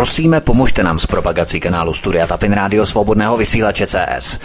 [0.00, 4.40] Prosíme, pomožte nám s propagací kanálu Studia Tapin Rádio Svobodného vysílače CS.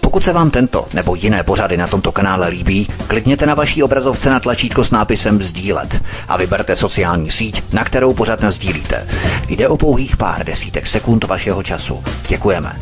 [0.00, 4.30] Pokud se vám tento nebo jiné pořady na tomto kanále líbí, klikněte na vaší obrazovce
[4.30, 9.08] na tlačítko s nápisem Sdílet a vyberte sociální síť, na kterou pořád sdílíte.
[9.48, 12.04] Jde o pouhých pár desítek sekund vašeho času.
[12.28, 12.72] Děkujeme.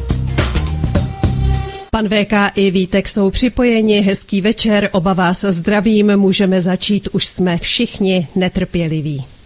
[1.91, 4.01] Pan VK i Vítek jsou připojeni.
[4.01, 6.17] Hezký večer, oba vás zdravím.
[6.17, 9.38] Můžeme začít, už jsme všichni netrpěliví.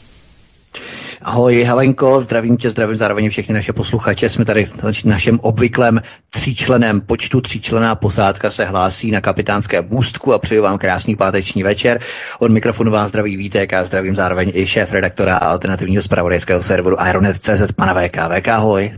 [1.25, 4.29] Ahoj Helenko, zdravím tě, zdravím zároveň všechny naše posluchače.
[4.29, 7.41] Jsme tady v našem obvyklém tříčleném počtu.
[7.41, 12.01] Tříčlená posádka se hlásí na kapitánské můstku a přeju vám krásný páteční večer.
[12.39, 17.73] Od mikrofonu vás zdraví Vítek a zdravím zároveň i šéf redaktora alternativního zpravodajského serveru Ironet.cz
[17.77, 18.17] pana VK.
[18.39, 18.93] VK, ahoj.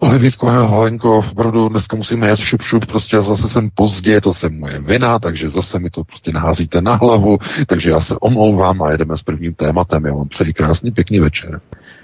[0.00, 4.48] Ale Vítko, Halenko, opravdu dneska musíme jet šup, šup, prostě zase jsem pozdě, to se
[4.48, 8.90] moje vina, takže zase mi to prostě naházíte na hlavu, takže já se omlouvám a
[8.90, 10.06] jedeme s prvním tématem.
[10.06, 11.60] Já vám přeji krásný, pěkný večer.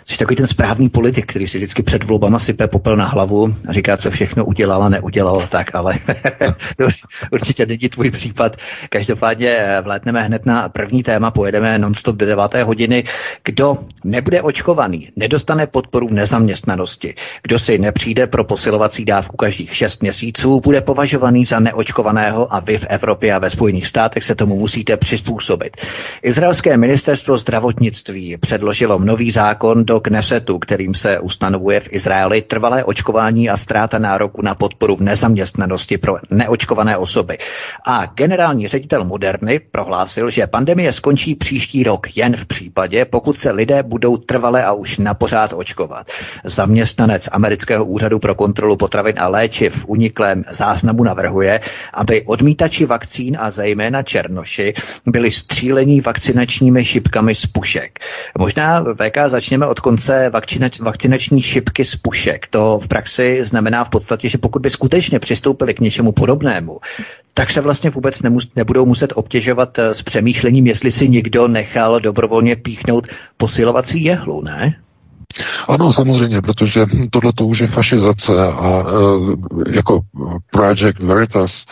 [0.09, 3.73] Jsi takový ten správný politik, který si vždycky před volbama sype popel na hlavu a
[3.73, 5.95] říká, co všechno udělal a neudělal, tak ale
[7.33, 8.57] určitě není tvůj případ.
[8.89, 12.55] Každopádně eh, vlétneme hned na první téma, pojedeme nonstop do 9.
[12.55, 13.05] hodiny.
[13.45, 17.15] Kdo nebude očkovaný, nedostane podporu v nezaměstnanosti.
[17.43, 22.79] Kdo si nepřijde pro posilovací dávku každých 6 měsíců, bude považovaný za neočkovaného a vy
[22.79, 25.77] v Evropě a ve Spojených státech se tomu musíte přizpůsobit.
[26.23, 33.51] Izraelské ministerstvo zdravotnictví předložilo nový zákon do Knesetu, kterým se ustanovuje v Izraeli trvalé očkování
[33.51, 37.39] a ztráta nároku na podporu v nezaměstnanosti pro neočkované osoby.
[37.87, 43.51] A generální ředitel Moderny prohlásil, že pandemie skončí příští rok jen v případě, pokud se
[43.51, 46.07] lidé budou trvale a už na pořád očkovat.
[46.45, 51.61] Zaměstnanec amerického úřadu pro kontrolu potravin a léčiv v uniklém záznamu navrhuje,
[51.95, 54.75] aby odmítači vakcín a zejména černoši
[55.07, 57.99] byli střílení vakcinačními šipkami z pušek.
[58.39, 62.47] Možná VK začněme od konce vakcinač, vakcinační šipky z pušek.
[62.51, 66.81] To v praxi znamená v podstatě, že pokud by skutečně přistoupili k něčemu podobnému,
[67.35, 72.01] tak se vlastně vůbec nemus, nebudou muset obtěžovat eh, s přemýšlením, jestli si někdo nechal
[72.01, 74.77] dobrovolně píchnout posilovací jehlu, ne?
[75.69, 80.01] Ano, samozřejmě, protože tohle to už je fašizace a e, jako
[80.51, 81.65] Project Veritas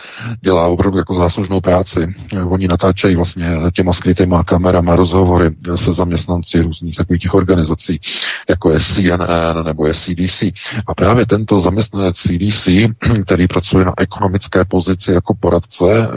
[0.43, 2.15] dělá opravdu jako záslužnou práci.
[2.49, 7.99] Oni natáčejí vlastně těma skrytýma kamerama rozhovory se zaměstnanci různých takových těch organizací,
[8.49, 10.41] jako je CNN nebo je CDC.
[10.87, 12.67] A právě tento zaměstnanec CDC,
[13.25, 16.07] který pracuje na ekonomické pozici jako poradce, e,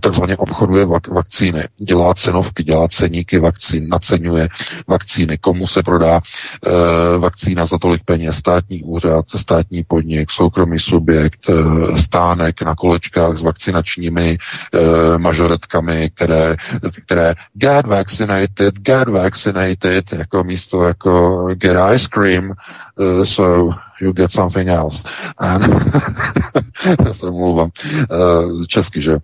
[0.00, 4.48] takzvaně obchoduje vak- vakcíny, dělá cenovky, dělá ceníky vakcín, naceňuje
[4.88, 6.20] vakcíny, komu se prodá
[6.66, 13.36] Eh, vakcína za tolik peněz, státní úřad, státní podnik, soukromý subjekt, eh, stánek na kolečkách
[13.36, 14.38] s vakcinačními
[15.16, 16.56] mažoretkami, které,
[17.04, 22.52] které get vaccinated, get vaccinated, jako místo jako get ice cream,
[23.24, 25.04] so you get something else.
[27.06, 27.70] Já se omlouvám,
[28.10, 29.12] uh, česky, že?
[29.12, 29.20] Uh,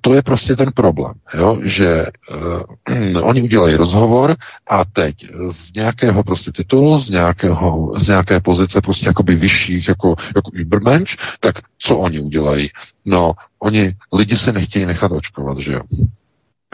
[0.00, 1.58] to je prostě ten problém, jo?
[1.62, 4.36] že uh, oni udělají rozhovor
[4.70, 5.14] a teď
[5.52, 11.16] z nějakého prostě titulu, z, nějakého, z nějaké pozice prostě jakoby vyšších, jako, jako Übermensch,
[11.40, 12.70] tak co oni udělají?
[13.04, 15.80] No, oni, lidi se nechtějí nechat očkovat, že jo?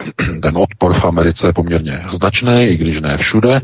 [0.41, 3.61] ten odpor v Americe je poměrně značný, i když ne všude,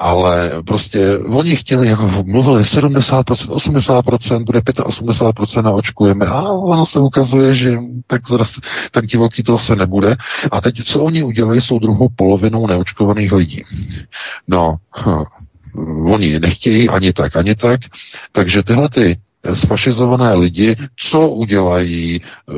[0.00, 6.98] ale prostě oni chtěli, jako mluvili 70%, 80%, bude 85% a očkujeme a ono se
[6.98, 10.16] ukazuje, že tak, zase, tak divoký to se nebude.
[10.50, 13.64] A teď, co oni udělají, jsou druhou polovinou neočkovaných lidí.
[14.48, 15.24] No, hm,
[16.06, 17.80] oni nechtějí ani tak, ani tak,
[18.32, 19.18] takže tyhle ty
[19.54, 22.52] sfašizované lidi, co udělají, eh,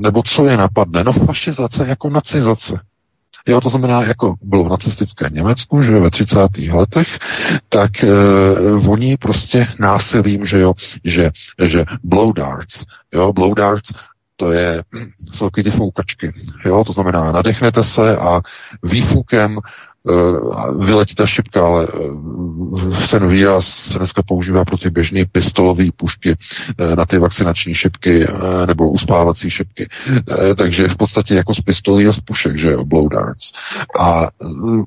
[0.00, 1.04] nebo co je napadne.
[1.04, 2.80] No fašizace jako nacizace.
[3.48, 6.38] Jo, to znamená, jako bylo v nacistické Německu, že ve 30.
[6.72, 7.18] letech,
[7.68, 10.74] tak uh, oni prostě násilím, že jo,
[11.04, 11.30] že,
[11.62, 12.84] že blow darts,
[13.14, 13.92] jo, blow darts,
[14.36, 14.82] to je,
[15.32, 16.32] jsou takové ty foukačky,
[16.64, 18.40] jo, to znamená, nadechnete se a
[18.82, 19.58] výfukem
[20.78, 26.36] vyletí ta šipka, ale eh, ten výraz se dneska používá pro ty běžné pistolové pušky
[26.78, 28.26] eh, na ty vakcinační šipky
[28.66, 29.88] nebo uspávací šipky.
[30.56, 33.52] Takže v podstatě jako z pistolí a z pušek, že jo, blow darts.
[34.00, 34.28] A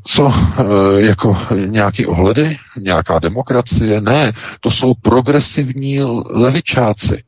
[0.04, 0.34] co,
[0.98, 4.02] jako nějaký ohledy, nějaká demokracie?
[4.02, 6.00] Ne, to jsou progresivní
[6.30, 7.24] levičáci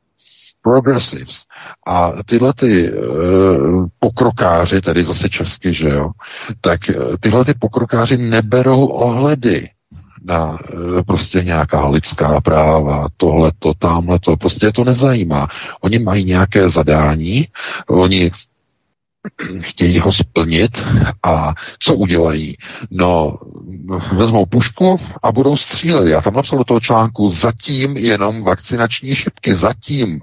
[0.63, 1.44] progressives.
[1.88, 6.10] A tyhle ty uh, pokrokáři, tedy zase česky, že jo,
[6.62, 9.69] tak uh, tyhle ty pokrokáři neberou ohledy
[10.25, 15.48] na uh, prostě nějaká lidská práva, tohleto, tamhleto, prostě to nezajímá.
[15.81, 17.48] Oni mají nějaké zadání,
[17.89, 18.31] oni
[19.60, 20.83] chtějí ho splnit
[21.24, 22.57] a co udělají?
[22.92, 23.38] No,
[24.12, 26.07] vezmou pušku a budou střílet.
[26.07, 30.21] Já tam napsal do toho článku zatím jenom vakcinační šipky, zatím.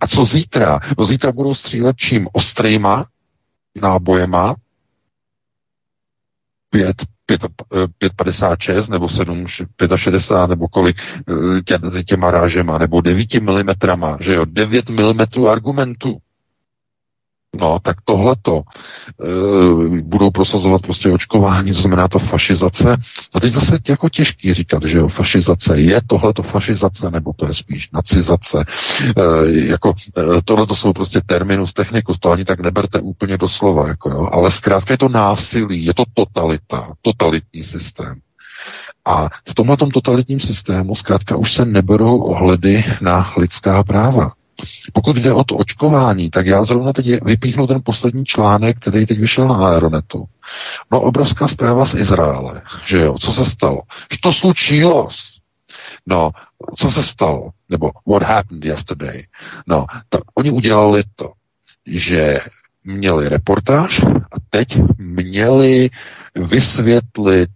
[0.00, 0.80] A co zítra?
[0.98, 2.28] No zítra budou střílet čím?
[2.32, 3.06] Ostrýma
[3.82, 4.54] nábojema,
[6.70, 6.96] 5,
[7.30, 9.46] 5,56 nebo 7,
[9.96, 16.18] 65 nebo kolik eh, tě, těma rážema, nebo 9 mm, že jo, 9 mm argumentů.
[17.60, 22.96] No, tak tohleto e, budou prosazovat prostě očkování, to znamená ta fašizace.
[23.34, 27.54] A teď zase jako těžký říkat, že jo, fašizace je tohleto fašizace, nebo to je
[27.54, 28.64] spíš nacizace.
[28.64, 29.94] E, jako
[30.38, 34.50] e, tohleto jsou prostě terminus technicus, to ani tak neberte úplně doslova, jako jo, ale
[34.50, 38.20] zkrátka je to násilí, je to totalita, totalitní systém.
[39.06, 44.32] A v tomhle totalitním systému zkrátka už se neberou ohledy na lidská práva.
[44.92, 49.18] Pokud jde o to očkování, tak já zrovna teď vypíchnu ten poslední článek, který teď
[49.18, 50.24] vyšel na Aeronetu.
[50.92, 53.82] No obrovská zpráva z Izraele, že jo, co se stalo?
[54.24, 55.08] to slučilo?
[56.06, 56.30] No,
[56.76, 57.50] co se stalo?
[57.68, 59.26] Nebo what happened yesterday?
[59.66, 61.32] No, tak oni udělali to,
[61.86, 62.40] že
[62.84, 65.90] měli reportáž a teď měli
[66.34, 67.50] vysvětlit,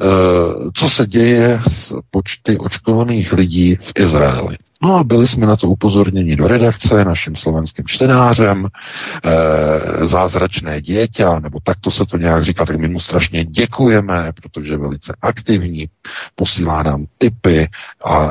[0.00, 4.56] uh, co se děje s počty očkovaných lidí v Izraeli.
[4.82, 11.26] No a byli jsme na to upozorněni do redakce naším slovenským čtenářem, e, zázračné dítě,
[11.40, 15.88] nebo takto se to nějak říká, tak my mu strašně děkujeme, protože je velice aktivní,
[16.34, 17.68] posílá nám tipy
[18.04, 18.28] a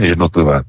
[0.00, 0.62] jednotlivé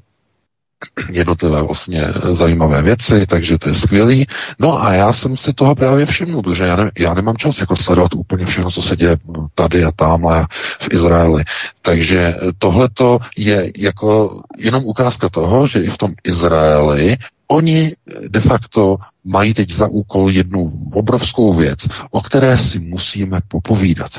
[1.10, 4.26] jednotlivé vlastně zajímavé věci, takže to je skvělý.
[4.58, 7.76] No a já jsem si toho právě všiml, protože já, ne, já nemám čas jako
[7.76, 9.16] sledovat úplně všechno, co se děje
[9.54, 10.46] tady a tam a
[10.80, 11.44] v Izraeli.
[11.82, 17.16] Takže tohleto je jako jenom ukázka toho, že i v tom Izraeli
[17.52, 17.92] Oni
[18.28, 21.78] de facto mají teď za úkol jednu obrovskou věc,
[22.10, 24.10] o které si musíme popovídat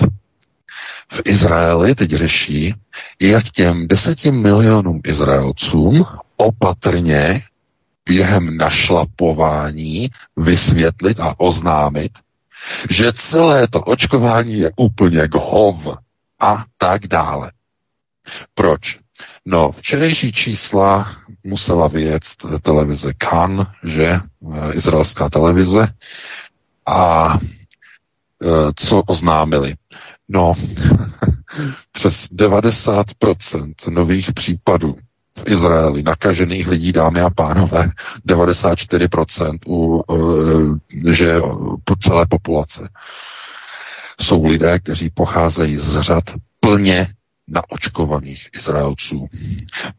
[1.12, 2.74] v Izraeli teď řeší,
[3.21, 6.06] jak těm deseti milionům Izraelcům
[6.38, 7.41] opatrně
[8.06, 12.12] během našlapování vysvětlit a oznámit,
[12.89, 15.97] že celé to očkování je úplně hov
[16.39, 17.51] a tak dále.
[18.53, 19.00] Proč?
[19.45, 22.24] No, včerejší čísla musela vyjet
[22.62, 24.19] televize Kan, že, e,
[24.74, 25.88] izraelská televize,
[26.86, 29.75] a e, co oznámili?
[30.29, 30.53] No,
[31.91, 34.97] přes 90% nových případů
[35.38, 37.91] v Izraeli nakažených lidí, dámy a pánové,
[38.27, 40.03] 94% u,
[41.07, 41.35] e, že
[41.83, 42.89] po celé populace
[44.21, 46.24] jsou lidé, kteří pocházejí z řad
[46.59, 47.07] plně
[47.47, 49.27] naočkovaných Izraelců.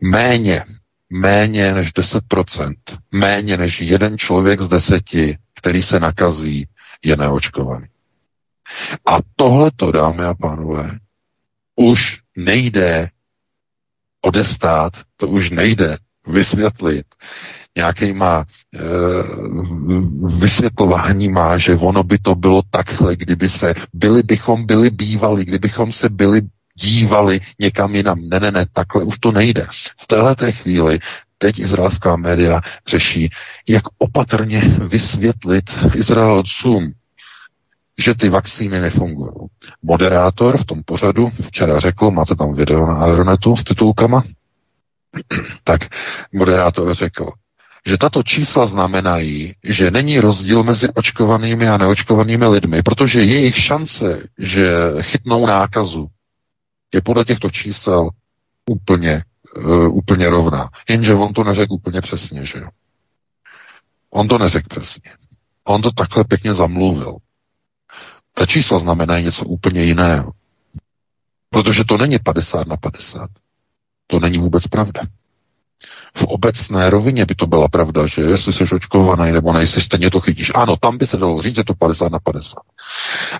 [0.01, 0.65] Méně,
[1.11, 2.75] méně než 10%,
[3.13, 6.69] méně než jeden člověk z deseti, který se nakazí,
[7.05, 7.87] je neočkovaný.
[9.07, 10.99] A tohleto, dámy a pánové,
[11.77, 13.11] už nejde
[14.25, 17.07] odestát, to už nejde vysvětlit
[17.77, 18.45] nějakýma
[18.75, 18.79] e,
[20.39, 25.93] vysvětlování má, že ono by to bylo takhle, kdyby se, byli bychom byli bývali, kdybychom
[25.93, 26.41] se byli
[26.75, 28.19] dívali někam jinam.
[28.29, 29.67] Ne, ne, ne, takhle už to nejde.
[30.01, 30.99] V téhle chvíli
[31.39, 33.31] teď izraelská média řeší,
[33.69, 36.93] jak opatrně vysvětlit Izraelcům,
[37.99, 39.31] že ty vakcíny nefungují.
[39.83, 44.23] Moderátor v tom pořadu včera řekl, máte tam video na Aeronetu s titulkama,
[45.65, 45.81] tak
[46.33, 47.31] moderátor řekl,
[47.87, 54.23] že tato čísla znamenají, že není rozdíl mezi očkovanými a neočkovanými lidmi, protože jejich šance,
[54.39, 56.09] že chytnou nákazu,
[56.95, 58.09] je podle těchto čísel
[58.71, 59.23] úplně,
[59.57, 60.69] uh, úplně rovná.
[60.89, 62.69] Jenže on to neřekl úplně přesně, že jo.
[64.11, 65.11] On to neřekl přesně.
[65.65, 67.17] On to takhle pěkně zamluvil.
[68.35, 70.33] Ta čísla znamenají něco úplně jiného.
[71.51, 73.31] Protože to není 50 na 50.
[74.07, 75.01] To není vůbec pravda.
[76.17, 80.21] V obecné rovině by to byla pravda, že jestli jsi očkovaný nebo nejsi, stejně to
[80.21, 80.53] chytíš.
[80.55, 82.55] Ano, tam by se dalo říct, že to 50 na 50.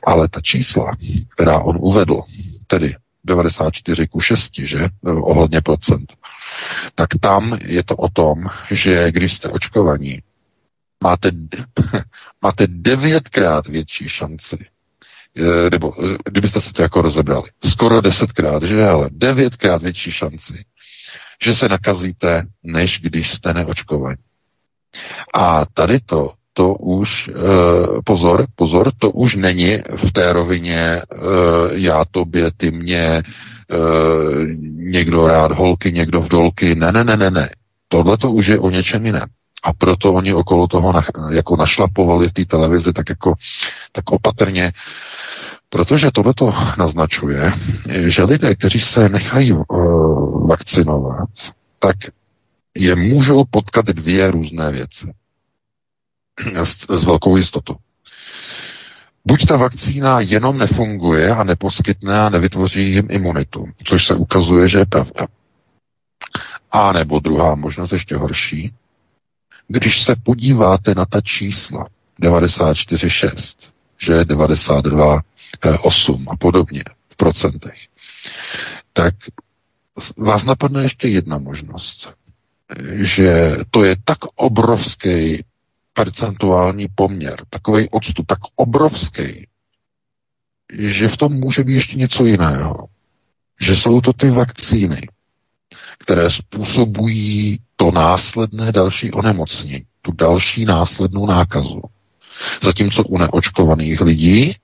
[0.07, 0.93] Ale ta čísla,
[1.29, 2.21] která on uvedl,
[2.67, 6.13] tedy 94 ku 6, že, ohledně procent,
[6.95, 10.23] tak tam je to o tom, že když jste očkovaní,
[11.05, 11.31] máte,
[12.43, 14.59] máte devětkrát větší šanci
[15.71, 20.65] nebo eh, kdybyste se to jako rozebrali, skoro desetkrát, že ale devětkrát větší šanci,
[21.45, 24.23] že se nakazíte, než když jste neočkovaní.
[25.35, 27.33] A tady to, to už, e,
[28.05, 31.03] pozor, pozor, to už není v té rovině
[31.73, 33.23] já tobě, ty mě,
[34.71, 37.51] někdo rád holky, někdo v dolky, ne, ne, ne, ne, ne.
[37.89, 39.29] Tohle to už je o něčem jiném.
[39.63, 43.35] A proto oni okolo toho na, jako našlapovali v té televizi tak jako
[43.93, 44.73] tak opatrně,
[45.69, 47.53] protože tohle to naznačuje,
[48.07, 51.29] že lidé, kteří se nechají uh, vakcinovat,
[51.79, 51.97] tak
[52.75, 55.13] je můžou potkat dvě různé věci.
[56.63, 57.77] S, s velkou jistotou.
[59.27, 64.79] Buď ta vakcína jenom nefunguje a neposkytne a nevytvoří jim imunitu, což se ukazuje, že
[64.79, 65.27] je pravda.
[66.71, 68.75] A nebo druhá možnost ještě horší,
[69.69, 71.89] když se podíváte na ta čísla
[72.21, 73.57] 94,6,
[73.99, 77.79] že 92,8 a podobně v procentech,
[78.93, 79.15] tak
[80.19, 82.13] vás napadne ještě jedna možnost,
[82.95, 85.45] že to je tak obrovský
[85.93, 89.47] percentuální poměr, takový odstup, tak obrovský,
[90.79, 92.87] že v tom může být ještě něco jiného.
[93.61, 95.09] Že jsou to ty vakcíny,
[96.05, 101.83] které způsobují to následné další onemocnění, tu další následnou nákazu.
[102.63, 104.57] Zatímco u neočkovaných lidí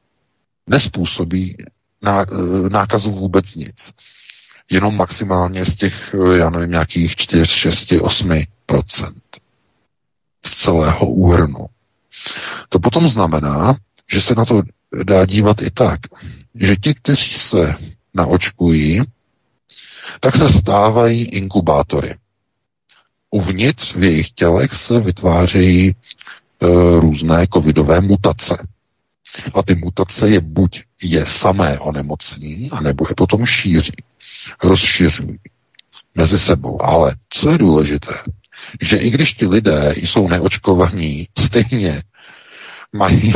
[0.66, 1.56] nespůsobí
[2.02, 2.26] ná,
[2.68, 3.92] nákazu vůbec nic.
[4.70, 8.46] Jenom maximálně z těch, já nevím, nějakých 4, 6, 8%
[10.46, 11.66] z celého úhrnu.
[12.68, 13.76] To potom znamená,
[14.12, 14.62] že se na to
[15.04, 16.00] dá dívat i tak,
[16.54, 17.74] že ti, kteří se
[18.14, 19.02] naočkují,
[20.20, 22.14] tak se stávají inkubátory.
[23.30, 25.94] Uvnitř v jejich tělech se vytvářejí e,
[27.00, 28.66] různé covidové mutace.
[29.54, 33.92] A ty mutace je buď je samé onemocní, anebo je potom šíří,
[34.64, 35.38] rozšiřují
[36.14, 36.82] mezi sebou.
[36.82, 38.14] Ale co je důležité,
[38.80, 42.02] že i když ti lidé jsou neočkovaní, stejně
[42.92, 43.32] mají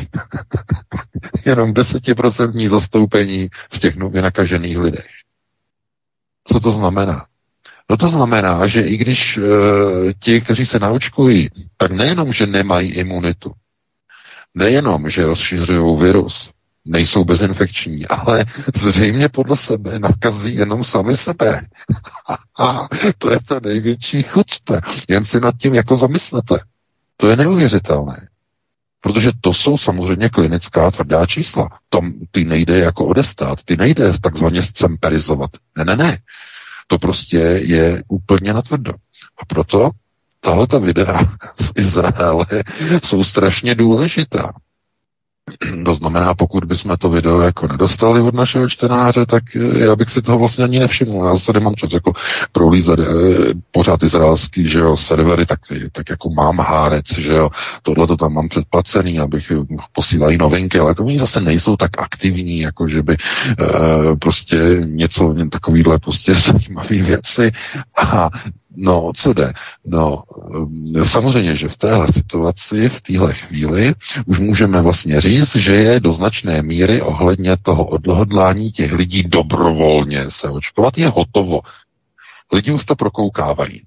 [1.47, 5.07] jenom desetiprocentní zastoupení v těch nově nakažených lidech.
[6.49, 7.27] Co to znamená?
[7.91, 9.41] No to znamená, že i když e,
[10.19, 13.53] ti, kteří se naočkují, tak nejenom, že nemají imunitu,
[14.55, 16.51] nejenom, že rozšiřují virus,
[16.85, 21.61] nejsou bezinfekční, ale zřejmě podle sebe nakazí jenom sami sebe.
[22.59, 24.81] A to je ta největší chucpe.
[25.09, 26.59] Jen si nad tím jako zamyslete.
[27.17, 28.29] To je neuvěřitelné.
[29.05, 31.69] Protože to jsou samozřejmě klinická tvrdá čísla.
[31.89, 35.51] Tam ty nejde jako odestát, ty nejde takzvaně scemperizovat.
[35.79, 36.19] Ne, ne, ne.
[36.87, 38.93] To prostě je úplně natvrdo.
[39.39, 39.91] A proto
[40.41, 41.21] tahle ta videa
[41.61, 42.47] z Izraele
[43.05, 44.53] jsou strašně důležitá.
[45.85, 50.09] To znamená, pokud bychom to video jako nedostali od našeho čtenáře, tak eh, já bych
[50.11, 51.25] si toho vlastně ani nevšiml.
[51.25, 52.13] Já zase nemám čas jako
[52.53, 53.05] prolízat eh,
[53.71, 55.61] pořád izraelský, že jo, servery, tak,
[55.93, 57.51] tak jako mám hárec, že jo,
[57.83, 61.91] tohle to tam mám předplacený, abych eh, posílali novinky, ale to oni zase nejsou tak
[61.99, 67.53] aktivní, jako že by e, prostě něco takovýhle prostě zajímavé věci
[67.97, 68.31] a
[68.77, 69.53] No, co jde?
[69.85, 70.23] No,
[70.97, 73.95] eh, samozřejmě, že v téhle situaci, v téhle chvíli,
[74.27, 80.31] už můžeme vlastně říct, že je do značné míry ohledně toho odhodlání těch lidí dobrovolně
[80.31, 81.61] se očkovat, je hotovo.
[82.53, 83.83] Lidi už to prokoukávají.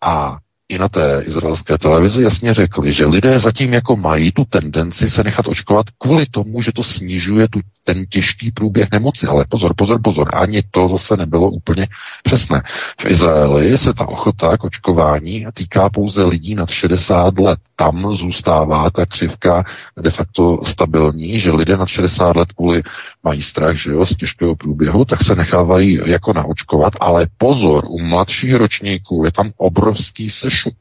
[0.00, 0.38] A
[0.70, 5.24] i na té izraelské televizi jasně řekli, že lidé zatím jako mají tu tendenci se
[5.24, 9.26] nechat očkovat kvůli tomu, že to snižuje tu, ten těžký průběh nemoci.
[9.26, 11.88] Ale pozor, pozor, pozor, ani to zase nebylo úplně
[12.22, 12.62] přesné.
[13.00, 17.58] V Izraeli se ta ochota k očkování týká pouze lidí nad 60 let.
[17.76, 19.64] Tam zůstává ta křivka
[20.00, 22.82] de facto stabilní, že lidé nad 60 let kvůli
[23.22, 28.02] mají strach, že jo, z těžkého průběhu, tak se nechávají jako naočkovat, ale pozor, u
[28.02, 30.74] mladších ročníků je tam obrovský sešup.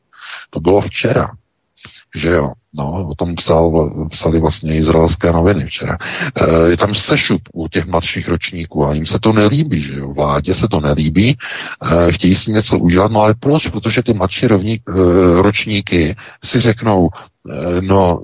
[0.50, 1.32] To bylo včera,
[2.16, 2.52] že jo.
[2.74, 5.98] No, o tom psal, psali vlastně izraelské noviny včera.
[6.36, 10.14] E, je tam sešup u těch mladších ročníků a jim se to nelíbí, že jo.
[10.14, 13.68] Vládě se to nelíbí, e, chtějí s tím něco udělat, no ale proč?
[13.68, 14.94] Protože ty mladší rovník, e,
[15.42, 17.10] ročníky si řeknou,
[17.82, 18.22] no,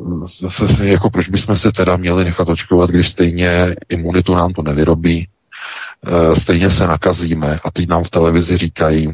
[0.83, 5.27] jako proč bychom se teda měli nechat očkovat, když stejně imunitu nám to nevyrobí,
[6.37, 9.09] stejně se nakazíme a teď nám v televizi říkají,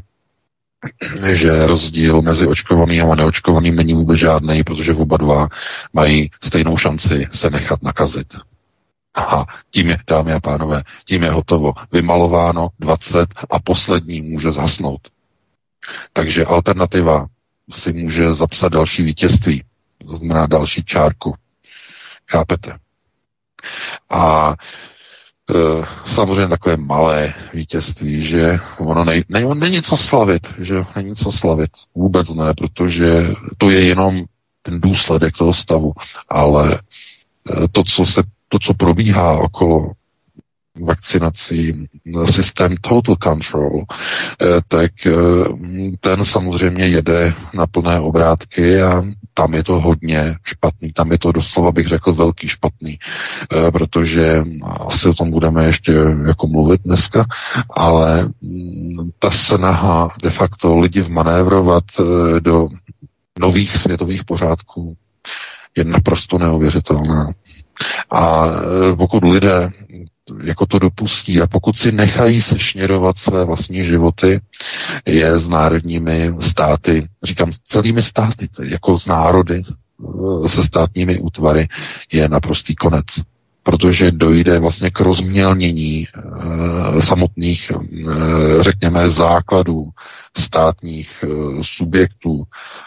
[1.33, 5.47] že rozdíl mezi očkovaným a neočkovaným není vůbec žádný, protože oba dva
[5.93, 8.35] mají stejnou šanci se nechat nakazit.
[9.13, 11.73] Aha, tím je, dámy a pánové, tím je hotovo.
[11.91, 15.01] Vymalováno 20 a poslední může zhasnout.
[16.13, 17.27] Takže alternativa
[17.69, 19.63] si může zapsat další vítězství,
[20.05, 21.35] znamená další čárku.
[22.29, 22.77] Chápete?
[24.09, 24.55] A
[26.05, 31.71] samozřejmě takové malé vítězství, že ono nej, ne, není co slavit, že není co slavit.
[31.95, 34.23] Vůbec ne, protože to je jenom
[34.63, 35.93] ten důsledek toho stavu,
[36.29, 39.91] ale eh, to, co se, to, co probíhá okolo
[40.85, 41.87] vakcinací
[42.31, 43.83] systém Total Control,
[44.67, 44.91] tak
[45.99, 51.31] ten samozřejmě jede na plné obrátky a tam je to hodně špatný, tam je to
[51.31, 52.99] doslova bych řekl velký špatný,
[53.73, 54.43] protože
[54.87, 55.93] asi o tom budeme ještě
[56.27, 57.25] jako mluvit dneska,
[57.69, 61.83] ale mm, ta snaha de facto lidi vmanévrovat
[62.39, 62.67] do
[63.39, 64.95] nových světových pořádků
[65.77, 67.31] je naprosto neuvěřitelná.
[68.11, 68.47] A
[68.97, 69.69] pokud lidé
[70.43, 71.41] jako to dopustí.
[71.41, 74.39] A pokud si nechají sešněrovat své vlastní životy,
[75.05, 79.63] je s národními státy, říkám celými státy, jako z národy,
[80.45, 81.67] e, se státními útvary,
[82.11, 83.05] je naprostý konec.
[83.63, 87.75] Protože dojde vlastně k rozmělnění e, samotných, e,
[88.63, 89.89] řekněme, základů
[90.37, 91.27] státních e,
[91.61, 92.43] subjektů,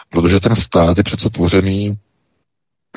[0.09, 1.97] protože ten stát je přece tvořený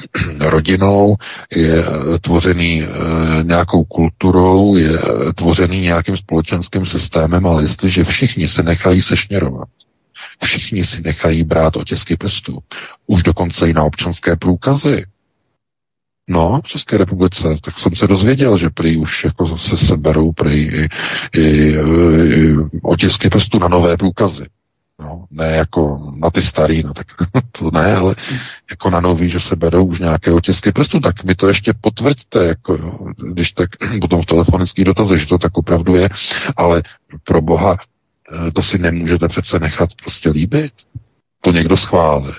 [0.40, 1.16] rodinou,
[1.56, 1.84] je
[2.20, 2.86] tvořený e,
[3.42, 4.98] nějakou kulturou, je
[5.34, 9.68] tvořený nějakým společenským systémem, ale jestliže všichni se nechají sešněrovat,
[10.44, 12.58] všichni si nechají brát otisky prstů,
[13.06, 15.04] už dokonce i na občanské průkazy,
[16.30, 20.60] No, v České republice, tak jsem se dozvěděl, že prý už jako se seberou prý
[20.60, 20.88] i,
[21.34, 21.74] i,
[22.24, 24.46] i otisky prstů na nové průkazy.
[25.00, 27.06] No, ne jako na ty starý, no tak
[27.52, 28.16] to ne, ale
[28.70, 32.44] jako na nový, že se berou už nějaké otisky prstů, tak mi to ještě potvrďte,
[32.44, 32.98] jako jo,
[33.32, 33.68] když tak
[34.00, 36.08] potom v telefonických dotazech, že to tak opravdu je,
[36.56, 36.82] ale
[37.24, 37.76] pro boha,
[38.32, 40.72] eh, to si nemůžete přece nechat prostě líbit.
[41.40, 42.34] To někdo schválil.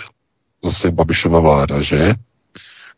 [0.64, 2.14] Zase Babišova vláda, že?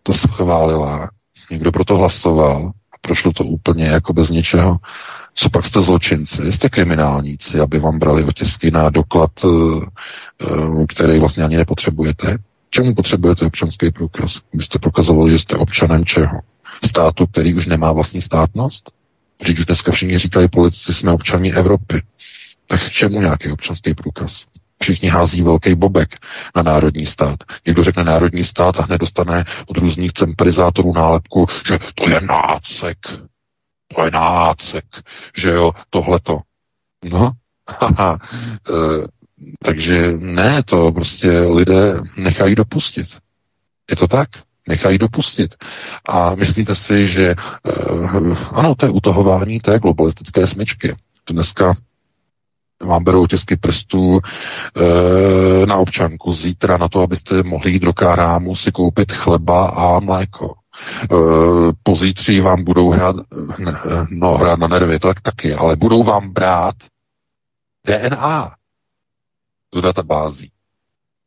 [0.03, 1.09] To schválila.
[1.51, 4.77] Někdo pro to hlasoval prošlo to úplně jako bez ničeho.
[5.33, 9.47] Co pak jste zločinci, jste kriminálníci, aby vám brali otisky na doklad, eh,
[10.41, 12.37] eh, který vlastně ani nepotřebujete.
[12.69, 14.39] Čemu potřebujete občanský průkaz?
[14.53, 16.39] Byste prokazovali, že jste občanem čeho?
[16.85, 18.91] Státu, který už nemá vlastní státnost?
[19.43, 22.03] Když už dneska všichni říkají, politici jsme občany Evropy.
[22.67, 24.45] Tak čemu nějaký občanský průkaz?
[24.81, 26.15] Všichni hází velký bobek
[26.55, 27.39] na národní stát.
[27.65, 32.97] Někdo řekne národní stát a hned dostane od různých cemperizátorů nálepku, že to je nácek
[33.95, 34.85] to je nácek,
[35.37, 36.39] že jo, tohleto.
[37.05, 37.31] No,
[37.79, 38.19] haha,
[38.69, 39.07] e,
[39.63, 43.07] takže ne, to prostě lidé nechají dopustit.
[43.89, 44.29] Je to tak?
[44.67, 45.55] Nechají dopustit.
[46.05, 47.35] A myslíte si, že e,
[48.51, 50.95] ano, to je utahování té globalistické smyčky.
[51.29, 51.75] Dneska
[52.83, 58.55] vám berou otisky prstů e, na občanku zítra na to, abyste mohli jít do kárámu
[58.55, 60.53] si koupit chleba a mléko.
[61.03, 61.07] Eh,
[61.83, 63.15] pozítří vám budou hrát,
[63.57, 63.71] ne,
[64.09, 66.75] no hrát na nervy, to tak taky, ale budou vám brát
[67.85, 68.55] DNA
[69.73, 70.51] do databází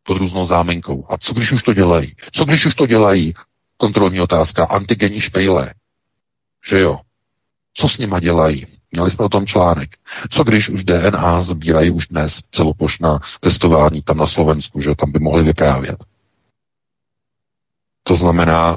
[0.02, 1.04] pod různou záminkou.
[1.08, 2.16] A co když už to dělají?
[2.32, 3.34] Co když už to dělají?
[3.76, 4.64] Kontrolní otázka.
[4.64, 5.74] Antigenní špejle.
[6.68, 7.00] Že jo?
[7.74, 8.66] Co s nima dělají?
[8.94, 9.90] Měli jsme o tom článek.
[10.30, 15.18] Co když už DNA sbírají už dnes celoplošná testování tam na Slovensku, že tam by
[15.18, 15.96] mohli vyprávět?
[18.02, 18.76] To znamená,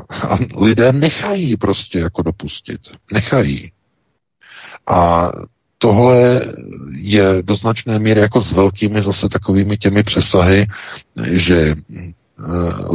[0.56, 2.80] lidé nechají prostě jako dopustit.
[3.12, 3.72] Nechají.
[4.86, 5.30] A
[5.78, 6.42] tohle
[6.90, 10.66] je do značné míry jako s velkými zase takovými těmi přesahy,
[11.32, 11.74] že eh,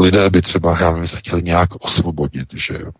[0.01, 2.91] lidé by třeba, já nevím, se chtěli nějak osvobodit, že jo.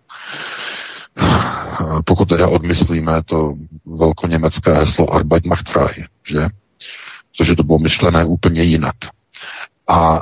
[2.06, 3.54] Pokud teda odmyslíme to
[3.86, 6.48] velkoněmecké heslo Arbeit macht frei, že?
[7.38, 8.96] Protože to bylo myšlené úplně jinak.
[9.88, 10.22] A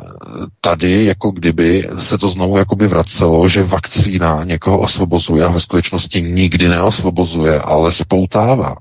[0.61, 6.21] tady jako kdyby se to znovu jakoby vracelo, že vakcína někoho osvobozuje a ve skutečnosti
[6.21, 8.75] nikdy neosvobozuje, ale spoutává.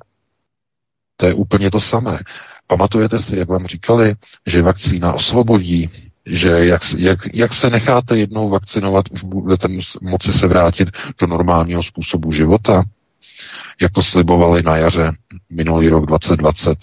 [1.17, 2.19] To je úplně to samé.
[2.67, 4.15] Pamatujete si, jak vám říkali,
[4.47, 5.91] že vakcína osvobodí,
[6.27, 9.69] že jak, jak, jak se necháte jednou vakcinovat, už budete
[10.03, 10.89] moci se vrátit
[11.21, 12.83] do normálního způsobu života,
[13.81, 15.13] jak to slibovali na jaře
[15.51, 16.79] minulý rok 2020,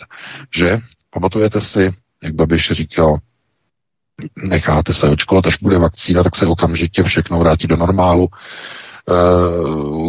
[0.57, 0.79] že?
[1.09, 1.91] Pamatujete si,
[2.23, 3.17] jak Babiš říkal,
[4.49, 8.27] necháte se očkovat, až bude vakcína, tak se okamžitě všechno vrátí do normálu.
[8.27, 9.13] E,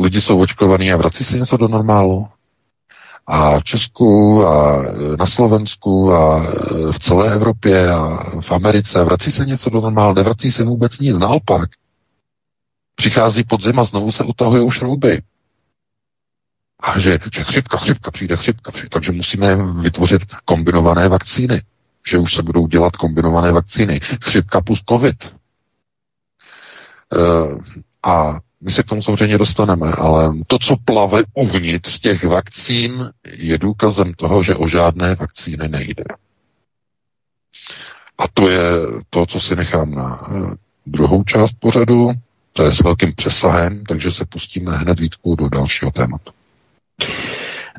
[0.02, 2.28] lidi jsou očkovaní a vrací se něco do normálu.
[3.26, 4.82] A v Česku a
[5.18, 6.46] na Slovensku a
[6.92, 11.18] v celé Evropě a v Americe vrací se něco do normálu, nevrací se vůbec nic,
[11.18, 11.70] naopak.
[12.94, 15.22] Přichází podzim a znovu se utahuje už šrouby.
[16.80, 21.62] A že, že chřipka, chřipka, přijde chřipka, přijde, takže musíme vytvořit kombinované vakcíny
[22.06, 24.00] že už se budou dělat kombinované vakcíny.
[24.22, 25.24] Chřipka plus covid.
[25.24, 25.30] E,
[28.02, 33.58] a my se k tomu samozřejmě dostaneme, ale to, co plave uvnitř těch vakcín, je
[33.58, 36.04] důkazem toho, že o žádné vakcíny nejde.
[38.18, 38.60] A to je
[39.10, 40.54] to, co si nechám na eh,
[40.86, 42.10] druhou část pořadu.
[42.52, 46.32] To je s velkým přesahem, takže se pustíme hned výtku do dalšího tématu.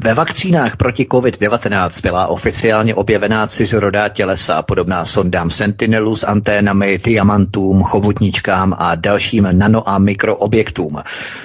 [0.04, 7.84] Ve vakcínách proti COVID-19 byla oficiálně objevená cizorodá tělesa podobná sondám Sentinelu s anténami, diamantům,
[7.84, 11.02] chobotničkám a dalším nano- a mikroobjektům.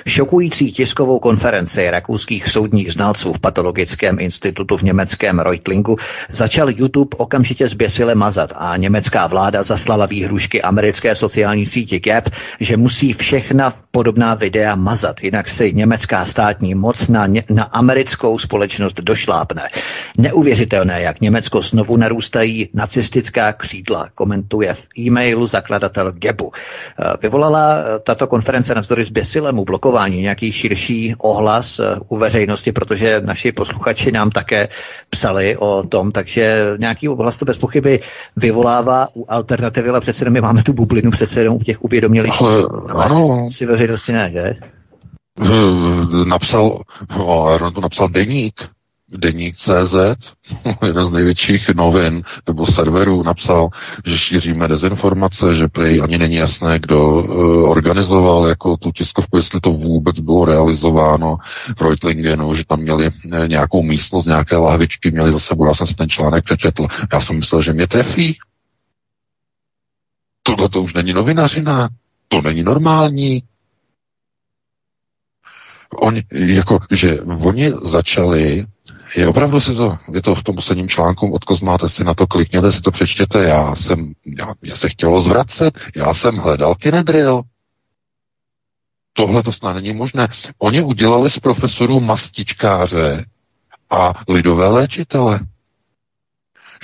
[0.07, 5.97] Šokující tiskovou konferenci rakouských soudních znalců v patologickém institutu v německém Reutlingu
[6.31, 12.29] začal YouTube okamžitě zběsile mazat a německá vláda zaslala výhrušky americké sociální síti Gap,
[12.61, 19.01] že musí všechna podobná videa mazat, jinak si německá státní moc na, na americkou společnost
[19.01, 19.63] došlápne.
[20.19, 26.53] Neuvěřitelné, jak Německo znovu narůstají nacistická křídla, komentuje v e-mailu zakladatel Gebu.
[26.53, 33.21] Eh, vyvolala eh, tato konference navzdory zběsilému blokování nějaký širší ohlas eh, u veřejnosti, protože
[33.25, 34.69] naši posluchači nám také
[35.11, 38.01] psali o tom, takže nějaký ohlas to bez pochyby
[38.37, 42.43] vyvolává u alternativy, ale přece my máme tu bublinu přece jenom u těch uvědomělých.
[42.95, 43.49] Ano.
[43.51, 44.55] Si veřejnosti ne, že?
[46.25, 46.83] Napsal,
[47.61, 48.71] on to napsal Deník,
[49.17, 49.95] Deník CZ,
[50.87, 53.69] jeden z největších novin nebo serverů, napsal,
[54.07, 59.61] že šíříme dezinformace, že prej ani není jasné, kdo uh, organizoval jako tu tiskovku, jestli
[59.61, 61.37] to vůbec bylo realizováno
[61.79, 65.87] v Reutlingenu, že tam měli uh, nějakou místnost, nějaké lahvičky, měli za sebou, já jsem
[65.87, 68.39] si ten článek přečetl, já jsem myslel, že mě trefí.
[70.43, 71.89] Tohle to už není novinařina,
[72.29, 73.43] to není normální,
[75.97, 78.67] oni, jako, že oni začali
[79.17, 82.27] je opravdu si to, je to v tom posledním článku, odkoz máte si na to,
[82.27, 87.43] klikněte si to, přečtěte, já jsem, já, mě se chtělo zvracet, já jsem hledal kinedril.
[89.13, 90.29] Tohle to snad není možné.
[90.59, 93.25] Oni udělali z profesorů mastičkáře
[93.91, 95.41] a lidové léčitele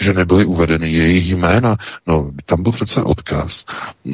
[0.01, 1.77] že nebyly uvedeny jejich jména.
[2.07, 3.65] No, tam byl přece odkaz,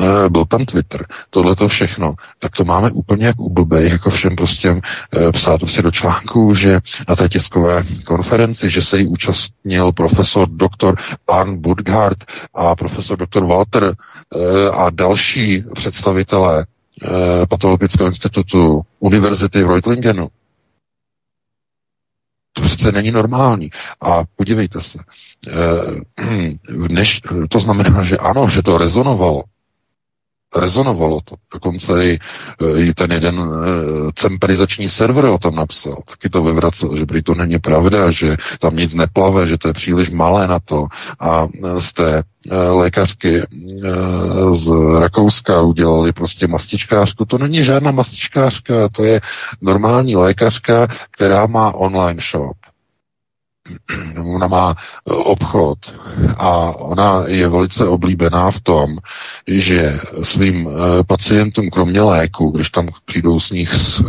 [0.01, 2.15] e, byl tam Twitter, tohle to všechno.
[2.39, 6.55] Tak to máme úplně jak u blbej, jako všem prostě e, psát si do článku,
[6.55, 13.19] že na té tiskové konferenci, že se jí účastnil profesor doktor Arn Budgard a profesor
[13.19, 13.95] doktor Walter e,
[14.71, 16.67] a další představitelé
[17.49, 20.29] patologického institutu Univerzity v Reutlingenu.
[22.53, 23.71] To přece není normální.
[24.01, 24.99] A podívejte se,
[25.49, 26.53] eh,
[26.91, 29.43] než, to znamená, že ano, že to rezonovalo.
[30.57, 31.37] Rezonovalo to.
[31.53, 32.19] Dokonce i,
[32.77, 35.97] i ten jeden eh, cemperizační server o tom napsal.
[36.11, 40.11] Taky to vyvracel, že to není pravda, že tam nic neplave, že to je příliš
[40.11, 40.87] malé na to.
[41.21, 42.23] A z té
[42.71, 43.43] lékařky
[44.53, 44.69] z
[45.01, 47.25] Rakouska udělali prostě mastičkářku.
[47.25, 49.21] To není žádná mastičkářka, to je
[49.61, 52.57] normální lékařka, která má online shop.
[54.35, 55.79] Ona má eh, obchod
[56.37, 58.99] a ona je velice oblíbená v tom,
[59.47, 64.03] že svým eh, pacientům, kromě léku, když tam přijdou s nich s,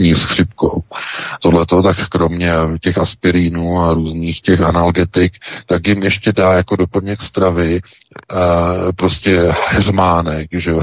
[0.00, 0.82] eh, s chřipkou,
[1.42, 5.32] tohleto, tak kromě těch aspirínů a různých těch analgetik,
[5.66, 7.80] tak jim ještě dá jako doplněk stravy
[8.96, 10.80] prostě heřmánek, že jo,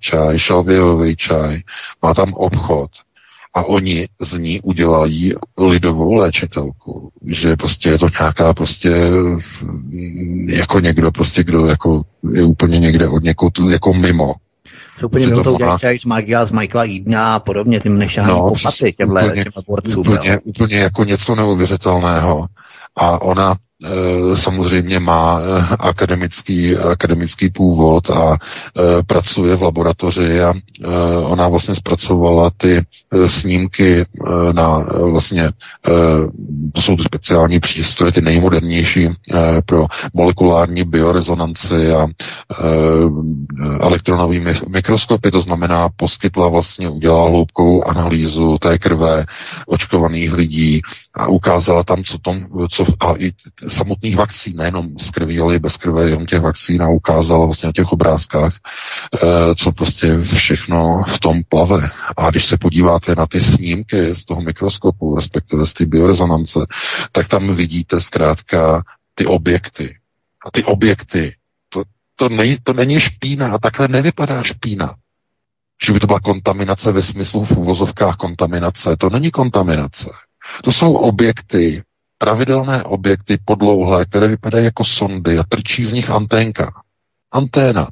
[0.00, 1.60] čaj, šalvějový čaj,
[2.02, 2.90] má tam obchod
[3.54, 8.92] a oni z ní udělají lidovou léčitelku, že prostě je to nějaká prostě
[10.46, 14.34] jako někdo prostě, kdo jako je úplně někde od někud jako mimo.
[14.96, 18.38] Jsou úplně mimo to udělají třeba z Magia, z Michaela Jídna a podobně, tím nešáhání
[18.38, 20.00] no, po paty těmhle, úplně, těmhle borcům.
[20.00, 22.46] Úplně, úplně jako něco neuvěřitelného.
[22.96, 23.56] A ona
[24.34, 30.54] samozřejmě má eh, akademický, akademický původ a eh, pracuje v laboratoři a
[31.26, 32.82] ona vlastně zpracovala ty
[33.26, 34.04] snímky
[34.52, 35.50] na vlastně,
[36.74, 39.08] to jsou ty speciální přístroje, ty nejmodernější
[39.66, 42.06] pro molekulární biorezonanci a
[43.80, 49.24] elektronový mikroskopy, to znamená poskytla vlastně, udělala hloubkovou analýzu té krve
[49.66, 50.80] očkovaných lidí
[51.14, 53.32] a ukázala tam, co tom, co, a i
[53.68, 57.66] samotných vakcín, nejenom z krví, ale i bez krve, jenom těch vakcín a ukázala vlastně
[57.66, 61.90] na těch obrázkách, eh, co prostě všechno v tom plave.
[62.16, 66.66] A když se podíváte na ty snímky z toho mikroskopu, respektive z té biorezonance,
[67.12, 68.82] tak tam vidíte zkrátka
[69.14, 69.96] ty objekty.
[70.46, 71.34] A ty objekty,
[71.68, 71.82] to,
[72.16, 74.94] to, nej, to není špína a takhle nevypadá špína.
[75.84, 78.96] Že by to byla kontaminace ve smyslu v úvozovkách kontaminace.
[78.96, 80.10] To není kontaminace.
[80.64, 81.82] To jsou objekty,
[82.18, 86.82] pravidelné objekty podlouhlé, které vypadají jako sondy a trčí z nich anténka.
[87.32, 87.88] Anténa.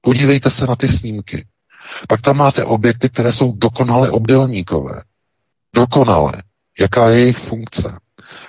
[0.00, 1.46] Podívejte se na ty snímky.
[2.08, 5.02] Pak tam máte objekty, které jsou dokonale obdelníkové.
[5.74, 6.32] Dokonale.
[6.80, 7.98] Jaká je jejich funkce?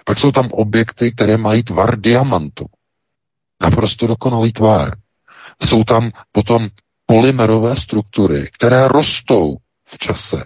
[0.06, 2.66] Pak jsou tam objekty, které mají tvar diamantu.
[3.62, 4.96] Naprosto dokonalý tvar.
[5.66, 6.70] Jsou tam potom
[7.06, 10.44] polymerové struktury, které rostou v čase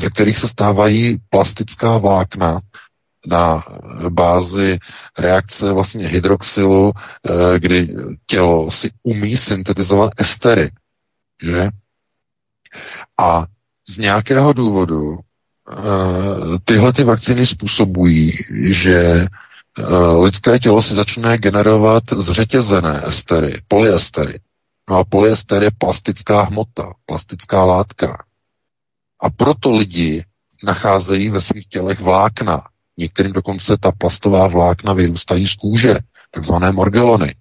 [0.00, 2.60] ze kterých se stávají plastická vlákna
[3.26, 3.64] na
[4.08, 4.78] bázi
[5.18, 7.94] reakce vlastně hydroxylu, eh, kdy
[8.26, 10.70] tělo si umí syntetizovat estery.
[11.42, 11.68] Že?
[13.20, 13.46] A
[13.88, 15.74] z nějakého důvodu eh,
[16.64, 18.32] tyhle ty vakcíny způsobují,
[18.70, 24.40] že eh, lidské tělo si začne generovat zřetězené estery, polyestery.
[24.90, 28.24] No a polyester je plastická hmota, plastická látka.
[29.20, 30.24] A proto lidi
[30.64, 32.62] nacházejí ve svých tělech vlákna.
[32.96, 35.98] Některým dokonce ta plastová vlákna vyrůstají z kůže,
[36.30, 37.34] takzvané morgelony.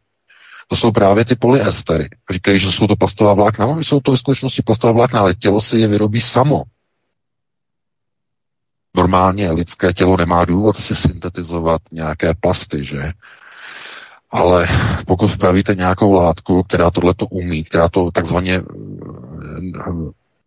[0.68, 2.10] To jsou právě ty polyestery.
[2.32, 5.62] Říkají, že jsou to plastová vlákna, no, jsou to ve skutečnosti plastová vlákna, ale tělo
[5.62, 6.64] si je vyrobí samo.
[8.96, 13.12] Normálně lidské tělo nemá důvod si syntetizovat nějaké plasty, že?
[14.32, 14.68] Ale
[15.08, 18.64] pokud vpravíte nějakou látku, která tohle to umí, která to takzvaně eh,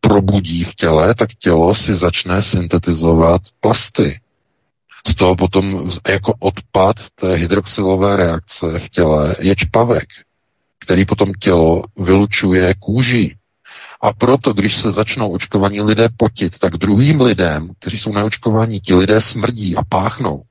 [0.00, 4.20] probudí v těle, tak tělo si začne syntetizovat plasty.
[5.06, 10.08] Z toho potom jako odpad té hydroxylové reakce v těle je čpavek,
[10.84, 13.36] který potom tělo vylučuje kůží.
[14.02, 18.94] A proto, když se začnou očkovaní lidé potit, tak druhým lidem, kteří jsou neočkovaní, ti
[18.94, 20.42] lidé smrdí a páchnou.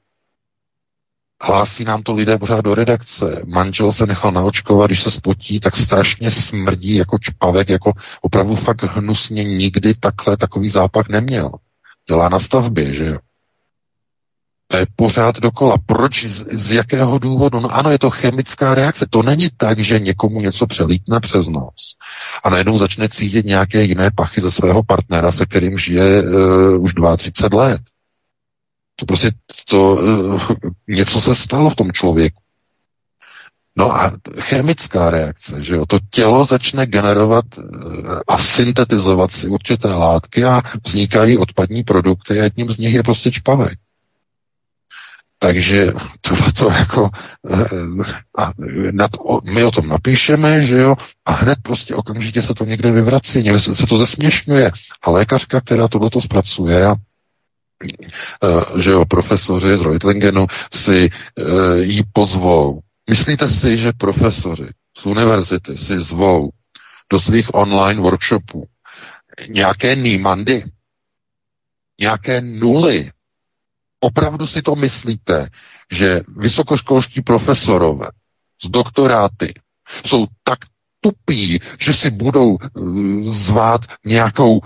[1.41, 3.41] Hlásí nám to lidé pořád do redakce.
[3.45, 8.83] Manžel se nechal naočkovat, když se spotí, tak strašně smrdí jako čpavek, jako opravdu fakt
[8.83, 11.51] hnusně nikdy takhle takový zápach neměl.
[12.07, 13.17] Dělá na stavbě, že jo.
[14.73, 15.77] To je pořád dokola.
[15.85, 16.25] Proč?
[16.25, 17.59] Z, z jakého důvodu?
[17.59, 19.05] No ano, je to chemická reakce.
[19.09, 21.95] To není tak, že někomu něco přelítne přes nos
[22.43, 26.91] a najednou začne cítit nějaké jiné pachy ze svého partnera, se kterým žije uh, už
[27.17, 27.81] 32 let.
[28.95, 29.31] To prostě
[29.69, 30.41] to, uh,
[30.87, 32.41] něco se stalo v tom člověku.
[33.77, 37.45] No a chemická reakce, že jo, to tělo začne generovat
[38.27, 43.31] a syntetizovat si určité látky a vznikají odpadní produkty a jedním z nich je prostě
[43.31, 43.77] čpavek.
[45.43, 45.93] Takže
[46.57, 47.09] to jako,
[47.51, 47.67] eh,
[48.37, 48.51] a
[48.91, 49.11] nad,
[49.43, 53.59] my o tom napíšeme, že jo, a hned prostě okamžitě se to někde vyvrací, někde
[53.59, 54.71] se, se to zesměšňuje.
[55.01, 56.95] A lékařka, která tohleto zpracuje, a
[58.43, 62.79] eh, že jo, profesoři z Reutlingenu si uh, jí pozvou.
[63.09, 66.49] Myslíte si, že profesoři z univerzity si zvou
[67.11, 68.63] do svých online workshopů
[69.49, 70.65] nějaké nýmandy,
[71.99, 73.11] nějaké nuly,
[74.03, 75.49] Opravdu si to myslíte,
[75.91, 78.07] že vysokoškolští profesorové
[78.63, 79.53] z doktoráty
[80.05, 80.59] jsou tak
[81.01, 84.61] tupí, že si budou uh, zvát nějakou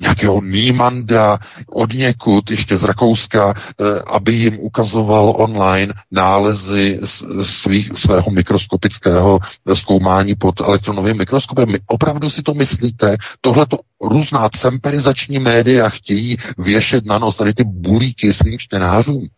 [0.00, 7.00] nějakého Niemanda od někud, ještě z Rakouska, uh, aby jim ukazoval online nálezy
[7.42, 9.38] svých, svého mikroskopického
[9.74, 11.72] zkoumání pod elektronovým mikroskopem.
[11.72, 13.16] My opravdu si to myslíte?
[13.40, 19.28] Tohle to různá cemperizační média chtějí věšet na nos tady ty bulíky svým čtenářům.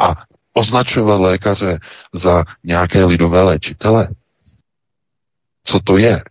[0.00, 0.14] A
[0.52, 1.78] označovat lékaře
[2.14, 4.08] za nějaké lidové léčitele.
[5.64, 6.22] Co to je?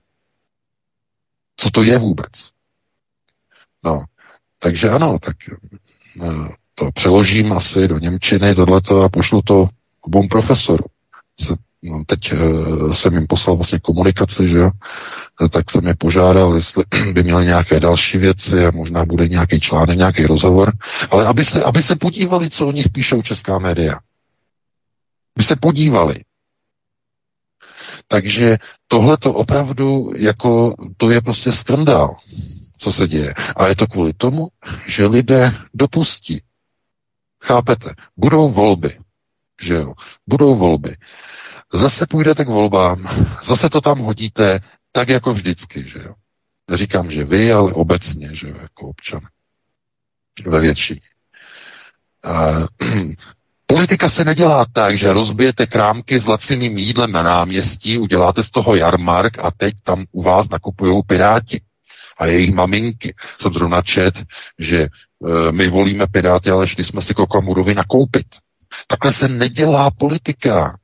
[1.57, 2.31] Co to je vůbec?
[3.83, 4.03] No,
[4.59, 9.69] takže ano, tak eh, to přeložím asi do Němčiny, tohleto a pošlu to
[10.01, 10.87] obou profesorům.
[11.87, 14.71] No, teď uh, jsem jim poslal vlastně komunikaci, že jo,
[15.49, 19.97] tak jsem je požádal, jestli by měli nějaké další věci a možná bude nějaký článek,
[19.97, 20.71] nějaký rozhovor,
[21.11, 23.99] ale aby se, aby se podívali, co o nich píšou česká média.
[25.37, 26.15] Aby se podívali.
[28.07, 32.15] Takže tohle to opravdu, jako, to je prostě skandál,
[32.77, 33.33] co se děje.
[33.55, 34.47] A je to kvůli tomu,
[34.87, 36.41] že lidé dopustí.
[37.43, 37.95] Chápete?
[38.17, 38.99] Budou volby.
[39.61, 39.93] Že jo?
[40.27, 40.97] Budou volby.
[41.73, 44.59] Zase půjdete k volbám, zase to tam hodíte,
[44.91, 46.13] tak jako vždycky, že jo.
[46.69, 49.21] Neříkám, že vy, ale obecně, že jo, jako občan.
[50.45, 51.01] Ve většině.
[52.25, 52.65] Uh,
[53.65, 58.75] politika se nedělá tak, že rozbijete krámky s laciným jídlem na náměstí, uděláte z toho
[58.75, 61.61] jarmark a teď tam u vás nakupují piráti
[62.17, 63.15] a jejich maminky.
[63.41, 64.23] Jsem zrovna čet,
[64.59, 64.87] že
[65.19, 68.25] uh, my volíme piráty, ale šli jsme si Kokamurovi nakoupit.
[68.87, 70.77] Takhle se nedělá politika.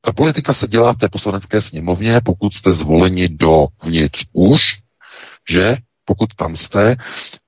[0.00, 4.60] Ta politika se dělá v té poslanecké sněmovně, pokud jste zvoleni dovnitř už,
[5.50, 6.96] že pokud tam jste,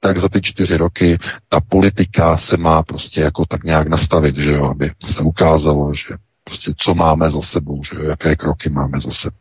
[0.01, 4.53] tak za ty čtyři roky ta politika se má prostě jako tak nějak nastavit, že
[4.53, 6.14] jo, aby se ukázalo, že
[6.45, 9.37] prostě co máme za sebou, že jo, jaké kroky máme za sebou.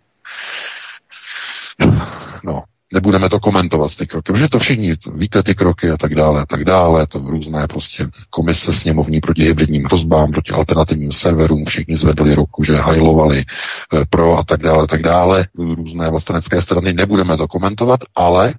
[2.43, 6.41] No, Nebudeme to komentovat, ty kroky, protože to všichni víte, ty kroky a tak dále,
[6.41, 11.95] a tak dále, to různé prostě komise sněmovní proti hybridním hrozbám, proti alternativním serverům, všichni
[11.95, 16.93] zvedli ruku, že hajlovali eh, pro a tak dále, a tak dále, různé vlastenecké strany,
[16.93, 18.53] nebudeme to komentovat, ale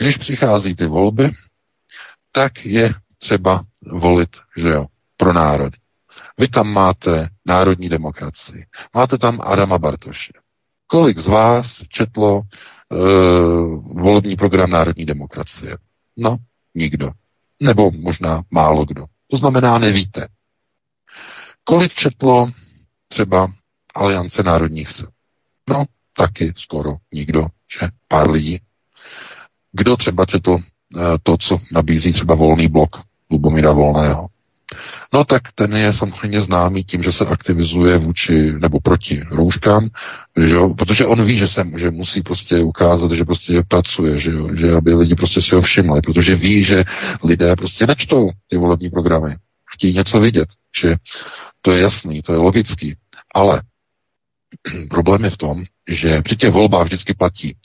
[0.00, 1.30] když přichází ty volby,
[2.32, 4.86] tak je třeba volit, že jo,
[5.16, 5.78] pro národy.
[6.38, 8.66] Vy tam máte národní demokracii.
[8.94, 10.32] Máte tam Adama Bartoše.
[10.86, 15.76] Kolik z vás četlo uh, volební program národní demokracie?
[16.16, 16.36] No,
[16.74, 17.10] nikdo.
[17.60, 19.04] Nebo možná málo kdo.
[19.30, 20.28] To znamená, nevíte.
[21.64, 22.50] Kolik četlo
[23.08, 23.52] třeba
[23.94, 25.10] Aliance národních sil?
[25.68, 25.84] No,
[26.16, 27.46] taky skoro nikdo,
[27.80, 28.60] že pár lidí.
[29.72, 30.60] Kdo třeba četl uh,
[31.22, 34.28] to, co nabízí třeba volný blok Lubomíra Volného?
[35.12, 39.88] No tak ten je samozřejmě známý tím, že se aktivizuje vůči nebo proti rouškám,
[40.36, 40.74] že jo?
[40.74, 44.54] protože on ví, že se že musí prostě ukázat, že prostě pracuje, že, jo?
[44.54, 46.84] že aby lidi prostě si ho všimli, protože ví, že
[47.24, 49.36] lidé prostě nečtou ty volební programy,
[49.74, 50.48] chtějí něco vidět,
[50.80, 50.96] že
[51.62, 52.94] to je jasný, to je logický,
[53.34, 53.62] ale
[54.90, 57.56] problém je v tom, že při těch volbách vždycky platí,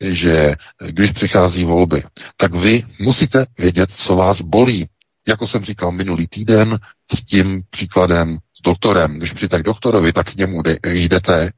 [0.00, 0.54] že
[0.90, 2.02] když přichází volby,
[2.36, 4.88] tak vy musíte vědět, co vás bolí,
[5.28, 6.78] jako jsem říkal minulý týden,
[7.14, 9.18] s tím příkladem s doktorem.
[9.18, 11.50] Když přijďte k doktorovi, tak k němu jdete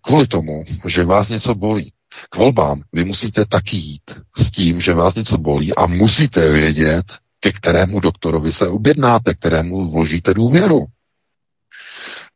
[0.00, 1.92] kvůli tomu, že vás něco bolí.
[2.30, 7.04] K volbám vy musíte taky jít s tím, že vás něco bolí a musíte vědět,
[7.40, 10.86] ke kterému doktorovi se objednáte, kterému vložíte důvěru.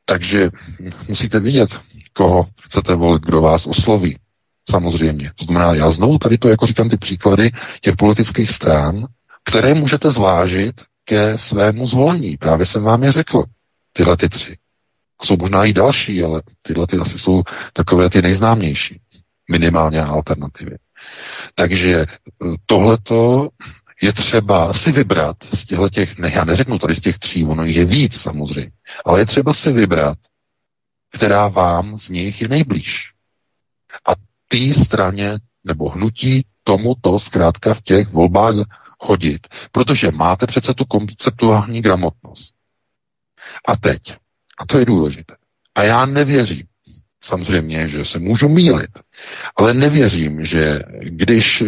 [0.04, 0.50] Takže
[1.08, 1.70] musíte vědět,
[2.12, 4.18] koho chcete volit, kdo vás osloví.
[4.70, 5.32] Samozřejmě.
[5.36, 9.06] To znamená, já znovu tady to, jako říkám, ty příklady těch politických stran,
[9.44, 12.36] které můžete zvážit ke svému zvolení.
[12.36, 13.44] Právě jsem vám je řekl,
[13.92, 14.56] tyhle ty tři.
[15.22, 19.00] Jsou možná i další, ale tyhle ty asi jsou takové ty nejznámější.
[19.50, 20.76] Minimálně alternativy.
[21.54, 22.06] Takže e,
[22.66, 23.48] tohleto
[24.02, 27.64] je třeba si vybrat z těchto těch, ne, já neřeknu tady z těch tří, ono
[27.64, 28.70] je víc samozřejmě,
[29.04, 30.18] ale je třeba si vybrat,
[31.12, 33.12] která vám z nich je nejblíž.
[34.08, 34.12] A
[34.48, 38.54] ty straně nebo hnutí tomuto zkrátka v těch volbách
[39.00, 42.54] hodit, protože máte přece tu konceptuální gramotnost.
[43.68, 44.16] A teď,
[44.58, 45.36] a to je důležité,
[45.74, 46.66] a já nevěřím,
[47.24, 48.90] samozřejmě, že se můžu mílit,
[49.56, 51.66] ale nevěřím, že když e,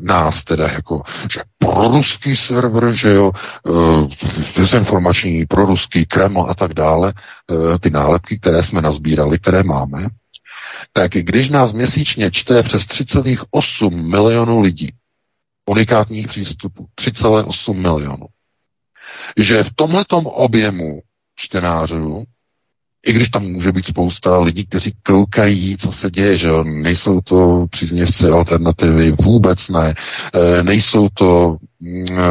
[0.00, 7.12] nás teda jako, že proruský server, že jo, e, dezinformační, proruský Kreml a tak dále,
[7.12, 10.06] e, ty nálepky, které jsme nazbírali, které máme,
[10.92, 14.92] tak když nás měsíčně čte přes 3,8 milionů lidí,
[15.66, 16.86] unikátních přístupů.
[17.00, 18.26] 3,8 milionů.
[19.36, 21.00] Že v tomhletom objemu
[21.36, 22.24] čtenářů,
[23.06, 27.66] i když tam může být spousta lidí, kteří koukají, co se děje, že nejsou to
[27.70, 29.94] příznivci alternativy, vůbec ne.
[30.34, 31.56] E, nejsou to
[32.10, 32.22] e,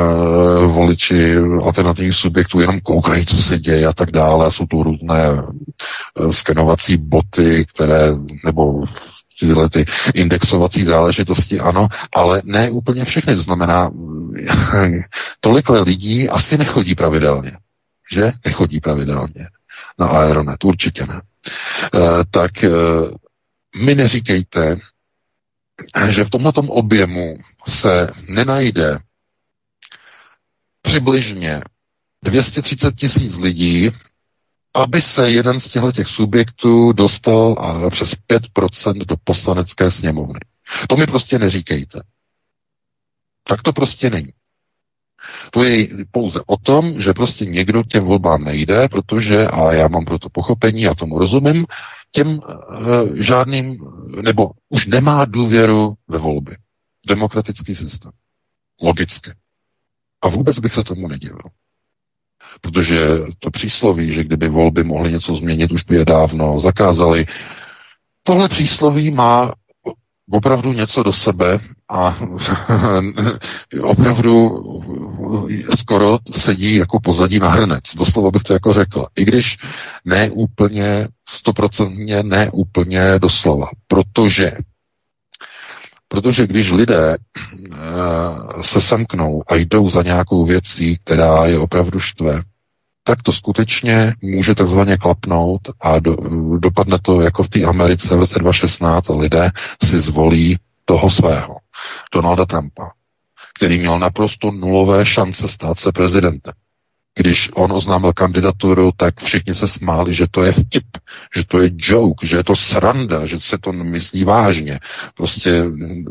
[0.66, 4.52] voliči alternativních subjektů, jenom koukají, co se děje a tak dále.
[4.52, 8.12] Jsou tu různé e, skenovací boty, které,
[8.46, 8.84] nebo
[9.40, 13.36] tyhle ty indexovací záležitosti, ano, ale ne úplně všechny.
[13.36, 13.92] To znamená,
[15.40, 17.52] tolik lidí asi nechodí pravidelně,
[18.12, 18.32] že?
[18.46, 19.48] Nechodí pravidelně
[20.00, 21.22] na Aeronet, určitě ne.
[21.96, 22.00] E,
[22.32, 22.70] tak e,
[23.76, 24.78] mi neříkejte,
[26.10, 29.00] že v tomto objemu se nenajde
[30.82, 31.62] přibližně
[32.24, 33.92] 230 tisíc lidí,
[34.74, 40.40] aby se jeden z těchto těch subjektů dostal a přes 5% do poslanecké sněmovny.
[40.90, 42.02] To mi prostě neříkejte.
[43.44, 44.34] Tak to prostě není.
[45.52, 50.06] To je pouze o tom, že prostě někdo těm volbám nejde, protože, a já mám
[50.06, 51.66] proto pochopení, já tomu rozumím,
[52.12, 53.78] těm e, žádným,
[54.22, 56.56] nebo už nemá důvěru ve volby.
[57.08, 58.12] Demokratický systém.
[58.82, 59.32] Logicky.
[60.22, 61.42] A vůbec bych se tomu nedivil.
[62.62, 63.00] Protože
[63.40, 67.26] to přísloví, že kdyby volby mohly něco změnit, už by je dávno zakázali.
[68.24, 69.54] Tohle přísloví má
[70.32, 72.18] opravdu něco do sebe a
[73.82, 74.64] opravdu
[75.80, 77.84] skoro sedí jako pozadí na hrnec.
[77.96, 79.06] Doslova bych to jako řekl.
[79.16, 79.58] I když
[80.06, 83.68] ne úplně stoprocentně, ne úplně doslova.
[83.88, 84.52] Protože
[86.12, 87.78] Protože když lidé eh,
[88.62, 92.42] se semknou a jdou za nějakou věcí, která je opravdu štve,
[93.04, 96.18] tak to skutečně může takzvaně klapnout a do,
[96.60, 99.52] dopadne to jako v té Americe v roce 2016 a lidé
[99.84, 101.58] si zvolí toho svého,
[102.14, 102.92] Donalda Trumpa,
[103.58, 106.54] který měl naprosto nulové šance stát se prezidentem.
[107.16, 110.86] Když on oznámil kandidaturu, tak všichni se smáli, že to je vtip,
[111.36, 114.80] že to je joke, že je to sranda, že se to myslí vážně.
[115.18, 115.64] Prostě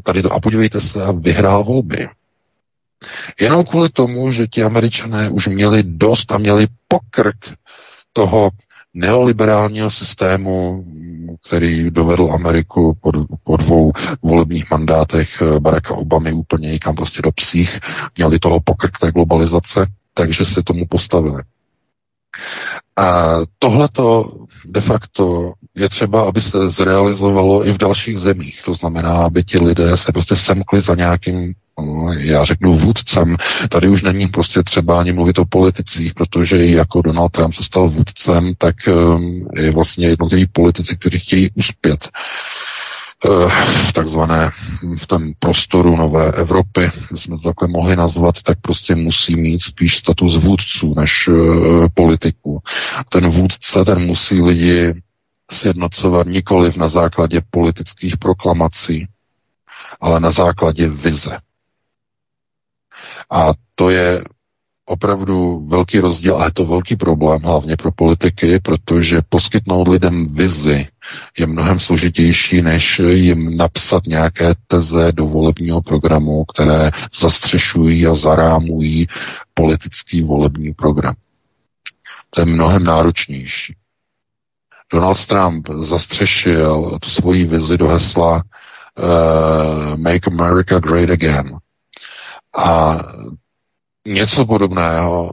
[0.04, 2.08] tady to, a podívejte se, a vyhrál volby.
[3.40, 7.36] Jenom kvůli tomu, že ti američané už měli dost a měli pokrk
[8.12, 8.50] toho
[8.94, 10.84] neoliberálního systému
[11.46, 13.12] který dovedl Ameriku po,
[13.44, 13.92] po dvou
[14.22, 17.78] volebních mandátech Baracka Obamy úplně někam prostě do psích,
[18.16, 21.42] měli toho pokrk té globalizace, takže se tomu postavili.
[22.96, 24.32] A tohleto
[24.64, 28.62] de facto je třeba, aby se zrealizovalo i v dalších zemích.
[28.64, 33.36] To znamená, aby ti lidé se prostě semkli za nějakým no, já řeknu vůdcem.
[33.68, 37.64] Tady už není prostě třeba ani mluvit o politicích, protože i jako Donald Trump se
[37.64, 42.08] stal vůdcem, tak um, je vlastně jednotliví politici, kteří chtějí uspět
[43.88, 44.50] v takzvané,
[44.96, 49.96] v tom prostoru nové Evropy, jsme to takhle mohli nazvat, tak prostě musí mít spíš
[49.96, 52.60] status vůdců než uh, politiku.
[53.08, 54.94] Ten vůdce, ten musí lidi
[55.52, 59.08] sjednocovat nikoliv na základě politických proklamací,
[60.00, 61.38] ale na základě vize.
[63.30, 64.24] A to je
[64.90, 70.88] opravdu velký rozdíl a je to velký problém hlavně pro politiky, protože poskytnout lidem vizi
[71.38, 79.06] je mnohem složitější, než jim napsat nějaké teze do volebního programu, které zastřešují a zarámují
[79.54, 81.14] politický volební program.
[82.30, 83.76] To je mnohem náročnější.
[84.92, 91.56] Donald Trump zastřešil tu svoji vizi do hesla uh, Make America Great Again.
[92.56, 92.98] A
[94.08, 95.32] něco podobného,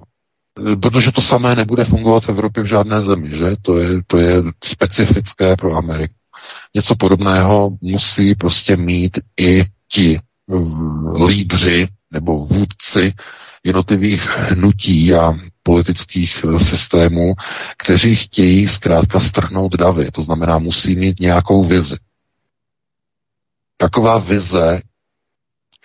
[0.82, 3.56] protože to samé nebude fungovat v Evropě v žádné zemi, že?
[3.62, 6.14] To je, to je specifické pro Ameriku.
[6.76, 10.20] Něco podobného musí prostě mít i ti
[11.26, 13.14] lídři nebo vůdci
[13.64, 17.34] jednotlivých hnutí a politických systémů,
[17.78, 20.12] kteří chtějí zkrátka strhnout davy.
[20.12, 21.96] To znamená, musí mít nějakou vizi.
[23.78, 24.82] Taková vize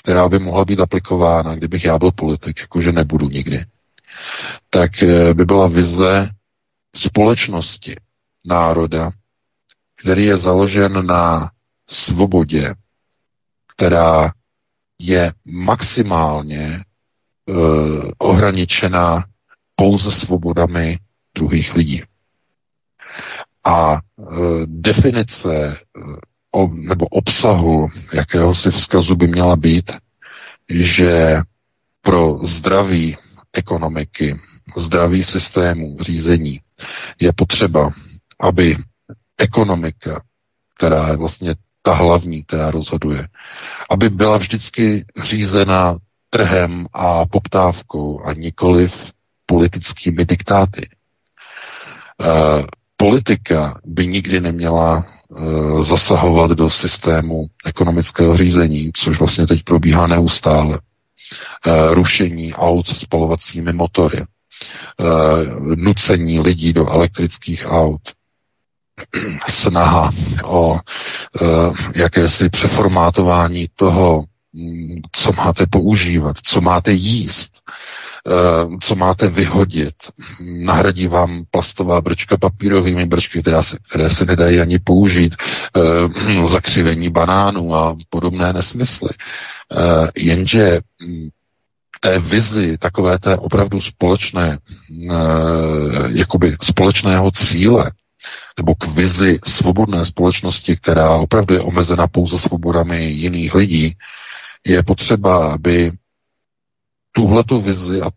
[0.03, 3.65] která by mohla být aplikována, kdybych já byl politik, jakože nebudu nikdy,
[4.71, 6.31] tak eh, by byla vize
[6.97, 7.97] společnosti,
[8.45, 9.11] národa,
[9.97, 11.51] který je založen na
[11.89, 12.75] svobodě,
[13.77, 14.33] která
[14.99, 16.85] je maximálně
[17.47, 19.25] uh, ohraničena
[19.77, 20.99] pouze svobodami
[21.35, 22.03] druhých lidí.
[23.65, 23.99] A uh,
[24.67, 25.79] definice
[26.53, 29.93] o, nebo obsahu jakéhosi vzkazu by měla být,
[30.71, 31.41] že
[32.03, 33.17] pro zdraví
[33.53, 34.41] ekonomiky,
[34.77, 36.61] zdraví systému řízení
[37.21, 37.91] je potřeba,
[38.41, 38.77] aby
[39.39, 40.23] ekonomika,
[40.77, 43.29] která je vlastně ta hlavní, která rozhoduje,
[43.91, 45.97] aby byla vždycky řízena
[46.31, 49.13] trhem a poptávkou a nikoliv
[49.47, 50.89] politickými diktáty.
[50.89, 50.89] E,
[52.97, 55.07] politika by nikdy neměla
[55.83, 60.78] zasahovat do systému ekonomického řízení, což vlastně teď probíhá neustále.
[61.66, 65.05] Eh, rušení aut s spalovacími motory, eh,
[65.76, 68.01] nucení lidí do elektrických aut,
[69.49, 70.11] snaha
[70.45, 70.78] o
[71.97, 74.24] jakési přeformátování toho,
[75.13, 77.53] co máte používat, co máte jíst,
[78.29, 79.95] Eh, co máte vyhodit.
[80.41, 85.35] Nahradí vám plastová brčka papírovými brčky, které se, které se nedají ani použít,
[85.77, 89.09] eh, zakřivení banánů a podobné nesmysly.
[89.11, 91.29] Eh, jenže hm,
[92.01, 94.59] té vizi, takové té opravdu společné,
[96.15, 97.91] jakoby společného cíle,
[98.59, 103.97] nebo k vizi svobodné společnosti, která opravdu je omezena pouze svobodami jiných lidí,
[104.67, 105.93] je potřeba, aby
[107.13, 108.11] tuhletu vizi a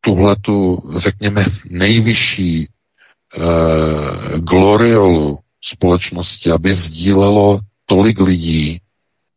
[0.00, 8.80] tuhletu, řekněme, nejvyšší eh, gloriolu společnosti, aby sdílelo tolik lidí,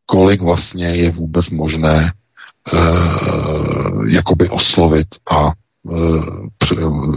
[0.06, 2.14] kolik vlastně je vůbec možné
[2.74, 2.78] eh,
[4.10, 5.94] jakoby oslovit a eh,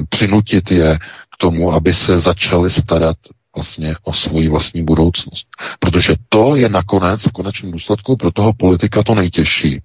[0.08, 0.98] přinutit je
[1.34, 3.16] k tomu, aby se začali starat
[3.56, 5.48] vlastně o svoji vlastní budoucnost.
[5.78, 9.82] Protože to je nakonec v konečném důsledku pro toho politika to nejtěžší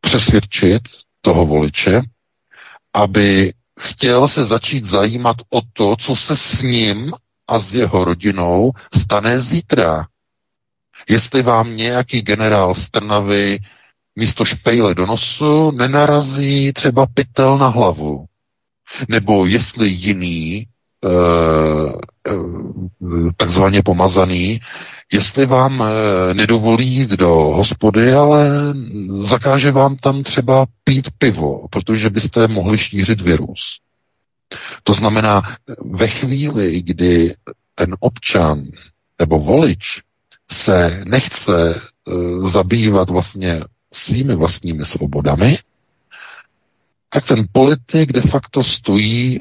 [0.00, 0.82] přesvědčit
[1.20, 2.00] toho voliče,
[2.94, 7.12] aby chtěl se začít zajímat o to, co se s ním
[7.48, 10.06] a s jeho rodinou stane zítra.
[11.08, 13.58] Jestli vám nějaký generál z Trnavy
[14.16, 18.24] místo špejle do nosu nenarazí třeba pytel na hlavu.
[19.08, 20.66] Nebo jestli jiný, e,
[23.36, 24.60] takzvaně pomazaný,
[25.12, 28.50] jestli vám e, nedovolí jít do hospody, ale
[29.08, 33.80] zakáže vám tam třeba pít pivo, protože byste mohli šířit virus.
[34.82, 35.42] To znamená,
[35.92, 37.34] ve chvíli, kdy
[37.74, 38.62] ten občan
[39.18, 40.00] nebo volič
[40.50, 41.80] se nechce e,
[42.48, 43.60] zabývat vlastně
[43.92, 45.58] svými vlastními svobodami,
[47.08, 49.38] tak ten politik de facto stojí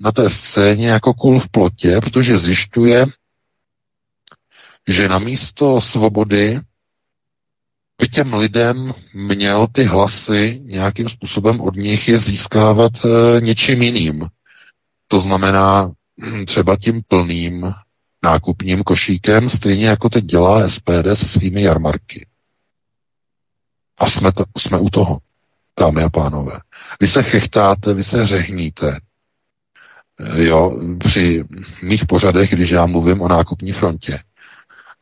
[0.00, 3.06] na té scéně jako kul v plotě, protože zjišťuje,
[4.88, 6.60] že na místo svobody
[8.00, 14.26] by těm lidem měl ty hlasy nějakým způsobem od nich je získávat e, něčím jiným.
[15.08, 15.90] To znamená
[16.20, 17.74] hm, třeba tím plným
[18.22, 22.26] nákupním košíkem, stejně jako teď dělá SPD se svými jarmarky.
[23.98, 25.18] A jsme, to, jsme u toho,
[25.80, 26.52] dámy a pánové.
[27.00, 29.00] Vy se chechtáte, vy se řehníte.
[30.20, 31.44] E, jo, při
[31.82, 34.18] mých pořadech, když já mluvím o nákupní frontě,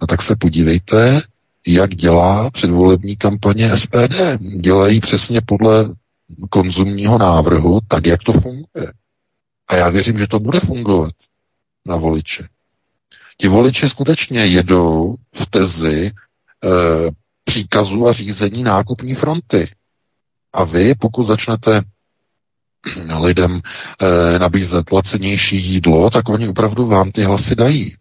[0.00, 1.22] no tak se podívejte,
[1.66, 4.14] jak dělá předvolební kampaně SPD.
[4.60, 5.88] Dělají přesně podle
[6.50, 8.92] konzumního návrhu, tak jak to funguje.
[9.68, 11.14] A já věřím, že to bude fungovat
[11.86, 12.48] na voliče.
[13.38, 16.12] Ti voliči skutečně jedou v tezi e,
[17.44, 19.70] příkazu a řízení nákupní fronty.
[20.52, 21.82] A vy, pokud začnete
[23.20, 23.60] lidem
[24.02, 27.96] e, nabízet lacenější jídlo, tak oni opravdu vám ty hlasy dají.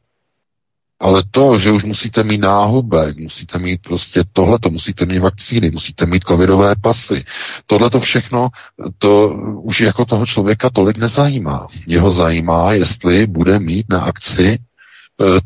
[0.99, 5.71] Ale to, že už musíte mít náhubek, musíte mít prostě tohle, to musíte mít vakcíny,
[5.71, 7.25] musíte mít covidové pasy,
[7.65, 8.49] tohle to všechno,
[8.97, 9.29] to
[9.61, 11.67] už jako toho člověka tolik nezajímá.
[11.87, 14.57] Jeho zajímá, jestli bude mít na akci e,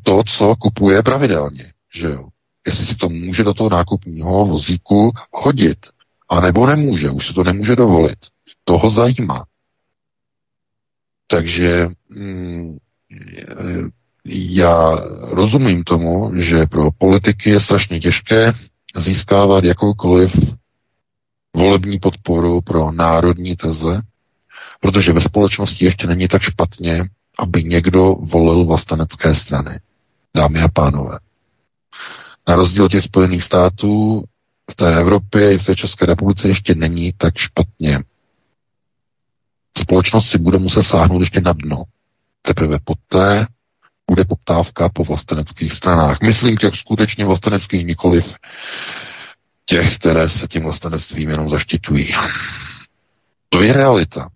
[0.04, 1.74] to, co kupuje pravidelně.
[1.96, 2.28] Že jo?
[2.68, 5.78] Jestli si to může do toho nákupního vozíku hodit.
[6.30, 8.18] A nebo nemůže, už se to nemůže dovolit.
[8.64, 9.46] Toho zajímá.
[11.28, 12.78] Takže mm,
[14.26, 18.54] já rozumím tomu, že pro politiky je strašně těžké
[18.96, 20.36] získávat jakoukoliv
[21.56, 24.02] volební podporu pro národní teze,
[24.80, 29.80] protože ve společnosti ještě není tak špatně, aby někdo volil vlastenecké strany.
[30.36, 31.20] Dámy a pánové.
[32.48, 34.24] Na rozdíl těch Spojených států
[34.72, 38.00] v té Evropě i v té České republice ještě není tak špatně.
[39.82, 41.84] Společnost si bude muset sáhnout ještě na dno.
[42.42, 43.48] Teprve poté
[44.10, 46.18] bude poptávka po vlasteneckých stranách.
[46.22, 48.36] Myslím těch skutečně vlasteneckých, nikoliv
[49.66, 52.14] těch, které se tím vlastenectvím jenom zaštiťují.
[53.50, 54.30] To je realita.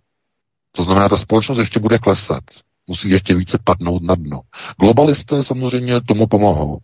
[0.72, 2.44] To znamená, ta společnost ještě bude klesat
[2.88, 4.42] musí ještě více padnout na dno.
[4.80, 6.78] Globalisté samozřejmě tomu pomohou,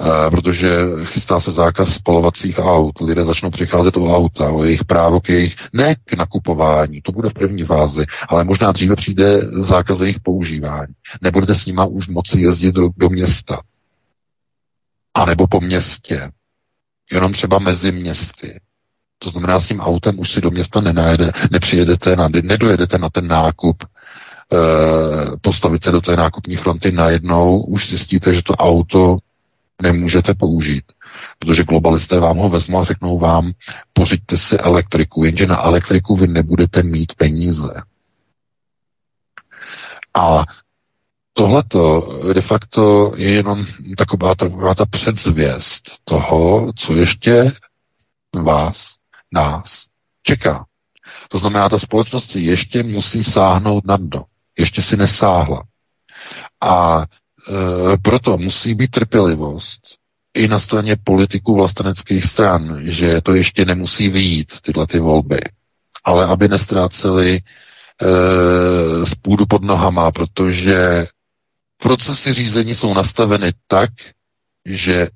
[0.00, 0.70] eh, protože
[1.04, 3.00] chystá se zákaz spalovacích aut.
[3.00, 7.30] Lidé začnou přicházet o auta, o jejich právo k jejich, ne k nakupování, to bude
[7.30, 10.94] v první fázi, ale možná dříve přijde zákaz jejich používání.
[11.22, 13.60] Nebudete s nima už moci jezdit do, do města.
[15.14, 16.30] A nebo po městě.
[17.12, 18.60] Jenom třeba mezi městy.
[19.18, 23.26] To znamená, s tím autem už si do města nenajede, nepřijedete, na, nedojedete na ten
[23.26, 23.84] nákup,
[25.40, 29.18] postavit se do té nákupní fronty najednou, už zjistíte, že to auto
[29.82, 30.84] nemůžete použít,
[31.38, 33.52] protože globalisté vám ho vezmou a řeknou vám,
[33.92, 37.82] pořiďte si elektriku, jenže na elektriku vy nebudete mít peníze.
[40.14, 40.44] A
[41.32, 47.52] tohleto de facto je jenom taková, taková ta předzvěst toho, co ještě
[48.42, 48.94] vás,
[49.32, 49.86] nás
[50.22, 50.64] čeká.
[51.28, 54.24] To znamená, ta společnost si ještě musí sáhnout na dno
[54.58, 55.62] ještě si nesáhla.
[56.60, 59.80] A e, proto musí být trpělivost
[60.34, 65.40] i na straně politiků vlasteneckých stran, že to ještě nemusí vyjít, tyhle ty volby.
[66.04, 67.42] Ale aby nestráceli e,
[69.06, 71.06] z půdu pod nohama, protože
[71.82, 73.90] procesy řízení jsou nastaveny tak,
[74.66, 75.08] že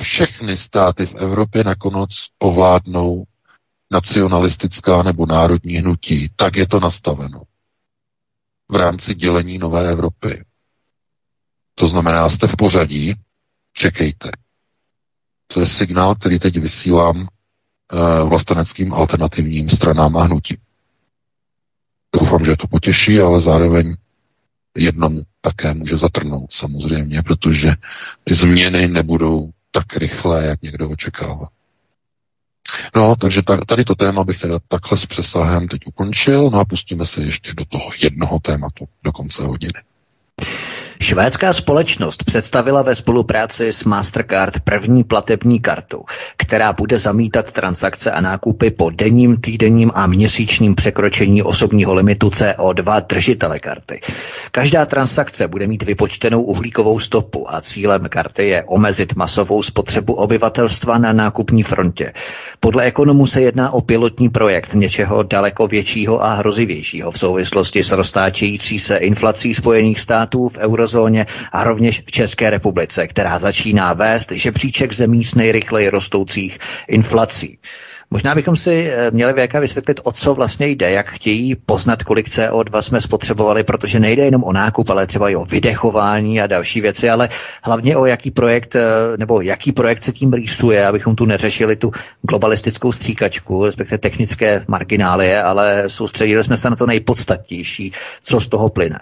[0.00, 3.24] všechny státy v Evropě nakonec ovládnou
[3.92, 6.30] nacionalistická nebo národní hnutí.
[6.36, 7.42] Tak je to nastaveno
[8.72, 10.44] v rámci dělení nové Evropy.
[11.74, 13.14] To znamená, jste v pořadí,
[13.72, 14.30] čekejte.
[15.46, 20.56] To je signál, který teď vysílám uh, vlasteneckým alternativním stranám a hnutím.
[22.20, 23.96] Doufám, že to potěší, ale zároveň
[24.76, 27.72] jednomu také může zatrnout samozřejmě, protože
[28.24, 31.48] ty změny nebudou tak rychlé, jak někdo očekává.
[32.96, 37.06] No, takže tady to téma bych teda takhle s přesahem teď ukončil, no a pustíme
[37.06, 39.72] se ještě do toho jednoho tématu do konce hodiny.
[41.00, 46.04] Švédská společnost představila ve spolupráci s Mastercard první platební kartu,
[46.36, 53.06] která bude zamítat transakce a nákupy po denním, týdenním a měsíčním překročení osobního limitu CO2
[53.08, 54.00] držitele karty.
[54.50, 60.98] Každá transakce bude mít vypočtenou uhlíkovou stopu a cílem karty je omezit masovou spotřebu obyvatelstva
[60.98, 62.12] na nákupní frontě.
[62.60, 67.92] Podle ekonomů se jedná o pilotní projekt něčeho daleko většího a hrozivějšího v souvislosti s
[67.92, 73.92] roztáčející se inflací Spojených států v euro eurozóně a rovněž v České republice, která začíná
[73.92, 76.58] vést žebříček zemí s nejrychleji rostoucích
[76.88, 77.58] inflací.
[78.10, 82.28] Možná bychom si eh, měli VK vysvětlit, o co vlastně jde, jak chtějí poznat, kolik
[82.28, 86.80] CO2 jsme spotřebovali, protože nejde jenom o nákup, ale třeba i o vydechování a další
[86.80, 87.28] věci, ale
[87.62, 88.80] hlavně o jaký projekt, eh,
[89.16, 91.90] nebo jaký projekt se tím rýsuje, abychom tu neřešili tu
[92.22, 98.68] globalistickou stříkačku, respektive technické marginálie, ale soustředili jsme se na to nejpodstatnější, co z toho
[98.68, 98.98] plyne.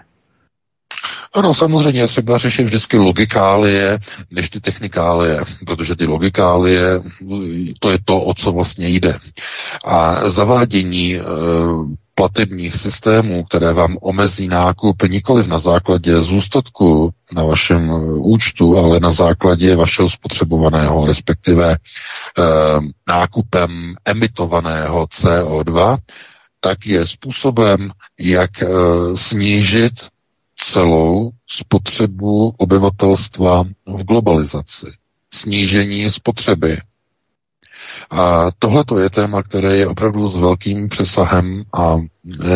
[1.33, 3.99] Ano, samozřejmě je třeba řešit vždycky logikálie
[4.31, 7.01] než ty technikálie, protože ty logikálie,
[7.79, 9.19] to je to, o co vlastně jde.
[9.85, 11.21] A zavádění e,
[12.17, 18.99] platebních systémů, které vám omezí nákup nikoli na základě zůstatku na vašem eh, účtu, ale
[18.99, 21.77] na základě vašeho spotřebovaného, respektive e,
[23.07, 25.97] nákupem emitovaného CO2,
[26.59, 28.67] tak je způsobem, jak e,
[29.15, 29.93] snížit
[30.57, 34.85] celou spotřebu obyvatelstva v globalizaci,
[35.33, 36.77] snížení spotřeby.
[38.09, 41.95] A tohle je téma, které je opravdu s velkým přesahem a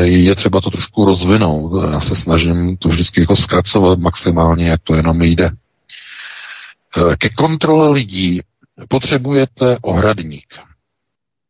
[0.01, 1.91] je třeba to trošku rozvinout.
[1.91, 5.49] Já se snažím to vždycky jako zkracovat maximálně, jak to jenom jde.
[7.17, 8.41] Ke kontrole lidí
[8.87, 10.53] potřebujete ohradník.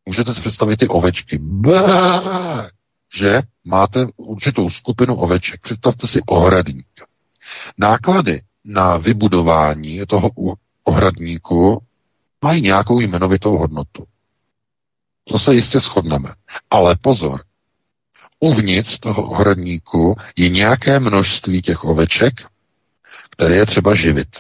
[0.06, 1.38] Můžete si představit ty ovečky.
[1.42, 2.70] Bá!
[3.14, 5.62] Že máte určitou skupinu oveček.
[5.62, 6.88] Představte si ohradník.
[7.78, 10.30] Náklady na vybudování toho
[10.84, 11.84] ohradníku
[12.44, 14.06] mají nějakou jmenovitou hodnotu.
[15.24, 16.34] To se jistě shodneme.
[16.70, 17.44] Ale pozor,
[18.40, 22.34] uvnitř toho ohradníku je nějaké množství těch oveček,
[23.30, 24.38] které je třeba živit.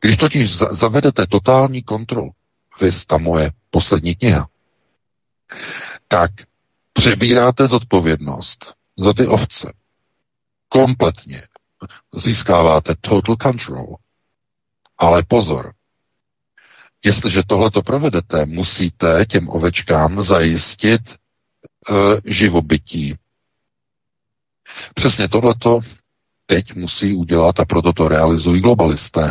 [0.00, 2.30] Když totiž zavedete totální kontrolu,
[2.80, 4.48] vy ta moje poslední kniha,
[6.08, 6.30] tak
[6.98, 9.72] přebíráte zodpovědnost za ty ovce.
[10.68, 11.42] Kompletně.
[12.14, 13.96] Získáváte total control.
[14.98, 15.74] Ale pozor,
[17.04, 23.14] jestliže tohle to provedete, musíte těm ovečkám zajistit uh, živobytí.
[24.94, 25.80] Přesně tohleto
[26.46, 29.30] teď musí udělat a proto to realizují globalisté.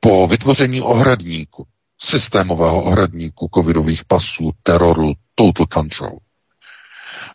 [0.00, 1.66] Po vytvoření ohradníku,
[2.02, 6.18] systémového ohradníku covidových pasů, teroru, total control.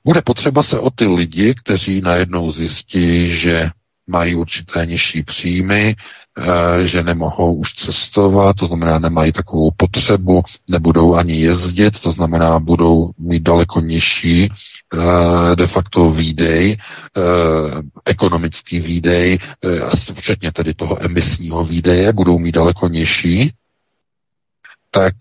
[0.06, 3.70] Bude potřeba se o ty lidi, kteří najednou zjistí, že
[4.08, 5.96] mají určité nižší příjmy,
[6.38, 12.60] eh, že nemohou už cestovat, to znamená, nemají takovou potřebu, nebudou ani jezdit, to znamená,
[12.60, 16.78] budou mít daleko nižší eh, de facto výdej,
[17.18, 17.22] eh,
[18.06, 19.40] ekonomický výdej,
[20.14, 23.52] včetně tedy toho emisního výdeje, budou mít daleko nižší,
[24.92, 25.16] tak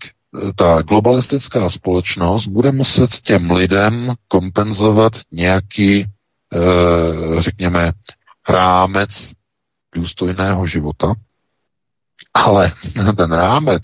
[0.55, 6.05] ta globalistická společnost bude muset těm lidem kompenzovat nějaký,
[6.53, 7.91] eh, řekněme,
[8.49, 9.31] rámec
[9.95, 11.13] důstojného života,
[12.33, 12.71] ale
[13.17, 13.83] ten rámec,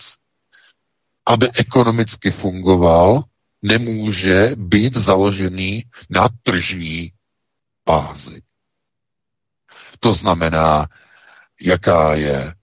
[1.26, 3.24] aby ekonomicky fungoval,
[3.62, 7.12] nemůže být založený na tržní
[7.86, 8.42] bázi.
[10.00, 10.88] To znamená,
[11.62, 12.54] jaká je,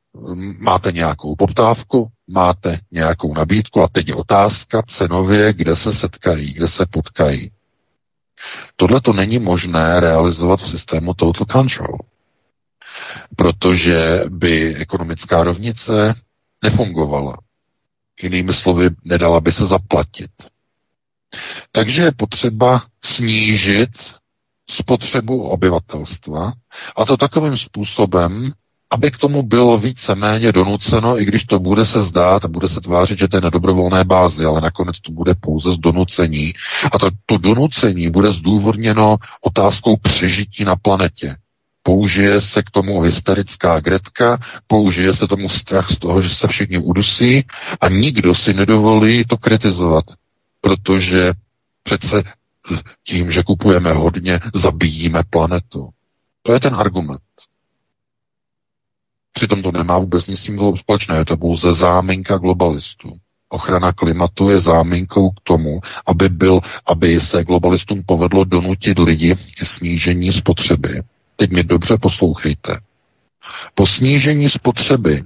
[0.58, 6.68] máte nějakou poptávku, máte nějakou nabídku a teď je otázka cenově, kde se setkají, kde
[6.68, 7.50] se potkají.
[8.76, 11.98] Tohle to není možné realizovat v systému total control,
[13.36, 16.14] protože by ekonomická rovnice
[16.64, 17.36] nefungovala.
[18.22, 20.30] Jinými slovy, nedala by se zaplatit.
[21.72, 23.90] Takže je potřeba snížit
[24.70, 26.52] spotřebu obyvatelstva
[26.96, 28.52] a to takovým způsobem,
[28.90, 32.80] aby k tomu bylo více-méně donuceno, i když to bude se zdát a bude se
[32.80, 36.52] tvářit, že to je na dobrovolné bázi, ale nakonec to bude pouze z donucení.
[36.92, 41.36] A to, to donucení bude zdůvodněno otázkou přežití na planetě.
[41.82, 46.78] Použije se k tomu hysterická gretka, použije se tomu strach z toho, že se všichni
[46.78, 47.44] udusí
[47.80, 50.04] a nikdo si nedovolí to kritizovat,
[50.60, 51.32] protože
[51.82, 52.22] přece
[53.06, 55.88] tím, že kupujeme hodně, zabíjíme planetu.
[56.42, 57.20] To je ten argument.
[59.32, 63.12] Přitom to nemá vůbec nic s tím společné, je to pouze záminka globalistů.
[63.48, 69.64] Ochrana klimatu je záminkou k tomu, aby, byl, aby se globalistům povedlo donutit lidi ke
[69.64, 71.02] snížení spotřeby.
[71.36, 72.80] Teď mi dobře poslouchejte.
[73.74, 75.22] Po snížení spotřeby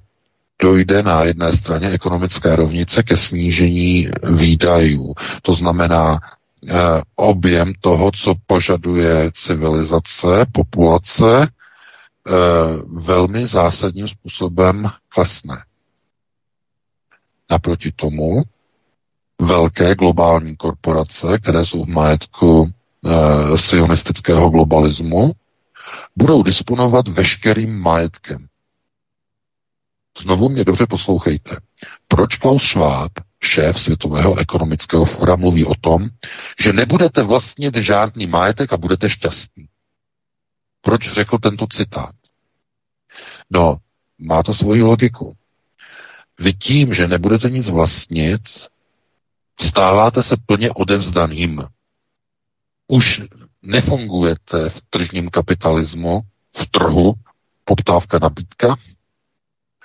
[0.62, 5.14] dojde na jedné straně ekonomické rovnice ke snížení výdajů.
[5.42, 6.20] To znamená,
[6.68, 6.72] eh,
[7.16, 11.48] objem toho, co požaduje civilizace, populace,
[12.86, 15.64] velmi zásadním způsobem klesne.
[17.50, 18.42] Naproti tomu
[19.40, 25.32] velké globální korporace, které jsou v majetku e, sionistického globalismu,
[26.16, 28.46] budou disponovat veškerým majetkem.
[30.18, 31.56] Znovu mě dobře poslouchejte.
[32.08, 33.12] Proč Klaus Schwab
[33.42, 36.08] šéf Světového ekonomického fora, mluví o tom,
[36.64, 39.68] že nebudete vlastnit žádný majetek a budete šťastní.
[40.84, 42.14] Proč řekl tento citát?
[43.50, 43.76] No,
[44.18, 45.36] má to svoji logiku.
[46.40, 48.40] Vy tím, že nebudete nic vlastnit,
[49.60, 51.64] stáváte se plně odevzdaným.
[52.88, 53.22] Už
[53.62, 56.20] nefungujete v tržním kapitalismu,
[56.56, 57.14] v trhu,
[57.64, 58.76] poptávka, nabídka,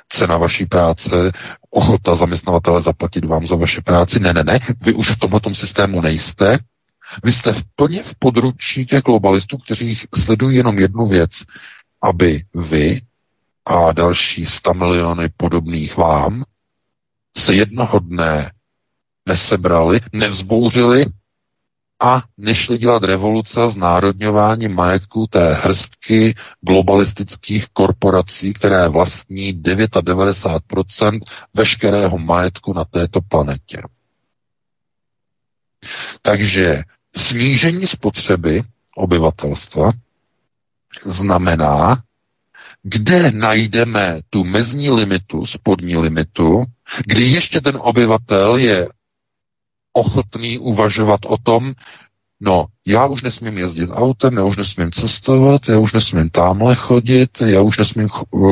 [0.09, 1.31] cena vaší práce,
[1.69, 4.19] ochota zaměstnavatele zaplatit vám za vaše práci.
[4.19, 6.59] Ne, ne, ne, vy už v tomto systému nejste.
[7.23, 11.31] Vy jste v plně v područí těch globalistů, kteří sledují jenom jednu věc,
[12.03, 13.01] aby vy
[13.65, 16.43] a další 100 miliony podobných vám
[17.37, 18.51] se jednoho dne
[19.25, 21.05] nesebrali, nevzbouřili
[22.01, 31.19] a nešli dělat revoluce a znárodňování majetku té hrstky globalistických korporací, které vlastní 99%
[31.53, 33.81] veškerého majetku na této planetě.
[36.21, 36.83] Takže
[37.19, 38.63] snížení spotřeby
[38.95, 39.91] obyvatelstva
[41.05, 42.03] znamená,
[42.83, 46.63] kde najdeme tu mezní limitu, spodní limitu,
[47.05, 48.89] kdy ještě ten obyvatel je
[49.93, 51.73] ochotný uvažovat o tom,
[52.39, 57.29] no, já už nesmím jezdit autem, já už nesmím cestovat, já už nesmím tamhle chodit,
[57.41, 58.09] já už nesmím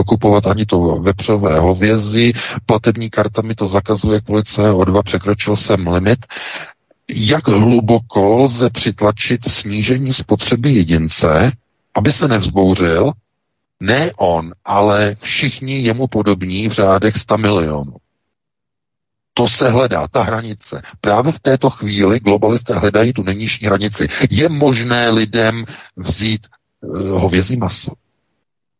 [0.07, 2.34] kupovat ani to vepřové hovězí,
[2.65, 6.26] platební karta mi to zakazuje kvůli CO2, překročil jsem limit.
[7.10, 11.51] Jak hluboko lze přitlačit snížení spotřeby jedince,
[11.95, 13.12] aby se nevzbouřil,
[13.80, 17.95] ne on, ale všichni jemu podobní v řádech 100 milionů.
[19.34, 20.82] To se hledá, ta hranice.
[21.01, 24.08] Právě v této chvíli globalisté hledají tu nejnižší hranici.
[24.30, 26.47] Je možné lidem vzít
[26.82, 27.91] uh, hovězí maso,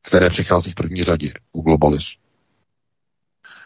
[0.01, 2.21] které přichází v první řadě u globalistů.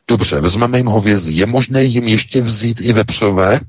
[0.08, 1.38] Dobře, vezmeme jim hovězí.
[1.38, 3.60] Je možné jim ještě vzít i vepřové?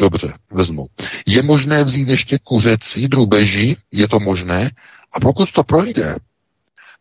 [0.00, 0.86] Dobře, vezmu.
[1.26, 3.76] Je možné vzít ještě kuřecí, drubeží?
[3.92, 4.70] Je to možné?
[5.12, 6.16] A pokud to projde,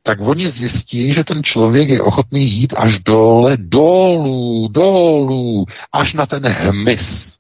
[0.04, 6.26] tak oni zjistí, že ten člověk je ochotný jít až dole, dolů, dolů, až na
[6.26, 7.34] ten hmyz,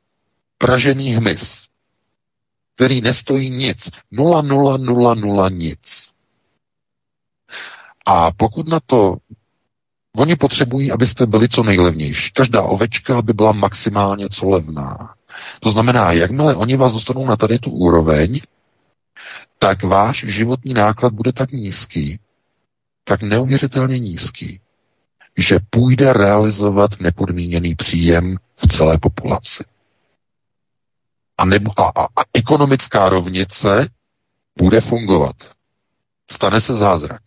[0.57, 1.67] pražený hmyz,
[2.75, 3.89] který nestojí nic.
[4.11, 6.09] Nula, nula, nula, nula, nic.
[8.05, 9.17] A pokud na to
[10.17, 12.31] Oni potřebují, abyste byli co nejlevnější.
[12.33, 15.13] Každá ovečka by byla maximálně co levná.
[15.59, 18.41] To znamená, jakmile oni vás dostanou na tady tu úroveň,
[19.59, 22.19] tak váš životní náklad bude tak nízký,
[23.03, 24.59] tak neuvěřitelně nízký,
[25.37, 29.63] že půjde realizovat nepodmíněný příjem v celé populaci.
[31.37, 33.87] A, nebo, a, a, a ekonomická rovnice
[34.57, 35.35] bude fungovat.
[36.31, 37.21] Stane se zázrak.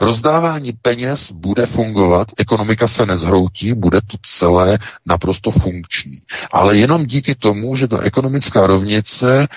[0.00, 6.22] Rozdávání peněz bude fungovat, ekonomika se nezhroutí, bude to celé naprosto funkční.
[6.52, 9.48] Ale jenom díky tomu, že ta ekonomická rovnice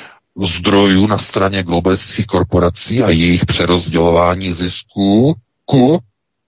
[0.42, 6.00] zdrojů na straně globalistických korporací a jejich přerozdělování zisků ku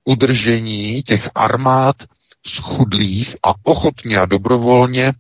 [0.06, 1.96] udržení těch armád
[2.48, 5.14] schudlých a ochotně a dobrovolně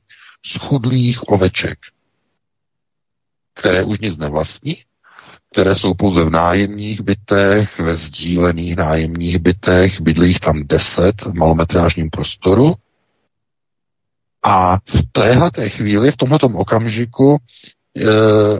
[0.45, 1.79] schudlých oveček,
[3.53, 4.77] které už nic nevlastní,
[5.51, 11.33] které jsou pouze v nájemních bytech, ve sdílených nájemních bytech, bydlí jich tam deset v
[11.33, 12.73] malometrážním prostoru.
[14.43, 18.03] A v téhle chvíli, v tomto okamžiku, e,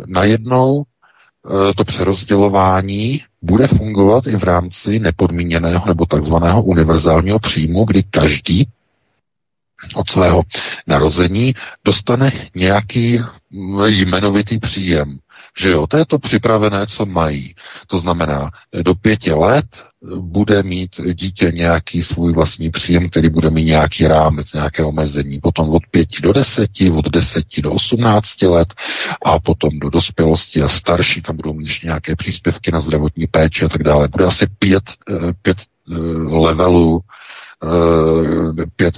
[0.06, 8.04] najednou e, to přerozdělování bude fungovat i v rámci nepodmíněného nebo takzvaného univerzálního příjmu, kdy
[8.04, 8.68] každý
[9.96, 10.44] od svého
[10.88, 11.54] narození
[11.86, 13.20] dostane nějaký
[13.88, 15.20] jmenovitý příjem.
[15.60, 17.56] Že jo, to je to připravené, co mají.
[17.88, 18.50] To znamená,
[18.84, 19.66] do pěti let
[20.20, 25.40] bude mít dítě nějaký svůj vlastní příjem, který bude mít nějaký rámec, nějaké omezení.
[25.40, 28.74] Potom od pěti do deseti, od deseti do osmnácti let
[29.26, 33.70] a potom do dospělosti a starší, tam budou mít nějaké příspěvky na zdravotní péči a
[33.70, 34.08] tak dále.
[34.08, 35.58] Bude asi pět, eh, pět
[35.92, 35.96] eh,
[36.36, 37.02] levelů
[37.64, 38.94] Eh, pět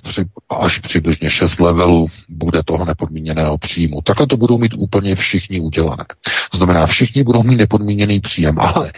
[0.49, 4.01] až přibližně šest levelů bude toho nepodmíněného příjmu.
[4.01, 6.05] Takhle to budou mít úplně všichni udělané.
[6.51, 8.91] To znamená, všichni budou mít nepodmíněný příjem, ale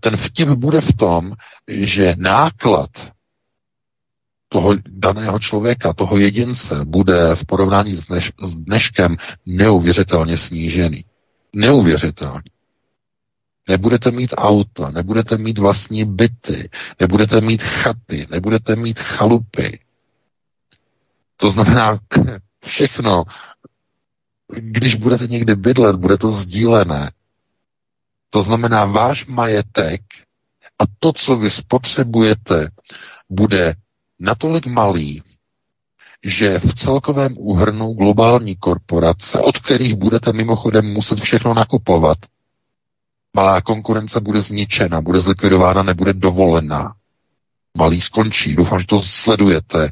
[0.00, 1.32] ten vtip bude v tom,
[1.68, 2.90] že náklad
[4.48, 9.16] toho daného člověka, toho jedince, bude v porovnání s, dneš, s dneškem
[9.46, 11.04] neuvěřitelně snížený.
[11.54, 12.42] Neuvěřitelně.
[13.68, 16.70] Nebudete mít auta, nebudete mít vlastní byty,
[17.00, 19.80] nebudete mít chaty, nebudete mít chalupy.
[21.36, 21.98] To znamená
[22.64, 23.24] všechno.
[24.54, 27.10] Když budete někde bydlet, bude to sdílené.
[28.30, 30.02] To znamená, váš majetek
[30.78, 32.68] a to, co vy spotřebujete,
[33.30, 33.74] bude
[34.20, 35.22] natolik malý,
[36.24, 42.18] že v celkovém úhrnu globální korporace, od kterých budete mimochodem muset všechno nakupovat,
[43.36, 46.94] malá konkurence bude zničena, bude zlikvidována, nebude dovolená.
[47.76, 48.56] Malý skončí.
[48.56, 49.90] Doufám, že to sledujete.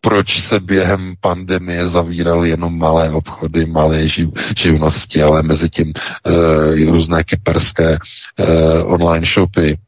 [0.00, 6.90] Proč se během pandemie zavíraly jenom malé obchody, malé živ, živnosti, ale mezi tím e,
[6.90, 7.98] různé kyperské e,
[8.82, 9.78] online shopy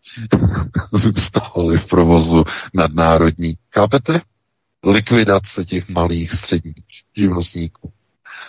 [0.93, 2.45] zůstaly v provozu
[2.75, 3.55] nadnárodní.
[3.75, 4.21] Chápete?
[4.87, 6.85] likvidace těch malých středních
[7.17, 7.93] živnostníků.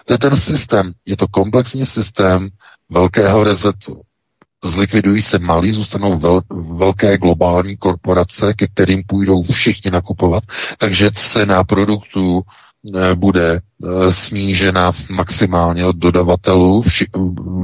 [0.05, 2.49] To je ten systém, je to komplexní systém
[2.89, 4.01] velkého rezetu.
[4.64, 6.41] Zlikvidují se malí, zůstanou vel,
[6.78, 10.43] velké globální korporace, ke kterým půjdou všichni nakupovat,
[10.78, 17.05] takže cena produktů eh, bude eh, snížena maximálně od dodavatelů, vši,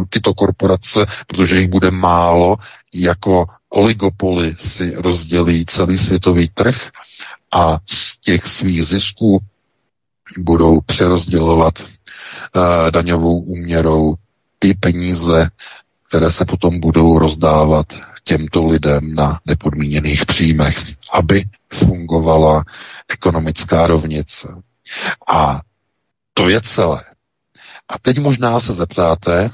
[0.10, 2.58] tyto korporace, protože jich bude málo,
[2.94, 6.90] jako oligopoly si rozdělí celý světový trh
[7.54, 9.40] a z těch svých zisků
[10.38, 11.86] budou přerozdělovat uh,
[12.92, 14.16] daňovou úměrou
[14.60, 15.50] ty peníze,
[16.10, 17.86] které se potom budou rozdávat
[18.24, 20.84] těmto lidem na nepodmíněných příjmech,
[21.14, 22.64] aby fungovala
[23.10, 24.48] ekonomická rovnice.
[25.32, 25.62] A
[26.34, 27.04] to je celé.
[27.90, 29.50] A teď možná se zeptáte, e,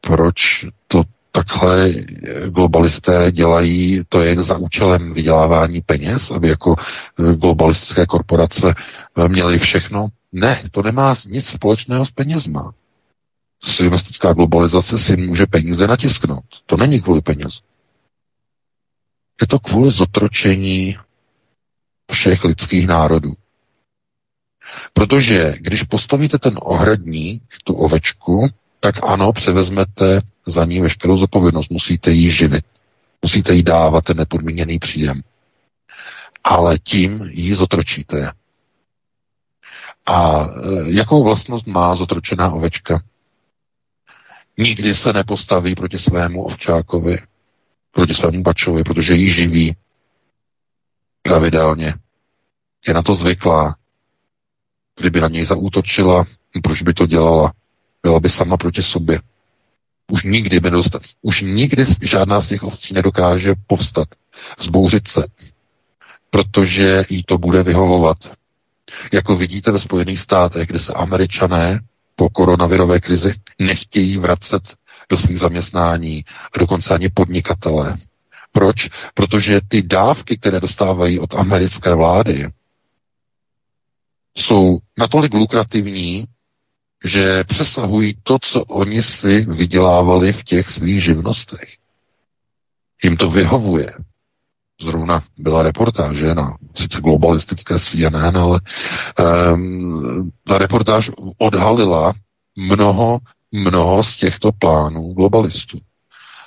[0.00, 1.02] proč to
[1.32, 1.90] takhle
[2.48, 8.74] globalisté dělají, to je za účelem vydělávání peněz, aby jako eh, globalistické korporace
[9.18, 10.08] eh, měly všechno.
[10.32, 12.72] Ne, to nemá nic společného s penězma.
[13.64, 16.44] Sionistická globalizace si může peníze natisknout.
[16.66, 17.60] To není kvůli peněz.
[19.40, 20.96] Je to kvůli zotročení
[22.12, 23.32] všech lidských národů.
[24.92, 28.48] Protože když postavíte ten ohradník, tu ovečku,
[28.80, 31.70] tak ano, převezmete za ní veškerou zodpovědnost.
[31.70, 32.64] Musíte jí živit.
[33.22, 35.22] Musíte jí dávat ten nepodmíněný příjem.
[36.44, 38.32] Ale tím ji zotročíte.
[40.06, 40.46] A e,
[40.86, 43.02] jakou vlastnost má zotročená ovečka?
[44.58, 47.18] Nikdy se nepostaví proti svému ovčákovi,
[47.90, 49.76] proti svému bačovi, protože ji živí
[51.22, 51.94] pravidelně.
[52.88, 53.76] Je na to zvyklá.
[55.00, 56.26] Kdyby na něj zaútočila,
[56.62, 57.52] proč by to dělala?
[58.02, 59.20] Byla by sama proti sobě.
[60.12, 64.08] Už nikdy by nedostat, už nikdy žádná z těch ovcí nedokáže povstat,
[64.60, 65.26] zbouřit se,
[66.30, 68.16] protože jí to bude vyhovovat.
[69.12, 71.80] Jako vidíte ve Spojených státech, kde se američané
[72.16, 74.62] po koronavirové krizi nechtějí vracet
[75.08, 76.24] do svých zaměstnání
[76.58, 77.96] dokonce ani podnikatelé.
[78.52, 78.88] Proč?
[79.14, 82.48] Protože ty dávky, které dostávají od americké vlády,
[84.36, 86.24] jsou natolik lukrativní,
[87.04, 91.76] že přesahují to, co oni si vydělávali v těch svých živnostech.
[93.02, 93.92] Jim to vyhovuje.
[94.80, 98.60] Zrovna byla reportáže na sice globalistické CNN, ale
[99.54, 102.12] um, ta reportáž odhalila
[102.56, 103.18] mnoho,
[103.52, 105.78] mnoho z těchto plánů globalistů.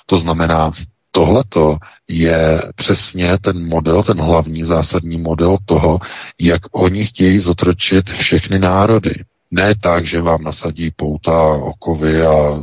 [0.06, 0.72] To znamená,
[1.12, 6.00] tohleto je přesně ten model, ten hlavní zásadní model toho,
[6.42, 9.24] jak oni chtějí zotročit všechny národy.
[9.52, 12.62] Ne tak, že vám nasadí pouta, okovy a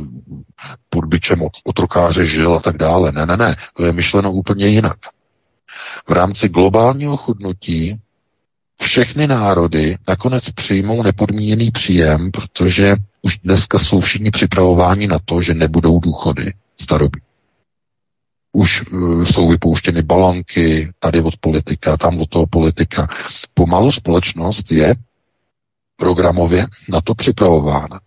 [0.89, 1.05] pod
[1.63, 3.11] otrokáře žil a tak dále.
[3.11, 3.55] Ne, ne, ne.
[3.73, 4.97] To je myšleno úplně jinak.
[6.07, 7.99] V rámci globálního chudnutí
[8.81, 15.53] všechny národy nakonec přijmou nepodmíněný příjem, protože už dneska jsou všichni připravováni na to, že
[15.53, 17.21] nebudou důchody starobí.
[18.51, 23.07] Už uh, jsou vypouštěny balonky, tady od politika, tam od toho politika.
[23.53, 24.95] Pomalu společnost je
[25.97, 27.99] programově na to připravována.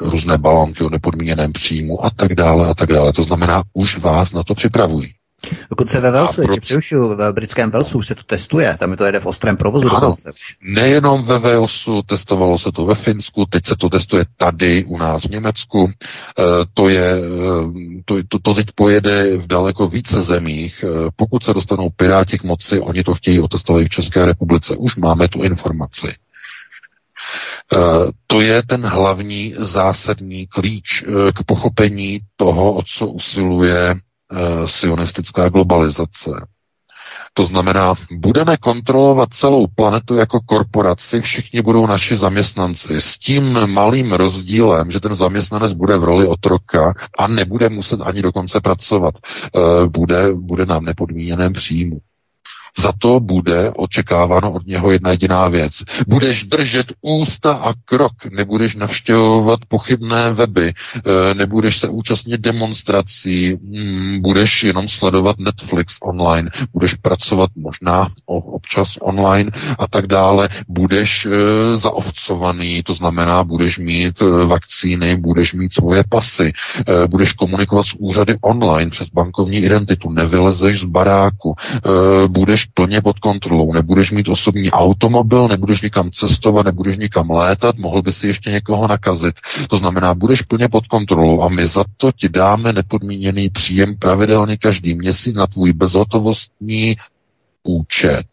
[0.00, 3.12] Různé balonky o nepodmíněném příjmu a tak dále a tak dále.
[3.12, 5.14] To znamená, už vás na to připravují.
[5.70, 6.92] Dokonce ve Velsu, proč...
[6.92, 9.94] ve britském Velsu se to testuje, tam je to jede v ostrém provozu.
[9.94, 10.14] Ano,
[10.62, 15.22] nejenom ve Velsu, testovalo se to ve Finsku, teď se to testuje tady u nás
[15.22, 15.90] v Německu.
[15.90, 16.42] E,
[16.74, 17.20] to, je, e,
[18.04, 20.84] to, to, to teď pojede v daleko více zemích.
[20.84, 24.76] E, pokud se dostanou Piráti k moci, oni to chtějí otestovat i v České republice.
[24.76, 26.14] Už máme tu informaci.
[27.72, 27.76] Eh,
[28.26, 33.94] to je ten hlavní zásadní klíč eh, k pochopení toho, o co usiluje
[34.32, 36.30] eh, sionistická globalizace.
[37.34, 43.00] To znamená, budeme kontrolovat celou planetu jako korporaci, všichni budou naši zaměstnanci.
[43.00, 48.22] S tím malým rozdílem, že ten zaměstnanec bude v roli otroka a nebude muset ani
[48.22, 49.14] dokonce pracovat.
[49.88, 52.00] Bude, bude nám nepodmíněném příjmu.
[52.78, 55.72] Za to bude očekáváno od něho jedna jediná věc.
[56.08, 64.22] Budeš držet ústa a krok, nebudeš navštěvovat pochybné weby, eh, nebudeš se účastnit demonstrací, mm,
[64.22, 71.30] budeš jenom sledovat Netflix online, budeš pracovat možná občas online a tak dále, budeš eh,
[71.76, 76.52] zaovcovaný, to znamená, budeš mít eh, vakcíny, budeš mít svoje pasy,
[77.06, 81.54] budeš komunikovat s úřady online přes bankovní identitu, nevylezeš z baráku,
[82.28, 88.02] budeš plně pod kontrolou, nebudeš mít osobní automobil, nebudeš nikam cestovat, nebudeš nikam létat, mohl
[88.02, 89.34] by si ještě někoho nakazit.
[89.68, 94.56] To znamená, budeš plně pod kontrolou a my za to ti dáme nepodmíněný příjem pravidelně
[94.56, 96.96] každý měsíc na tvůj bezhotovostní
[97.62, 98.26] účet.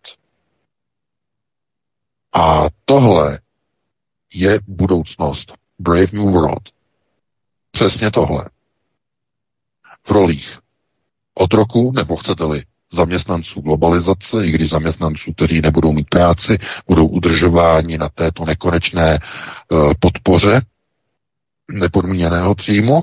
[2.34, 3.40] A tohle
[4.34, 5.54] je budoucnost.
[5.80, 6.64] Brave New World.
[7.72, 8.50] Přesně tohle.
[10.04, 10.60] V rolích
[11.34, 12.64] otroku, nebo chcete-li
[12.94, 19.20] zaměstnanců globalizace, i když zaměstnanců, kteří nebudou mít práci, budou udržováni na této nekonečné
[19.72, 20.62] uh, podpoře
[21.72, 23.02] nepodmíněného příjmu,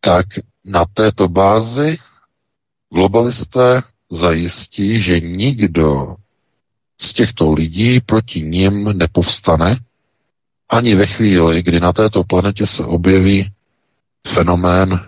[0.00, 0.26] tak
[0.64, 1.98] na této bázi
[2.94, 6.16] globalisté zajistí, že nikdo
[7.00, 9.76] z těchto lidí proti ním nepovstane
[10.68, 13.50] ani ve chvíli, kdy na této planetě se objeví
[14.28, 15.00] fenomén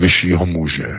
[0.00, 0.98] vyššího muže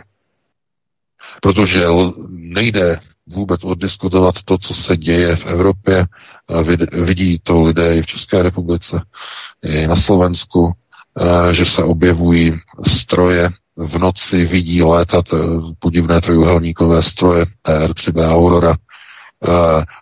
[1.42, 1.84] protože
[2.28, 6.06] nejde vůbec oddiskutovat to, co se děje v Evropě.
[6.92, 9.02] Vidí to lidé i v České republice,
[9.62, 10.72] i na Slovensku,
[11.50, 13.50] že se objevují stroje.
[13.76, 15.36] V noci, vidí létat e,
[15.78, 18.76] podivné trojuhelníkové stroje TR-3B Aurora,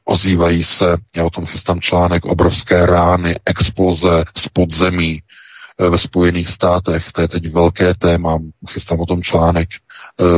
[0.05, 5.23] ozývají se, já o tom chystám článek, obrovské rány, exploze z podzemí
[5.79, 8.39] e, ve Spojených státech, to je teď velké téma,
[8.71, 9.69] chystám o tom článek,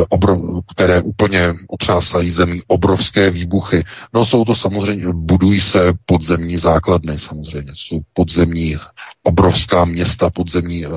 [0.08, 0.40] obrov,
[0.74, 3.84] které úplně otřásají zemí, obrovské výbuchy.
[4.14, 8.76] No jsou to samozřejmě, budují se podzemní základny samozřejmě, jsou podzemní,
[9.22, 10.88] obrovská města, podzemní eh,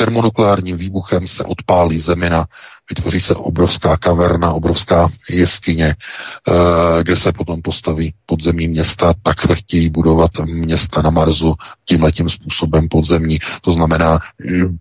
[0.00, 2.46] termonukleárním výbuchem se odpálí zemina,
[2.90, 9.90] vytvoří se obrovská kaverna, obrovská jeskyně, eh, kde se potom postaví podzemní města, takhle chtějí
[9.90, 13.38] budovat města na Marsu tímhletím způsobem podzemní.
[13.62, 14.18] To znamená,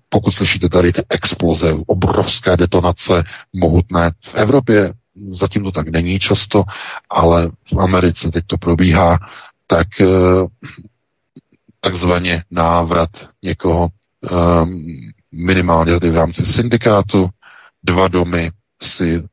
[0.09, 4.93] pokud slyšíte tady ty exploze, obrovské detonace, mohutné, v Evropě
[5.31, 6.63] zatím to tak není často,
[7.09, 9.19] ale v Americe teď to probíhá,
[9.67, 10.05] tak eh,
[11.81, 13.09] takzvaně návrat
[13.43, 13.89] někoho
[15.31, 17.29] minimálně tady v rámci syndikátu.
[17.83, 18.51] Dva domy
[18.81, 19.23] si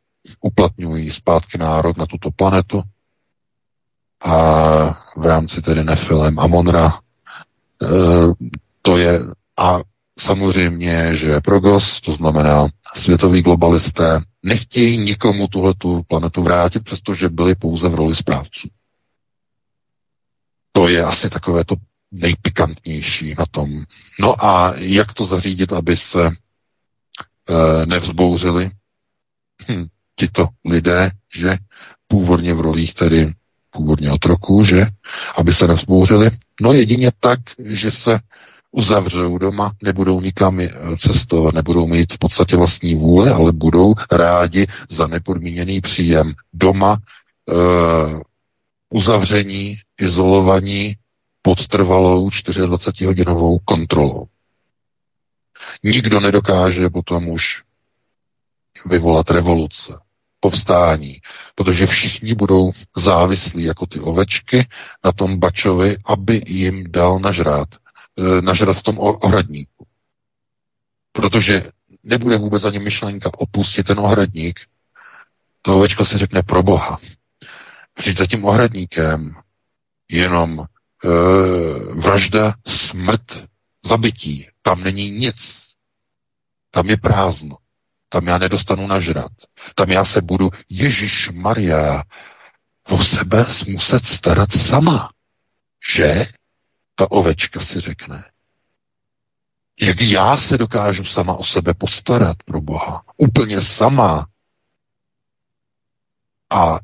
[0.40, 2.82] uplatňují zpátky nárok na tuto planetu
[4.24, 4.36] a
[5.16, 6.92] v rámci tedy Nefilem Amonra
[7.82, 8.32] ehm,
[8.82, 9.20] to je
[9.56, 9.78] a
[10.18, 17.88] samozřejmě, že Progos, to znamená světoví globalisté, nechtějí nikomu tuhletu planetu vrátit, přestože byli pouze
[17.88, 18.68] v roli správců.
[20.72, 21.74] To je asi takové to
[22.12, 23.84] nejpikantnější na tom.
[24.20, 26.32] No a jak to zařídit, aby se e,
[27.86, 28.70] nevzbouřili
[29.68, 29.86] hm,
[30.16, 31.56] tito lidé, že
[32.08, 33.34] původně v rolích tedy
[33.70, 34.86] původně otroků, že
[35.36, 36.30] aby se nevzbouřili.
[36.60, 38.18] No jedině tak, že se
[38.72, 40.60] uzavřou doma, nebudou nikam
[40.98, 46.98] cestovat, nebudou mít v podstatě vlastní vůle, ale budou rádi za nepodmíněný příjem doma,
[47.50, 47.54] e,
[48.90, 50.96] uzavření, izolovaní,
[51.46, 54.26] pod trvalou 24-hodinovou kontrolou.
[55.82, 57.62] Nikdo nedokáže potom už
[58.86, 59.98] vyvolat revoluce,
[60.40, 61.20] povstání,
[61.54, 64.68] protože všichni budou závislí jako ty ovečky
[65.04, 67.68] na tom bačovi, aby jim dal nažrát,
[68.18, 69.86] e, nažrát v tom ohradníku.
[71.12, 71.70] Protože
[72.02, 74.60] nebude vůbec ani myšlenka opustit ten ohradník,
[75.62, 76.98] to ovečko si řekne pro boha.
[77.98, 79.34] Vždyť za tím ohradníkem
[80.10, 80.66] jenom
[81.94, 83.44] vražda, smrt,
[83.84, 84.48] zabití.
[84.62, 85.66] Tam není nic.
[86.70, 87.56] Tam je prázdno.
[88.08, 89.32] Tam já nedostanu nažrat.
[89.74, 92.02] Tam já se budu, Ježíš Maria,
[92.88, 95.12] o sebe muset starat sama.
[95.96, 96.26] Že?
[96.94, 98.24] Ta ovečka si řekne.
[99.80, 103.02] Jak já se dokážu sama o sebe postarat pro Boha?
[103.16, 104.26] Úplně sama.
[106.50, 106.80] A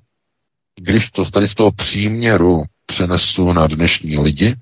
[0.76, 2.62] když to tady z toho příměru
[2.92, 4.56] přenesu na dnešní lidi,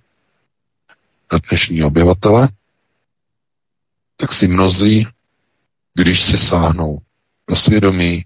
[1.33, 2.49] na dnešní obyvatele,
[4.17, 5.07] tak si mnozí,
[5.95, 6.99] když si sáhnou
[7.49, 8.25] do svědomí,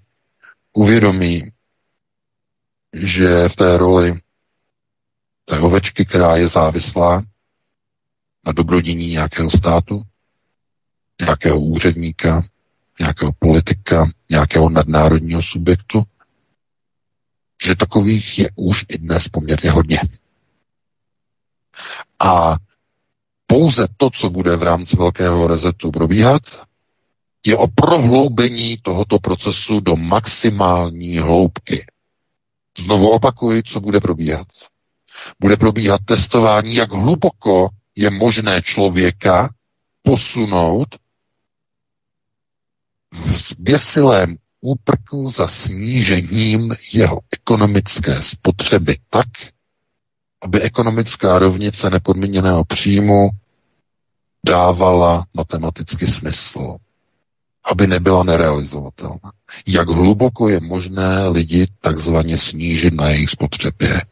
[0.72, 1.52] uvědomí,
[2.92, 4.20] že v té roli
[5.44, 7.22] té ovečky, která je závislá
[8.46, 10.02] na dobrodění nějakého státu,
[11.20, 12.44] nějakého úředníka,
[12.98, 16.02] nějakého politika, nějakého nadnárodního subjektu,
[17.62, 20.00] že takových je už i dnes poměrně hodně.
[22.20, 22.56] A
[23.46, 26.42] pouze to, co bude v rámci velkého rezetu probíhat,
[27.46, 31.86] je o prohloubení tohoto procesu do maximální hloubky.
[32.78, 34.46] Znovu opakuji, co bude probíhat.
[35.40, 39.54] Bude probíhat testování, jak hluboko je možné člověka
[40.02, 40.88] posunout
[43.12, 49.28] v zběsilém úprku za snížením jeho ekonomické spotřeby tak,
[50.42, 53.30] aby ekonomická rovnice nepodmíněného příjmu
[54.46, 56.76] dávala matematicky smysl,
[57.64, 59.32] aby nebyla nerealizovatelná.
[59.66, 64.02] Jak hluboko je možné lidi takzvaně snížit na jejich spotřebě.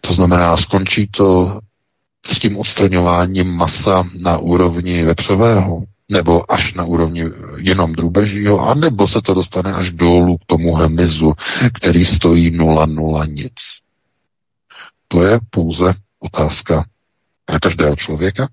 [0.00, 1.60] To znamená, skončí to
[2.26, 7.24] s tím odstraňováním masa na úrovni vepřového, nebo až na úrovni
[7.56, 11.32] jenom drůbežího, anebo se to dostane až dolů k tomu hmyzu,
[11.74, 13.54] který stojí nula nula nic.
[15.08, 16.84] To je pouze otázka
[17.52, 18.48] na každého člověka.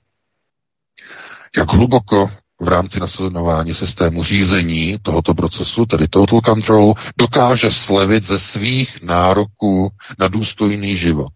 [1.58, 2.32] Jak hluboko
[2.62, 9.92] v rámci nasledování systému řízení tohoto procesu, tedy total control, dokáže slevit ze svých nároků
[10.20, 11.34] na důstojný život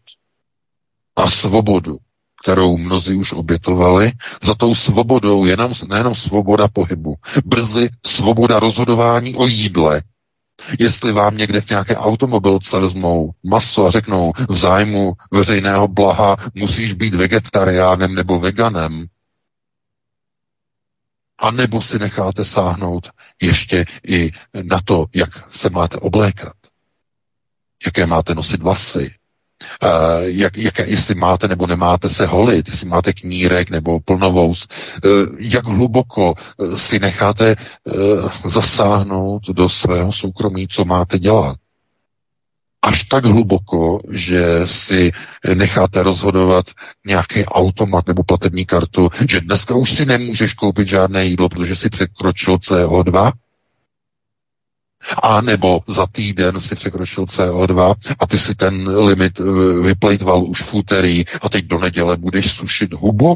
[1.15, 1.97] a svobodu,
[2.43, 4.11] kterou mnozí už obětovali.
[4.43, 7.15] Za tou svobodou je nám nejenom svoboda pohybu,
[7.45, 10.01] brzy svoboda rozhodování o jídle,
[10.79, 16.93] Jestli vám někde v nějaké automobilce vezmou maso a řeknou v zájmu veřejného blaha musíš
[16.93, 19.07] být vegetariánem nebo veganem,
[21.39, 23.09] a nebo si necháte sáhnout
[23.41, 24.31] ještě i
[24.63, 26.55] na to, jak se máte oblékat,
[27.85, 29.15] jaké máte nosit vlasy,
[29.83, 34.67] Uh, jak, jak, jestli máte nebo nemáte se holit, jestli máte knírek nebo plnovous,
[35.05, 37.55] uh, jak hluboko uh, si necháte
[38.45, 41.57] zasáhnout do svého soukromí, co máte dělat.
[42.81, 45.11] Až tak hluboko, že si
[45.53, 46.65] necháte rozhodovat
[47.05, 51.89] nějaký automat nebo platební kartu, že dneska už si nemůžeš koupit žádné jídlo, protože si
[51.89, 53.31] překročil CO2,
[55.23, 59.43] a nebo za týden si překročil CO2 a ty si ten limit eh,
[59.81, 63.35] vyplejtval už v úterý a teď do neděle budeš sušit hubu?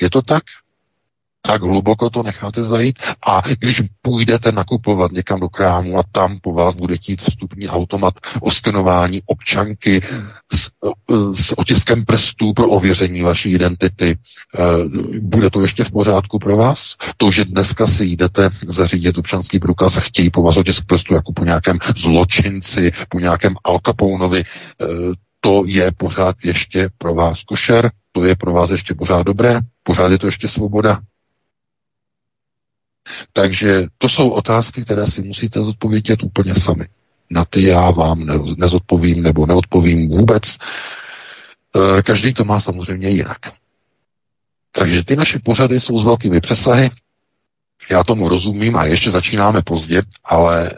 [0.00, 0.42] Je to tak?
[1.48, 6.52] Tak hluboko to necháte zajít a když půjdete nakupovat někam do krámu a tam po
[6.52, 10.02] vás bude chtít vstupní automat o skenování občanky
[10.52, 10.68] s,
[11.34, 14.18] s otiskem prstů pro ověření vaší identity,
[14.58, 14.60] eh,
[15.20, 16.96] bude to ještě v pořádku pro vás?
[17.16, 21.32] To, že dneska si jdete zařídit občanský průkaz a chtějí po vás otisk prstů jako
[21.32, 24.86] po nějakém zločinci, po nějakém Al Caponeovi, eh,
[25.40, 30.12] to je pořád ještě pro vás košer, to je pro vás ještě pořád dobré, pořád
[30.12, 31.00] je to ještě svoboda.
[33.32, 36.88] Takže to jsou otázky, které si musíte zodpovědět úplně sami.
[37.30, 38.26] Na ty já vám
[38.58, 40.42] nezodpovím nebo neodpovím vůbec.
[40.48, 43.38] E, každý to má samozřejmě jinak.
[44.72, 46.90] Takže ty naše pořady jsou s velkými přesahy.
[47.90, 50.70] Já tomu rozumím a ještě začínáme pozdě, ale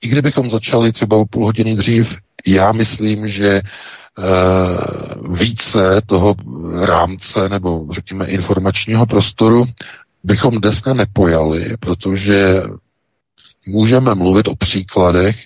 [0.00, 2.16] i kdybychom začali třeba o půl hodiny dřív,
[2.46, 3.62] já myslím, že e,
[5.30, 6.34] více toho
[6.84, 9.64] rámce nebo řekněme informačního prostoru
[10.26, 12.62] bychom dneska nepojali, protože
[13.66, 15.36] můžeme mluvit o příkladech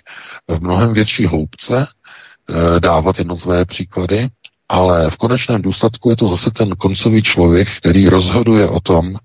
[0.47, 4.27] v mnohem větší hloubce, eh, dávat jednotlivé příklady,
[4.69, 9.15] ale v konečném důsledku je to zase ten koncový člověk, který rozhoduje o tom,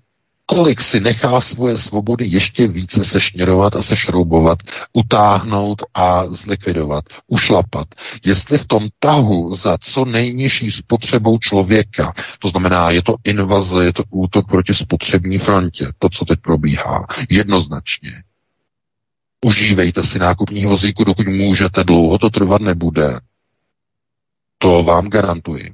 [0.47, 4.59] kolik si nechá svoje svobody ještě více sešněrovat a sešroubovat,
[4.93, 7.87] utáhnout a zlikvidovat, ušlapat.
[8.25, 13.93] Jestli v tom tahu za co nejnižší spotřebou člověka, to znamená, je to invaze, je
[13.93, 18.23] to útok proti spotřební frontě, to, co teď probíhá, jednoznačně.
[19.45, 23.19] Užívejte si nákupní vozíku, dokud můžete, dlouho to trvat nebude.
[24.57, 25.73] To vám garantuji.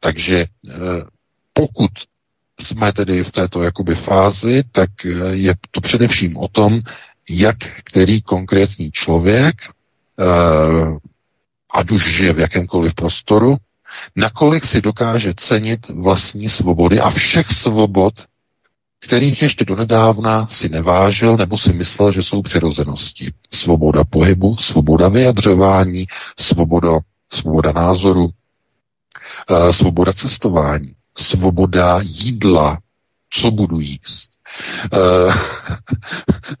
[0.00, 0.76] Takže eh,
[1.52, 1.90] pokud
[2.60, 6.80] jsme tedy v této jakoby fázi, tak eh, je to především o tom,
[7.30, 9.54] jak který konkrétní člověk,
[10.20, 10.24] eh,
[11.72, 13.56] ať už žije v jakémkoliv prostoru,
[14.16, 18.14] nakolik si dokáže cenit vlastní svobody a všech svobod,
[19.00, 23.32] kterých ještě donedávna si nevážil nebo si myslel, že jsou přirozenosti.
[23.50, 26.06] Svoboda pohybu, svoboda vyjadřování,
[26.38, 26.98] svoboda,
[27.32, 28.30] svoboda názoru,
[29.50, 32.78] eh, svoboda cestování svoboda jídla,
[33.30, 34.30] co budu jíst,
[34.92, 34.98] e,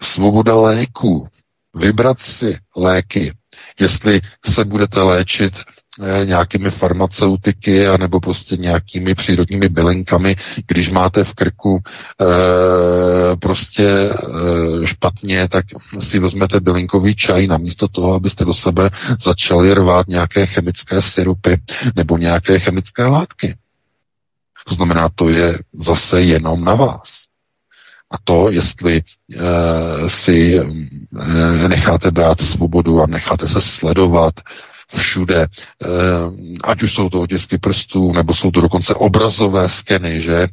[0.00, 1.28] svoboda léku,
[1.74, 3.32] vybrat si léky,
[3.80, 5.54] jestli se budete léčit
[6.02, 11.78] Eh, nějakými farmaceutiky a nebo prostě nějakými přírodními bylinkami, když máte v krku
[12.20, 15.64] e, prostě e, špatně, tak
[15.98, 18.90] si vezmete bylinkový čaj namísto toho, abyste do sebe
[19.22, 21.56] začali rvát nějaké chemické syrupy
[21.96, 23.54] nebo nějaké chemické látky.
[24.68, 27.26] To znamená, to je zase jenom na vás.
[28.10, 29.02] A to, jestli e,
[30.10, 30.64] si e,
[31.68, 34.34] necháte brát svobodu a necháte se sledovat
[34.88, 35.88] všude, eh,
[36.64, 40.48] ať už jsou to otisky prstů, nebo jsou to dokonce obrazové skeny, že?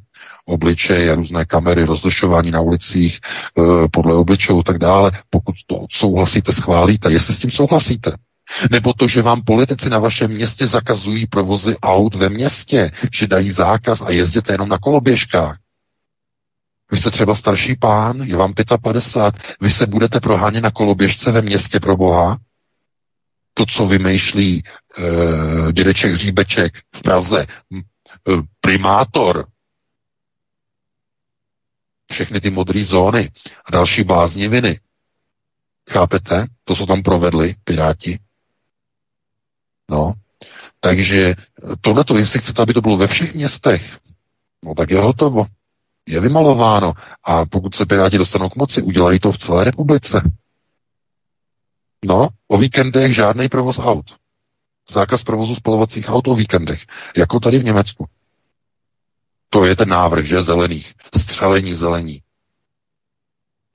[0.45, 3.61] obličeje, různé kamery, rozlišování na ulicích eh,
[3.91, 5.11] podle obličejů a tak dále.
[5.30, 8.11] Pokud to odsouhlasíte, schválíte, jestli s tím souhlasíte.
[8.72, 13.52] Nebo to, že vám politici na vašem městě zakazují provozy aut ve městě, že dají
[13.52, 15.57] zákaz a jezdíte jenom na koloběžkách.
[16.91, 21.41] Vy jste třeba starší pán, je vám 55, vy se budete prohánět na koloběžce ve
[21.41, 22.38] městě pro Boha,
[23.53, 24.64] to, co vymýšlí
[24.98, 29.48] uh, dědeček Hříbeček v Praze, uh, primátor,
[32.11, 33.32] všechny ty modré zóny
[33.65, 34.80] a další blázniviny.
[35.91, 36.45] Chápete?
[36.64, 38.20] To, co tam provedli Piráti.
[39.91, 40.14] No.
[40.80, 41.35] Takže
[41.81, 43.99] tohleto, jestli chcete, aby to bylo ve všech městech,
[44.64, 45.45] no tak je hotovo.
[46.07, 46.93] Je vymalováno.
[47.23, 50.31] A pokud se Piráti dostanou k moci, udělají to v celé republice.
[52.05, 54.05] No, o víkendech žádný provoz aut.
[54.89, 56.81] Zákaz provozu spalovacích aut o víkendech,
[57.18, 58.07] jako tady v Německu.
[59.49, 62.22] To je ten návrh, že zelených, střelení zelení.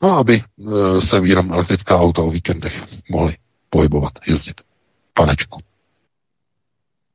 [0.02, 3.36] No, aby e, se jenom elektrická auta o víkendech mohly
[3.70, 4.60] pohybovat, jezdit.
[5.14, 5.60] Panečku.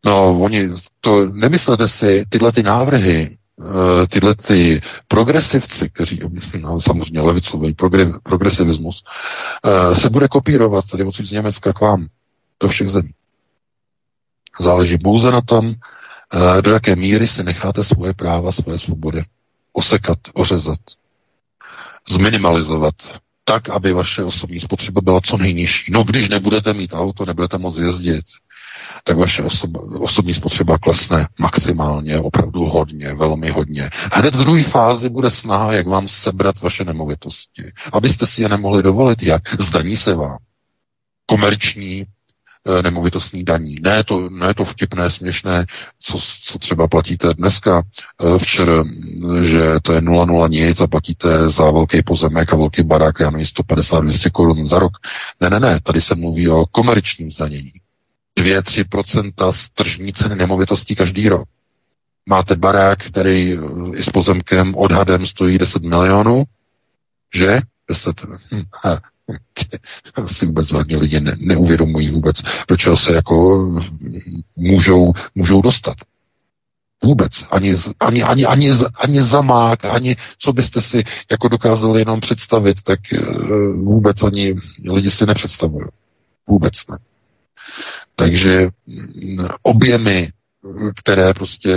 [0.05, 0.69] No, oni,
[1.01, 6.19] to nemyslete si, tyhle ty návrhy Eh, tyhle ty progresivci, kteří,
[6.59, 9.03] no, samozřejmě levicový progre, progresivismus,
[9.65, 12.07] uh, se bude kopírovat tady odsud z Německa k vám
[12.59, 13.09] do všech zemí.
[14.59, 19.23] Záleží pouze na tom, uh, do jaké míry si necháte svoje práva, svoje svobody
[19.73, 20.79] osekat, ořezat,
[22.09, 22.95] zminimalizovat,
[23.43, 25.91] tak, aby vaše osobní spotřeba byla co nejnižší.
[25.91, 28.25] No, když nebudete mít auto, nebudete moct jezdit,
[29.03, 33.89] tak vaše osoba, osobní spotřeba klesne maximálně, opravdu hodně, velmi hodně.
[34.13, 38.83] Hned v druhé fázi bude snaha, jak vám sebrat vaše nemovitosti, abyste si je nemohli
[38.83, 39.23] dovolit.
[39.23, 39.41] Jak?
[39.61, 40.37] Zdaní se vám.
[41.25, 42.05] Komerční
[42.67, 43.75] eh, nemovitostní daní.
[43.81, 45.65] Ne to, ne to vtipné, směšné,
[45.99, 47.83] co, co třeba platíte dneska,
[48.23, 48.83] eh, včera,
[49.43, 53.45] že to je 0,0 nic a platíte za velký pozemek a velký barák, já nevím,
[53.45, 54.91] 150-200 korun za rok.
[55.41, 57.82] Ne, ne, ne, tady se mluví o komerčním zdanění.
[58.39, 61.47] 2-3% z tržní ceny nemovitostí každý rok.
[62.25, 66.43] Máte barák, který eh, i s pozemkem odhadem stojí 10 milionů,
[67.35, 67.59] že?
[67.89, 68.21] 10.
[68.51, 68.63] Hm,
[70.27, 75.95] si vůbec hodně lidi ne, neuvědomují vůbec, do čeho se jako hm, můžou, můžou dostat.
[77.03, 77.31] Vůbec.
[77.51, 82.99] Ani, ani, ani, ani, ani zamák, ani co byste si jako dokázali jenom představit, tak
[83.13, 83.19] eh,
[83.83, 84.55] vůbec ani
[84.89, 85.85] lidi si nepředstavují.
[86.47, 86.97] Vůbec ne.
[88.15, 90.29] Takže mm, objemy,
[90.95, 91.75] které prostě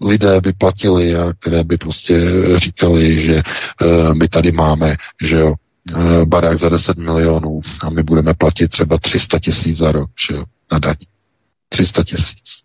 [0.00, 2.20] lidé by platili a které by prostě
[2.56, 3.42] říkali, že
[3.82, 5.54] uh, my tady máme, že jo,
[5.96, 10.34] uh, barák za 10 milionů a my budeme platit třeba 300 tisíc za rok, že
[10.34, 10.94] jo, na daň.
[11.68, 12.62] 300 tisíc.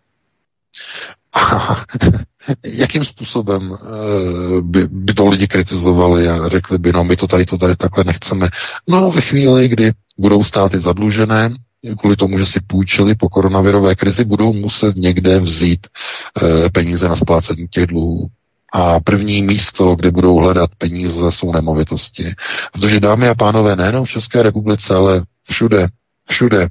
[1.34, 1.76] A
[2.64, 7.46] jakým způsobem uh, by, by to lidi kritizovali a řekli by, no my to tady,
[7.46, 8.48] to tady takhle nechceme.
[8.88, 11.50] No ve chvíli, kdy budou státy zadlužené,
[11.94, 17.16] kvůli tomu, že si půjčili po koronavirové krizi, budou muset někde vzít e, peníze na
[17.16, 18.26] splácení těch dluhů.
[18.72, 22.34] A první místo, kde budou hledat peníze, jsou nemovitosti.
[22.72, 25.88] Protože dámy a pánové, nejenom v České republice, ale všude,
[26.28, 26.68] všude,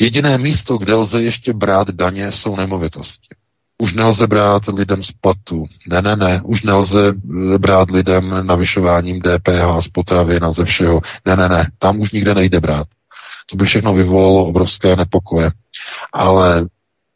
[0.00, 3.28] jediné místo, kde lze ještě brát daně, jsou nemovitosti.
[3.82, 5.66] Už nelze brát lidem z platu.
[5.88, 6.40] Ne, ne, ne.
[6.44, 7.12] Už nelze
[7.58, 11.00] brát lidem navyšováním DPH z potravin a ze všeho.
[11.26, 11.70] Ne, ne, ne.
[11.78, 12.86] Tam už nikde nejde brát.
[13.46, 15.50] To by všechno vyvolalo obrovské nepokoje.
[16.12, 16.66] Ale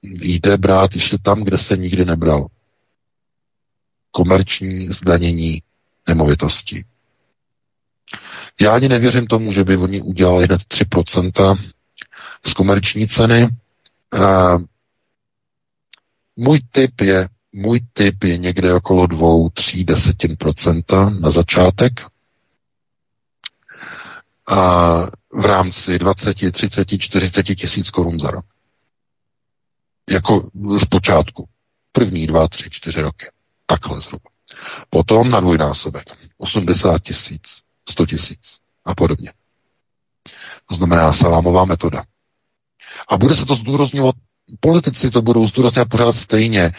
[0.03, 2.47] jde brát ještě tam, kde se nikdy nebral.
[4.11, 5.63] Komerční zdanění
[6.09, 6.85] nemovitostí.
[8.61, 11.59] Já ani nevěřím tomu, že by oni udělali hned 3%
[12.47, 13.49] z komerční ceny.
[14.23, 14.57] A
[16.37, 21.93] můj typ je, můj typ je někde okolo 2-3 desetin procenta na začátek.
[25.33, 28.45] V rámci 20, 30, 40 tisíc korun za rok.
[30.11, 30.51] Jako
[30.81, 31.49] z počátku.
[31.93, 33.27] První dva, tři, čtyři roky.
[33.67, 34.31] Takhle zhruba.
[34.91, 36.05] Potom na dvojnásobek.
[36.39, 39.33] 80 tisíc, 100 tisíc a podobně.
[40.69, 42.05] To znamená salámová metoda.
[43.09, 44.15] A bude se to zdůrazňovat
[44.61, 46.73] politici to budou zdůrazňovat pořád stejně.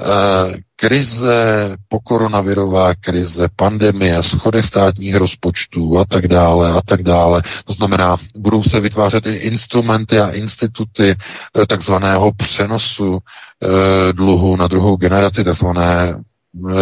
[0.00, 7.42] Eh, krize, pokoronavirová krize, pandemie, schodek státních rozpočtů a tak dále a tak dále.
[7.64, 14.66] To znamená, budou se vytvářet i instrumenty a instituty eh, takzvaného přenosu eh, dluhu na
[14.66, 16.14] druhou generaci, takzvané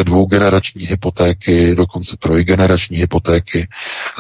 [0.03, 3.69] dvougenerační hypotéky, dokonce trojgenerační hypotéky.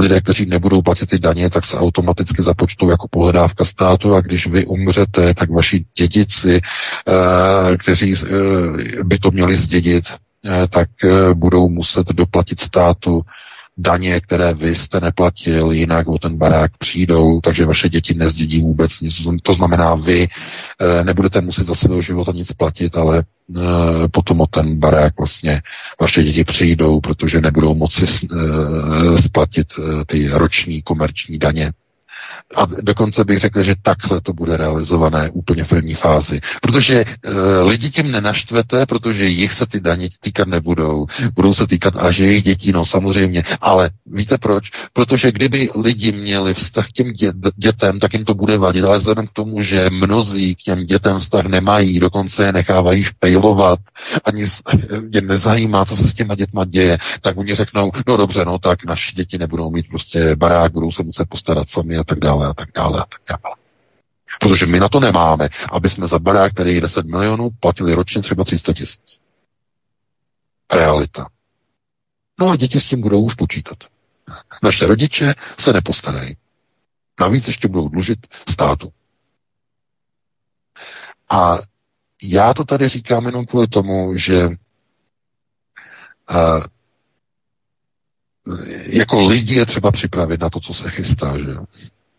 [0.00, 4.46] Lidé, kteří nebudou platit ty daně, tak se automaticky započtou jako pohledávka státu a když
[4.46, 6.60] vy umřete, tak vaši dědici,
[7.08, 10.04] eh, kteří eh, by to měli zdědit,
[10.44, 10.88] eh, tak
[11.34, 13.22] budou muset doplatit státu
[13.78, 19.00] daně, které vy jste neplatil, jinak o ten barák přijdou, takže vaše děti nezdědí vůbec
[19.00, 19.14] nic.
[19.42, 20.28] To znamená, vy
[21.02, 23.24] nebudete muset za svého života nic platit, ale
[23.56, 25.62] Eh, potom o ten barák vlastně
[26.00, 31.72] vaše děti přijdou, protože nebudou moci eh, splatit eh, ty roční komerční daně.
[32.56, 36.40] A dokonce bych řekl, že takhle to bude realizované úplně v první fázi.
[36.62, 37.06] Protože e,
[37.62, 41.06] lidi tím nenaštvete, protože jich se ty daně týkat nebudou.
[41.34, 43.42] Budou se týkat až jejich dětí, no samozřejmě.
[43.60, 44.70] Ale víte proč?
[44.92, 48.84] Protože kdyby lidi měli vztah k těm dě, dětem, tak jim to bude vadit.
[48.84, 53.78] Ale vzhledem k tomu, že mnozí k těm dětem vztah nemají, dokonce je nechávají špejlovat,
[54.24, 54.44] ani
[55.12, 58.84] je nezajímá, co se s těma dětma děje, tak oni řeknou, no dobře, no tak
[58.84, 62.54] naši děti nebudou mít prostě barák, budou se muset postarat sami a tak dále a
[62.54, 63.56] tak dále a tak dále.
[64.40, 68.22] Protože my na to nemáme, aby jsme za barák, který je 10 milionů, platili ročně
[68.22, 69.20] třeba 300 tisíc.
[70.72, 71.26] Realita.
[72.40, 73.78] No a děti s tím budou už počítat.
[74.62, 76.36] Naše rodiče se nepostarají.
[77.20, 78.18] Navíc ještě budou dlužit
[78.50, 78.92] státu.
[81.30, 81.58] A
[82.22, 84.54] já to tady říkám jenom kvůli tomu, že uh,
[88.86, 91.44] jako lidi je třeba připravit na to, co se chystá, že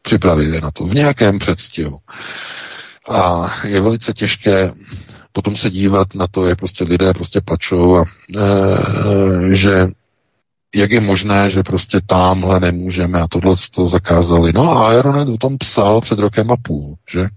[0.01, 1.97] Připravit je na to v nějakém předstihu.
[3.09, 4.73] A je velice těžké
[5.31, 8.05] potom se dívat na to, jak prostě lidé prostě plačou a
[8.37, 9.87] e, že
[10.75, 14.51] jak je možné, že prostě tamhle nemůžeme a tohle to zakázali.
[14.55, 17.27] No a Aeronet o tom psal před rokem a půl, že?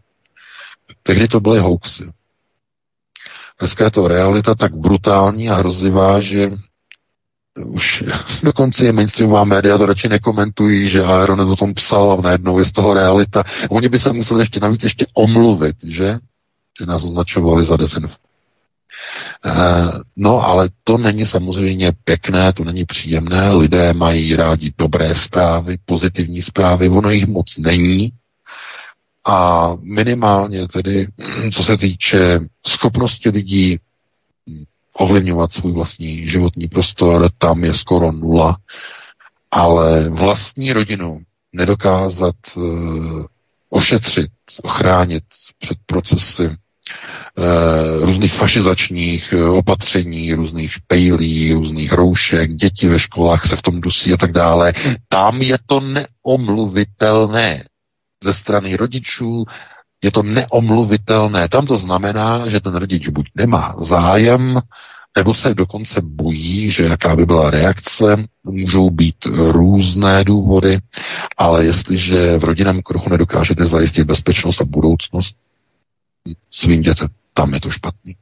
[1.02, 2.10] Tehdy to byly hoaxy.
[3.58, 6.50] Dneska je to realita tak brutální a hrozivá, že
[7.56, 8.04] už
[8.42, 12.64] dokonce je mainstreamová média to radši nekomentují, že Aeronet o tom psal a najednou je
[12.64, 13.44] z toho realita.
[13.70, 16.18] Oni by se museli ještě navíc ještě omluvit, že?
[16.80, 18.18] Že nás označovali za desinf.
[19.46, 23.52] Uh, no, ale to není samozřejmě pěkné, to není příjemné.
[23.52, 28.12] Lidé mají rádi dobré zprávy, pozitivní zprávy, ono jich moc není.
[29.26, 31.08] A minimálně tedy,
[31.52, 33.78] co se týče schopnosti lidí
[34.92, 38.56] ovlivňovat svůj vlastní životní prostor, tam je skoro nula,
[39.50, 41.20] ale vlastní rodinu
[41.52, 43.24] nedokázat uh,
[43.70, 44.30] ošetřit,
[44.62, 45.24] ochránit
[45.58, 53.56] před procesy uh, různých fašizačních uh, opatření, různých špejlí, různých roušek, děti ve školách se
[53.56, 54.72] v tom dusí a tak dále.
[55.08, 57.64] Tam je to neomluvitelné
[58.24, 59.44] ze strany rodičů,
[60.02, 61.48] je to neomluvitelné.
[61.48, 64.60] Tam to znamená, že ten rodič buď nemá zájem,
[65.16, 69.16] nebo se dokonce bojí, že jaká by byla reakce, můžou být
[69.50, 70.78] různé důvody,
[71.36, 75.36] ale jestliže v rodinném kruhu nedokážete zajistit bezpečnost a budoucnost
[76.50, 78.16] svým dětem, tam je to špatný.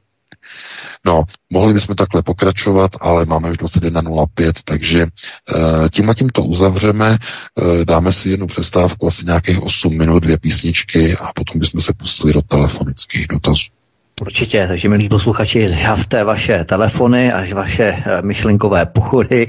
[1.05, 6.43] No, mohli bychom takhle pokračovat, ale máme už 21.05, takže uh, tím a tím to
[6.43, 7.17] uzavřeme,
[7.55, 11.93] uh, dáme si jednu přestávku, asi nějakých 8 minut, dvě písničky a potom bychom se
[11.93, 13.80] pustili do telefonických dotazů.
[14.21, 19.47] Určitě, takže milí posluchači, zjavte vaše telefony až vaše eh, myšlenkové pochody.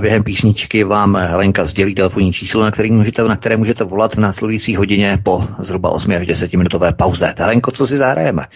[0.00, 4.18] Během písničky vám Helenka sdělí telefonní číslo, na, který můžete, na které můžete volat v
[4.18, 7.34] následující hodině po zhruba 8 až 10 minutové pauze.
[7.38, 8.46] Helenko, co si zahrajeme?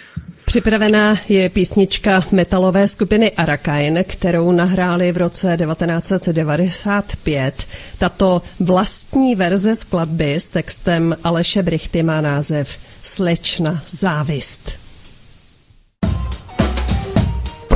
[0.44, 7.66] Připravená je písnička metalové skupiny Arakain, kterou nahráli v roce 1995.
[7.98, 12.68] Tato vlastní verze skladby s textem Aleše Brichty má název
[13.02, 14.79] Slečna závist.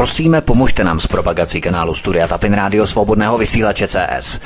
[0.04, 4.40] Prosíme, pomožte nám s propagací kanálu Studia Tapin Rádio Svobodného vysílače CS.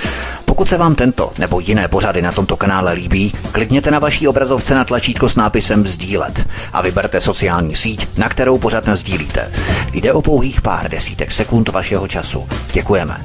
[0.45, 4.75] Pokud se vám tento nebo jiné pořady na tomto kanále líbí, klikněte na vaší obrazovce
[4.75, 9.53] na tlačítko s nápisem Sdílet a vyberte sociální síť, na kterou pořád sdílíte.
[9.93, 12.49] Jde o pouhých pár desítek sekund vašeho času.
[12.73, 13.21] Děkujeme.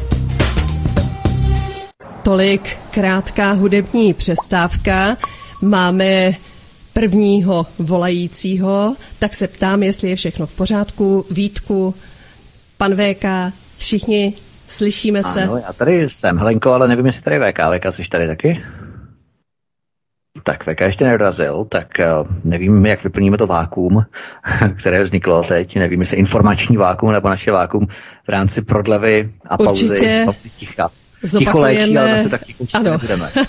[2.23, 5.18] Tolik krátká hudební přestávka.
[5.61, 6.34] Máme
[6.93, 11.26] prvního volajícího, tak se ptám, jestli je všechno v pořádku.
[11.31, 11.93] Vítku,
[12.77, 14.33] pan VK, všichni
[14.67, 15.43] slyšíme se.
[15.43, 17.59] Ano, já tady jsem, Helenko, ale nevím, jestli tady VK.
[17.77, 18.63] VK, jsi tady taky?
[20.43, 22.07] Tak VK ještě nedorazil, tak eh,
[22.43, 24.05] nevím, jak vyplníme to vákum,
[24.77, 25.75] které vzniklo teď.
[25.75, 27.87] Nevím, jestli informační vákum nebo naše vákum
[28.25, 29.89] v rámci prodlevy a pauzy.
[29.89, 30.21] Určitě.
[30.25, 30.89] pauzy ticha.
[31.23, 32.41] Zopakujeme, ale zase tak
[32.73, 32.99] ano,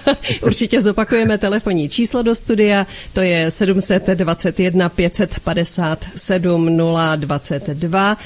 [0.42, 6.78] určitě zopakujeme telefonní číslo do studia, to je 721 557
[7.16, 8.16] 022.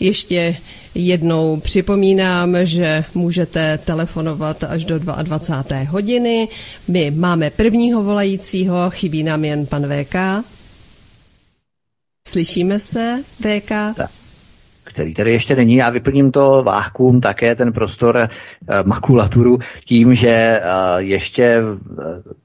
[0.00, 0.56] Ještě
[0.94, 5.82] jednou připomínám, že můžete telefonovat až do 22.
[5.90, 6.48] hodiny.
[6.88, 10.14] My máme prvního volajícího, chybí nám jen pan VK.
[12.26, 13.68] Slyšíme se, VK?
[13.68, 14.10] Tak
[14.98, 15.74] který tady ještě není.
[15.76, 18.28] Já vyplním to vákuum, také ten prostor eh,
[18.84, 20.62] makulaturu tím, že eh,
[20.98, 21.62] ještě eh,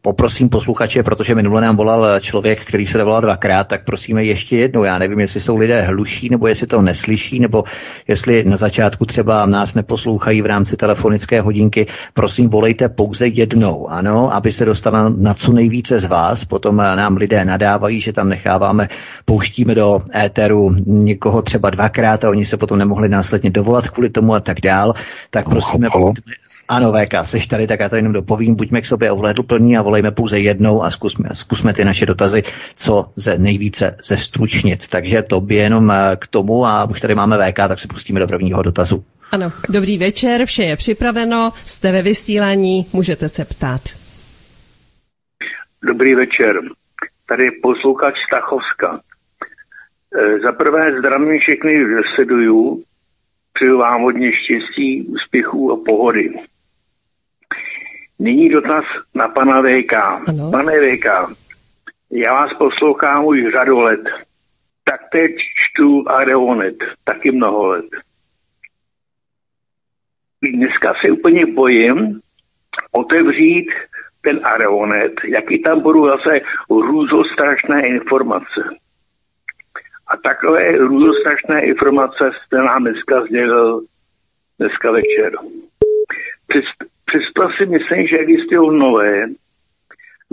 [0.02, 4.84] poprosím posluchače, protože minule nám volal člověk, který se dovolal dvakrát, tak prosíme ještě jednou.
[4.84, 7.64] Já nevím, jestli jsou lidé hluší, nebo jestli to neslyší, nebo
[8.08, 11.86] jestli na začátku třeba nás neposlouchají v rámci telefonické hodinky.
[12.14, 16.46] Prosím, volejte pouze jednou, ano, aby se dostala na co nejvíce z vás.
[16.46, 18.88] Potom nám lidé nadávají, že tam necháváme,
[19.26, 24.34] pouštíme do éteru někoho třeba dvakrát a oni se potom nemohli následně dovolat kvůli tomu
[24.34, 24.94] a tak dál,
[25.30, 26.34] tak prosíme, buďme,
[26.68, 30.12] ano, VK, seš tady, tak já to jenom dopovím, buďme k sobě ohleduplní a volejme
[30.12, 32.44] pouze jednou a zkusme, zkusme ty naše dotazy,
[32.76, 34.88] co ze nejvíce zestručnit.
[34.88, 38.20] Takže to by jenom eh, k tomu a už tady máme VK, tak se pustíme
[38.20, 39.06] do prvního dotazu.
[39.32, 43.82] Ano, dobrý večer, vše je připraveno, jste ve vysílání, můžete se ptát.
[45.88, 46.56] Dobrý večer,
[47.28, 49.00] tady je posluchač Stachovska.
[50.16, 51.86] Eh, za prvé zdravím všechny
[52.16, 52.84] sleduju,
[53.54, 56.34] přeju vám hodně štěstí, úspěchů a pohody.
[58.20, 58.86] Nyní dotaz
[59.16, 59.94] na pana VK.
[59.94, 60.52] Ano.
[60.52, 61.06] Pane VK,
[62.12, 64.02] já vás poslouchám už řadu let.
[64.84, 67.86] Tak teď čtu Areonet, taky mnoho let.
[70.54, 72.22] Dneska se úplně bojím
[72.92, 73.72] otevřít
[74.22, 78.83] ten Areonet, jaký tam budou zase růzostrašné informace.
[80.14, 83.82] A takové růzostrašné informace jste nám dneska sdělil
[84.60, 85.34] dneska večer.
[87.06, 89.26] Přesto si myslím, že existují nové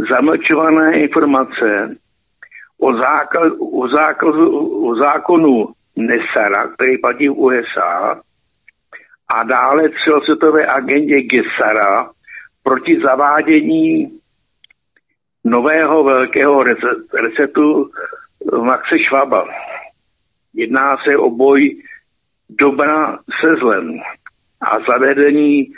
[0.08, 1.96] zamlčované informace
[2.78, 8.20] o, zákaz, o, zákazu, o zákonu Nesara, který platí v USA,
[9.28, 12.10] a dále celosvětové agendě Gesara
[12.62, 14.20] proti zavádění
[15.44, 16.64] nového velkého
[17.12, 17.90] receptu
[18.62, 19.48] Maxe Švaba.
[20.54, 21.82] Jedná se o boj
[22.48, 24.00] dobra se zlem
[24.60, 25.72] a zavedení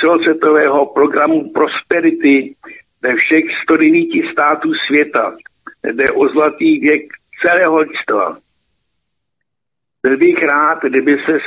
[0.00, 2.56] celosvětového programu Prosperity
[3.02, 5.36] ve všech 109 států světa.
[5.92, 7.02] Jde o zlatý věk
[7.42, 8.38] celého lidstva.
[10.02, 11.38] Byl bych rád, kdyby se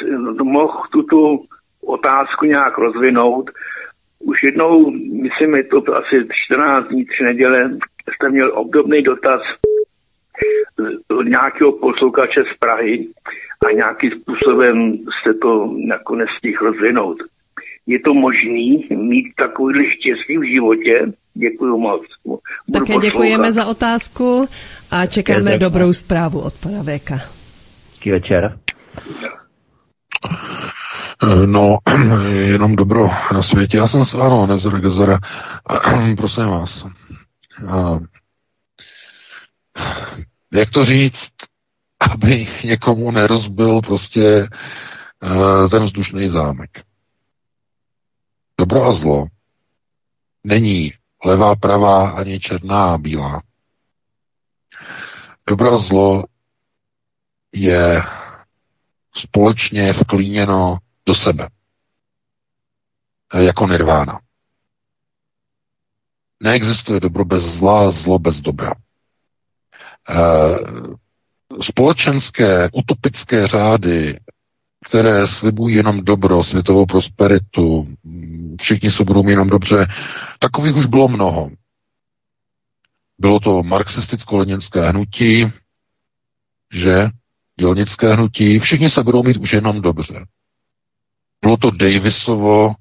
[0.44, 1.40] mohl tuto
[1.82, 3.52] otázku nějak rozvinout.
[4.20, 7.72] Už jednou, myslím, je to asi 14 dní, tři neděle,
[8.14, 9.42] jste měl obdobný dotaz
[11.24, 13.08] nějakého posluchače z Prahy
[13.70, 17.18] a nějakým způsobem jste to nakonec stihl rozvinout.
[17.88, 21.12] Je to možný mít takový štěstí v životě?
[21.34, 22.02] Děkuji moc.
[22.26, 22.40] Budu
[22.74, 23.02] Také poslouchat.
[23.04, 24.50] děkujeme za otázku
[24.92, 27.16] a čekáme dobrou zprávu od pana Véka.
[27.88, 28.58] Hezký večer.
[31.46, 31.78] No,
[32.28, 33.78] jenom dobro na světě.
[33.78, 35.20] Já jsem, ano, Nezor Gezora,
[36.18, 36.86] prosím vás
[40.54, 41.34] jak to říct,
[42.00, 44.50] aby někomu nerozbil prostě
[45.24, 46.84] uh, ten vzdušný zámek.
[48.60, 49.26] Dobro a zlo
[50.44, 50.94] není
[51.26, 53.42] levá, pravá, ani černá a bílá.
[55.50, 56.24] Dobro a zlo
[57.52, 58.04] je
[59.16, 61.50] společně vklíněno do sebe.
[63.38, 64.20] Jako nirvána.
[66.44, 68.74] Neexistuje dobro bez zla, zlo bez dobra.
[70.10, 70.58] Eh,
[71.62, 74.20] společenské utopické řády,
[74.86, 77.88] které slibují jenom dobro, světovou prosperitu,
[78.62, 79.88] všichni se budou mít jenom dobře,
[80.40, 81.50] takových už bylo mnoho.
[83.20, 85.52] Bylo to marxisticko-leninské hnutí,
[86.74, 87.10] že
[87.60, 90.26] dělnické hnutí, všichni se budou mít už jenom dobře.
[91.42, 92.76] Bylo to Davisovo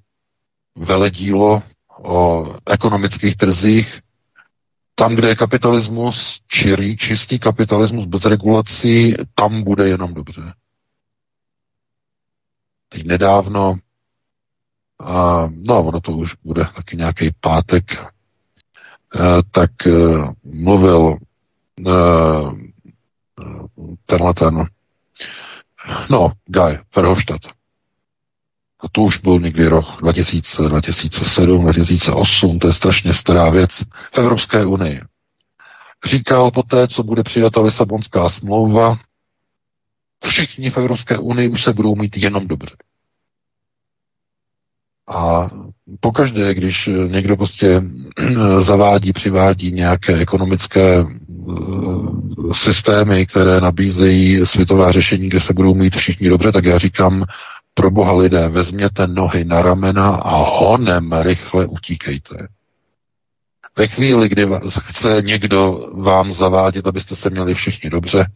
[0.76, 1.62] veledílo
[2.02, 4.00] o ekonomických trzích,
[4.98, 10.54] tam, kde je kapitalismus čirý, čistý kapitalismus bez regulací, tam bude jenom dobře.
[12.88, 13.76] Teď nedávno,
[15.00, 19.92] a, no ono to už bude taky nějaký pátek, eh, tak eh,
[20.44, 21.16] mluvil
[21.86, 21.92] eh,
[24.06, 24.66] tenhle ten,
[26.10, 27.55] no, Guy Verhofstadt
[28.92, 33.82] to už byl někdy rok 2000, 2007, 2008, to je strašně stará věc
[34.14, 35.00] v Evropské unii.
[36.04, 38.98] Říkal poté, co bude přijata Lisabonská smlouva,
[40.24, 42.76] všichni v Evropské unii už se budou mít jenom dobře.
[45.08, 45.50] A
[46.00, 47.82] pokaždé, když někdo prostě
[48.60, 56.28] zavádí, přivádí nějaké ekonomické eh, systémy, které nabízejí světová řešení, kde se budou mít všichni
[56.28, 57.24] dobře, tak já říkám,
[57.76, 62.48] pro boha lidé, vezměte nohy na ramena a honem rychle utíkejte.
[63.78, 64.46] Ve chvíli, kdy
[64.82, 68.26] chce někdo vám zavádět, abyste se měli všichni dobře,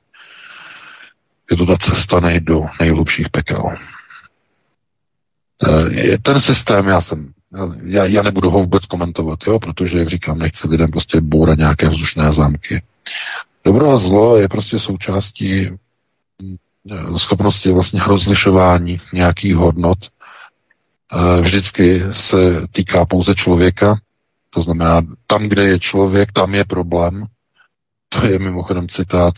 [1.51, 3.77] je to ta cesta nej do nejhlubších pekel.
[5.69, 7.33] Eh, ten systém, já jsem,
[7.85, 11.89] já, já nebudu ho vůbec komentovat, jo, protože, jak říkám, nechci lidem prostě bourat nějaké
[11.89, 12.83] vzdušné zámky.
[13.65, 15.69] Dobro a zlo je prostě součástí
[17.17, 19.99] schopnosti vlastně rozlišování nějakých hodnot.
[21.13, 23.97] Eh, vždycky se týká pouze člověka,
[24.51, 27.27] to znamená, tam, kde je člověk, tam je problém.
[28.09, 29.35] To je mimochodem citát,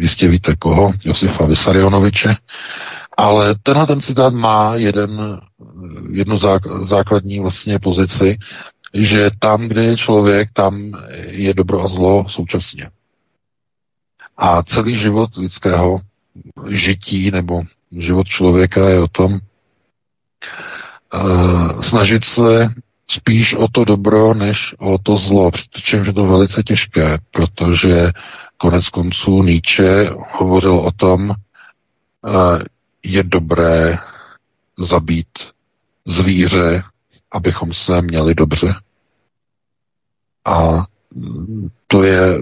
[0.00, 2.36] jistě víte koho, Josifa Vysarionoviče.
[3.16, 5.40] Ale tenhle ten citát má jeden,
[6.12, 6.38] jednu
[6.82, 8.38] základní vlastně pozici,
[8.94, 10.92] že tam, kde je člověk, tam
[11.26, 12.90] je dobro a zlo současně.
[14.36, 16.00] A celý život lidského
[16.68, 19.32] žití nebo život člověka je o tom
[21.14, 22.74] uh, snažit se
[23.10, 28.10] spíš o to dobro, než o to zlo, přičemž je to velice těžké, protože
[28.56, 31.34] konec konců Nietzsche hovořil o tom, uh,
[33.02, 33.98] je dobré
[34.78, 35.28] zabít
[36.04, 36.82] zvíře,
[37.32, 38.74] abychom se měli dobře.
[40.44, 40.84] A
[41.86, 42.38] to je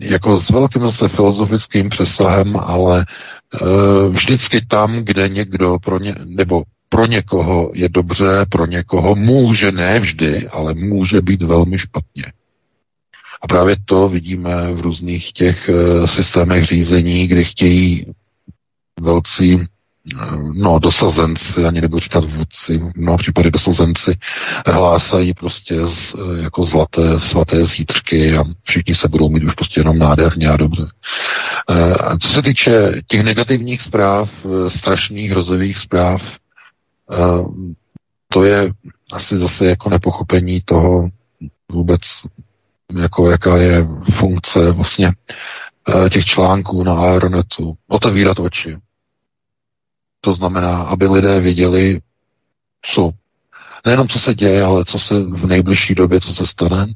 [0.00, 3.06] jako s velkým zase filozofickým přesahem, ale e,
[4.08, 10.00] vždycky tam, kde někdo pro ně, nebo pro někoho je dobře, pro někoho může, ne
[10.00, 12.24] vždy, ale může být velmi špatně.
[13.42, 18.06] A právě to vidíme v různých těch e, systémech řízení, kdy chtějí
[19.00, 19.58] velcí
[20.52, 24.18] no, dosazenci, ani nebudu říkat vůdci, v mnoha případech dosazenci
[24.66, 29.98] hlásají prostě z, jako zlaté, svaté zítřky a všichni se budou mít už prostě jenom
[29.98, 30.86] nádherně a dobře.
[31.70, 36.36] E, co se týče těch negativních zpráv, e, strašných, hrozivých zpráv, e,
[38.28, 38.72] to je
[39.12, 41.08] asi zase jako nepochopení toho
[41.72, 42.00] vůbec,
[43.00, 45.12] jako jaká je funkce vlastně
[46.10, 47.74] těch článků na Aeronetu.
[47.88, 48.76] Otevírat oči
[50.20, 52.00] to znamená, aby lidé viděli,
[52.82, 53.10] co,
[53.86, 56.86] nejenom co se děje, ale co se v nejbližší době, co se stane,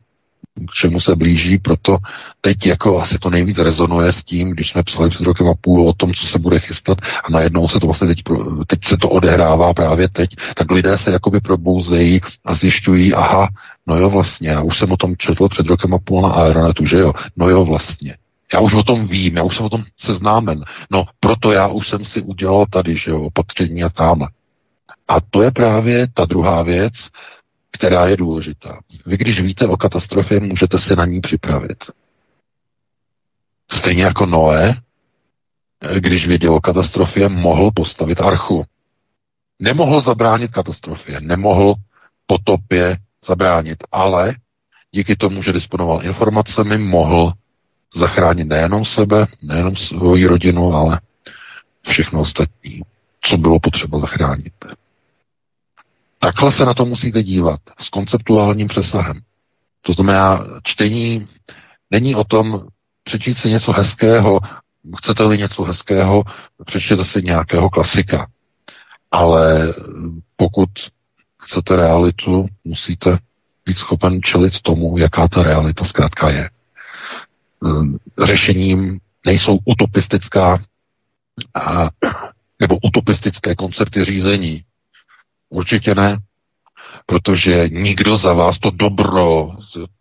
[0.70, 1.98] k čemu se blíží, proto
[2.40, 5.88] teď jako asi to nejvíc rezonuje s tím, když jsme psali před rokem a půl
[5.88, 8.22] o tom, co se bude chystat a najednou se to vlastně teď,
[8.66, 13.48] teď se to odehrává právě teď, tak lidé se jakoby probouzejí a zjišťují, aha,
[13.86, 16.86] no jo vlastně, já už jsem o tom četl před rokem a půl na Aeronetu,
[16.86, 18.16] že jo, no jo vlastně.
[18.52, 20.64] Já už o tom vím, já už jsem o tom seznámen.
[20.90, 24.28] No, proto já už jsem si udělal tady, že jo, opatření a tamhle.
[25.08, 26.92] A to je právě ta druhá věc,
[27.72, 28.80] která je důležitá.
[29.06, 31.84] Vy, když víte o katastrofě, můžete se na ní připravit.
[33.72, 34.80] Stejně jako Noé,
[35.98, 38.64] když věděl o katastrofě, mohl postavit archu.
[39.58, 41.74] Nemohl zabránit katastrofě, nemohl
[42.26, 44.34] potopě zabránit, ale
[44.92, 47.32] díky tomu, že disponoval informacemi, mohl
[47.94, 51.00] zachránit nejenom sebe, nejenom svoji rodinu, ale
[51.86, 52.80] všechno ostatní,
[53.20, 54.52] co bylo potřeba zachránit.
[56.18, 59.20] Takhle se na to musíte dívat, s konceptuálním přesahem.
[59.82, 61.28] To znamená, čtení
[61.90, 62.68] není o tom
[63.02, 64.40] přečíst si něco hezkého,
[64.98, 66.22] chcete-li něco hezkého,
[66.64, 68.26] přečtěte si nějakého klasika.
[69.10, 69.74] Ale
[70.36, 70.68] pokud
[71.42, 73.18] chcete realitu, musíte
[73.66, 76.50] být schopen čelit tomu, jaká ta realita zkrátka je.
[77.64, 80.64] Eh, řešením nejsou utopistická
[81.54, 81.90] a,
[82.60, 84.64] nebo utopistické koncepty řízení.
[85.48, 86.18] Určitě ne,
[87.06, 89.50] protože nikdo za vás to dobro,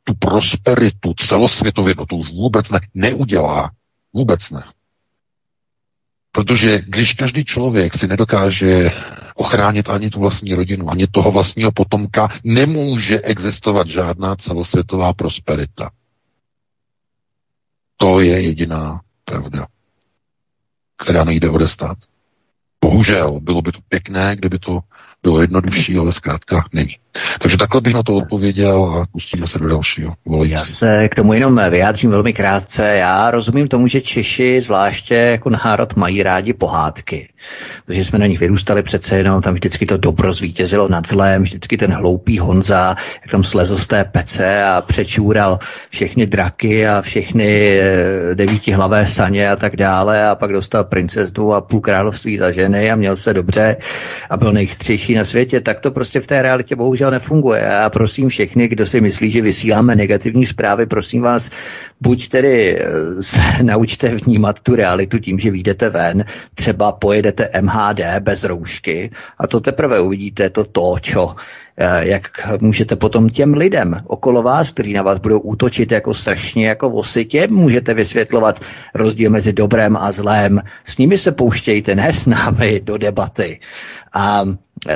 [0.03, 3.72] tu prosperitu celosvětově, no to už vůbec ne, neudělá.
[4.14, 4.64] Vůbec ne.
[6.31, 8.91] Protože když každý člověk si nedokáže
[9.35, 15.91] ochránit ani tu vlastní rodinu, ani toho vlastního potomka, nemůže existovat žádná celosvětová prosperita.
[17.98, 19.68] To je jediná pravda,
[21.03, 21.98] která nejde odestat.
[22.86, 24.80] Bohužel, bylo by to pěkné, kdyby to
[25.24, 26.98] bylo jednodušší, ale zkrátka není.
[27.41, 30.14] Takže takhle bych na to odpověděl a pustíme se do dalšího.
[30.26, 30.53] Volající.
[30.53, 32.88] Já se k tomu jenom vyjádřím velmi krátce.
[32.88, 37.33] Já rozumím tomu, že Češi, zvláště jako národ, mají rádi pohádky.
[37.86, 41.78] Protože jsme na nich vyrůstali přece jenom, tam vždycky to dobro zvítězilo nad zlem, vždycky
[41.78, 45.60] ten hloupý Honza, jak tam slezl z té pece a přečůral
[45.90, 51.61] všechny draky a všechny eh, devítihlavé saně a tak dále a pak dostal princeznu a
[51.61, 53.76] půl království za ženy a měl se dobře
[54.30, 57.78] a byl nejchytřejší na světě, tak to prostě v té realitě bohužel nefunguje.
[57.78, 61.49] A prosím všechny, kdo si myslí, že vysíláme negativní zprávy, prosím vás,
[62.04, 68.20] buď tedy eh, se naučte vnímat tu realitu tím, že vyjdete ven, třeba pojedete MHD
[68.20, 71.36] bez roušky a to teprve uvidíte to to, čo
[71.78, 72.24] Eh, jak
[72.62, 77.48] můžete potom těm lidem okolo vás, kteří na vás budou útočit jako strašně jako ositě,
[77.52, 78.60] můžete vysvětlovat
[78.96, 80.62] rozdíl mezi dobrém a zlém.
[80.84, 83.60] S nimi se pouštějte, ne s námi do debaty.
[84.14, 84.46] A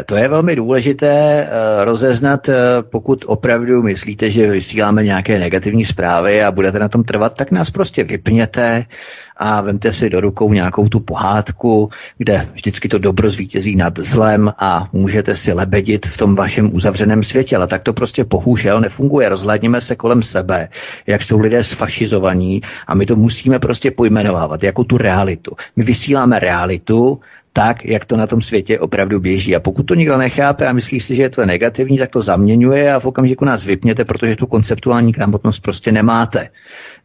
[0.05, 2.49] to je velmi důležité eh, rozeznat,
[2.81, 7.69] pokud opravdu myslíte, že vysíláme nějaké negativní zprávy a budete na tom trvat, tak nás
[7.69, 8.85] prostě vypněte,
[9.37, 14.53] a vemte si do rukou nějakou tu pohádku, kde vždycky to dobro zvítězí nad zlem
[14.57, 17.55] a můžete si lebedit v tom vašem uzavřeném světě.
[17.55, 19.29] Ale tak to prostě bohužel nefunguje.
[19.29, 20.69] Rozhlédněme se kolem sebe,
[21.07, 25.55] jak jsou lidé sfašizovaní a my to musíme prostě pojmenovávat jako tu realitu.
[25.75, 27.19] My vysíláme realitu,
[27.57, 29.55] tak, jak to na tom světě opravdu běží.
[29.55, 32.93] A pokud to nikdo nechápe a myslí si, že je to negativní, tak to zaměňuje
[32.93, 36.49] a v okamžiku nás vypněte, protože tu konceptuální gramotnost prostě nemáte.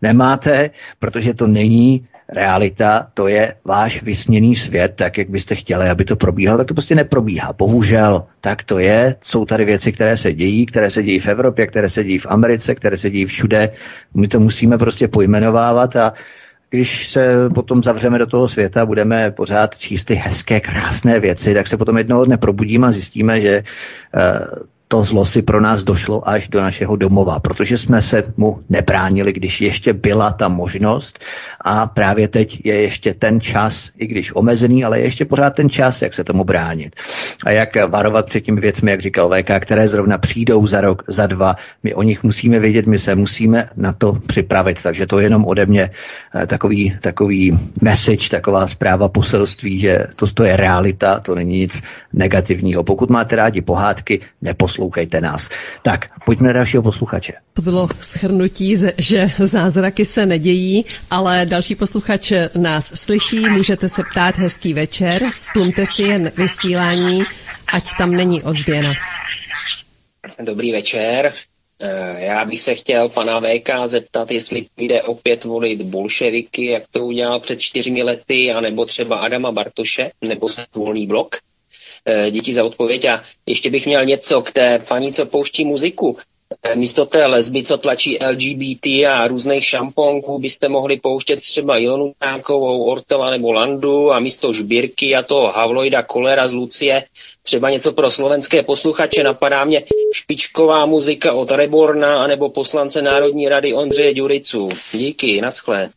[0.02, 6.04] Nemáte, protože to není realita, to je váš vysněný svět, tak jak byste chtěli, aby
[6.04, 7.52] to probíhalo, tak to prostě neprobíhá.
[7.52, 9.16] Bohužel, tak to je.
[9.20, 12.26] Jsou tady věci, které se dějí, které se dějí v Evropě, které se dějí v
[12.28, 13.70] Americe, které se dějí všude.
[14.16, 16.12] My to musíme prostě pojmenovávat a
[16.72, 21.66] když se potom zavřeme do toho světa, budeme pořád číst ty hezké, krásné věci, tak
[21.66, 23.64] se potom jednoho dne probudíme a zjistíme, že
[24.16, 28.60] uh, to zlo si pro nás došlo až do našeho domova, protože jsme se mu
[28.68, 31.18] nebránili, když ještě byla ta možnost
[31.64, 35.70] a právě teď je ještě ten čas, i když omezený, ale je ještě pořád ten
[35.70, 36.96] čas, jak se tomu bránit.
[37.46, 41.26] A jak varovat před těmi věcmi, jak říkal VK, které zrovna přijdou za rok, za
[41.26, 41.56] dva.
[41.82, 44.82] My o nich musíme vědět, my se musíme na to připravit.
[44.82, 45.90] Takže to je jenom ode mě
[46.34, 51.82] eh, takový, takový message, taková zpráva poselství, že to, to je realita, to není nic
[52.12, 52.84] negativního.
[52.84, 54.81] Pokud máte rádi pohádky, neposlouchejte
[55.20, 55.50] nás.
[55.82, 57.32] Tak, pojďme na dalšího posluchače.
[57.52, 64.38] To bylo schrnutí, že zázraky se nedějí, ale další posluchač nás slyší, můžete se ptát
[64.38, 67.22] hezký večer, stlumte si jen vysílání,
[67.72, 68.92] ať tam není ozvěna.
[70.40, 71.32] Dobrý večer.
[71.84, 77.06] Eh, já bych se chtěl pana VK zeptat, jestli jde opět volit bolševiky, jak to
[77.06, 81.36] udělal před čtyřmi lety, anebo třeba Adama Bartoše, nebo se volný blok.
[82.04, 83.04] Eh, děti za odpověď.
[83.04, 86.16] A ještě bych měl něco k té paní, co pouští muziku.
[86.62, 92.12] Eh, místo té lesby, co tlačí LGBT a různých šamponků, byste mohli pouštět třeba Ilonu
[92.18, 97.04] Tránkovou, Ortela nebo Landu a místo Žbírky a toho Havloida Kolera z Lucie
[97.42, 99.22] třeba něco pro slovenské posluchače.
[99.22, 104.68] Napadá mě špičková muzika od Reborna anebo poslance Národní rady Ondřeje Ďuricu.
[104.92, 105.90] Díky, naschle.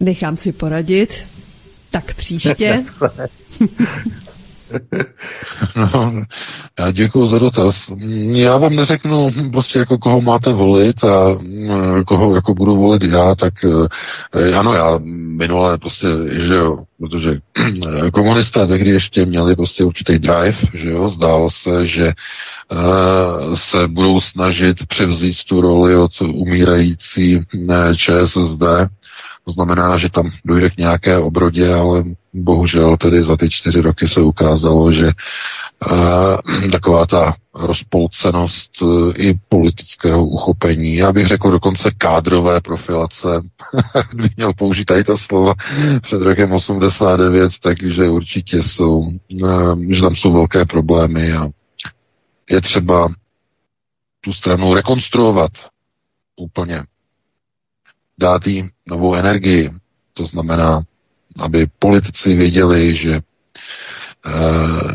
[0.00, 1.24] Nechám si poradit.
[1.90, 2.80] Tak příště.
[5.76, 6.22] No,
[6.78, 7.92] já děkuji za dotaz.
[8.32, 13.34] Já vám neřeknu prostě jako koho máte volit a mm, koho jako budu volit já,
[13.34, 13.54] tak
[14.34, 17.38] eh, ano, já minule prostě, že jo, protože
[18.12, 22.12] komunisté tehdy ještě měli prostě určitý drive, že jo, zdálo se, že
[22.72, 27.40] uh, se budou snažit převzít tu roli od umírající
[27.96, 28.62] ČSSD,
[29.44, 32.04] to znamená, že tam dojde k nějaké obrodě, ale
[32.34, 35.06] bohužel tedy za ty čtyři roky se ukázalo, že
[35.90, 43.28] uh, taková ta rozpolcenost uh, i politického uchopení, já bych řekl dokonce kádrové profilace,
[44.14, 45.54] bych měl použít tady ta slova
[46.02, 48.98] před rokem 89, takže určitě jsou,
[49.42, 51.48] uh, že tam jsou velké problémy a
[52.50, 53.08] je třeba
[54.20, 55.50] tu stranu rekonstruovat
[56.36, 56.84] úplně
[58.18, 59.70] dát jí novou energii.
[60.12, 60.82] To znamená,
[61.38, 63.22] aby politici věděli, že e,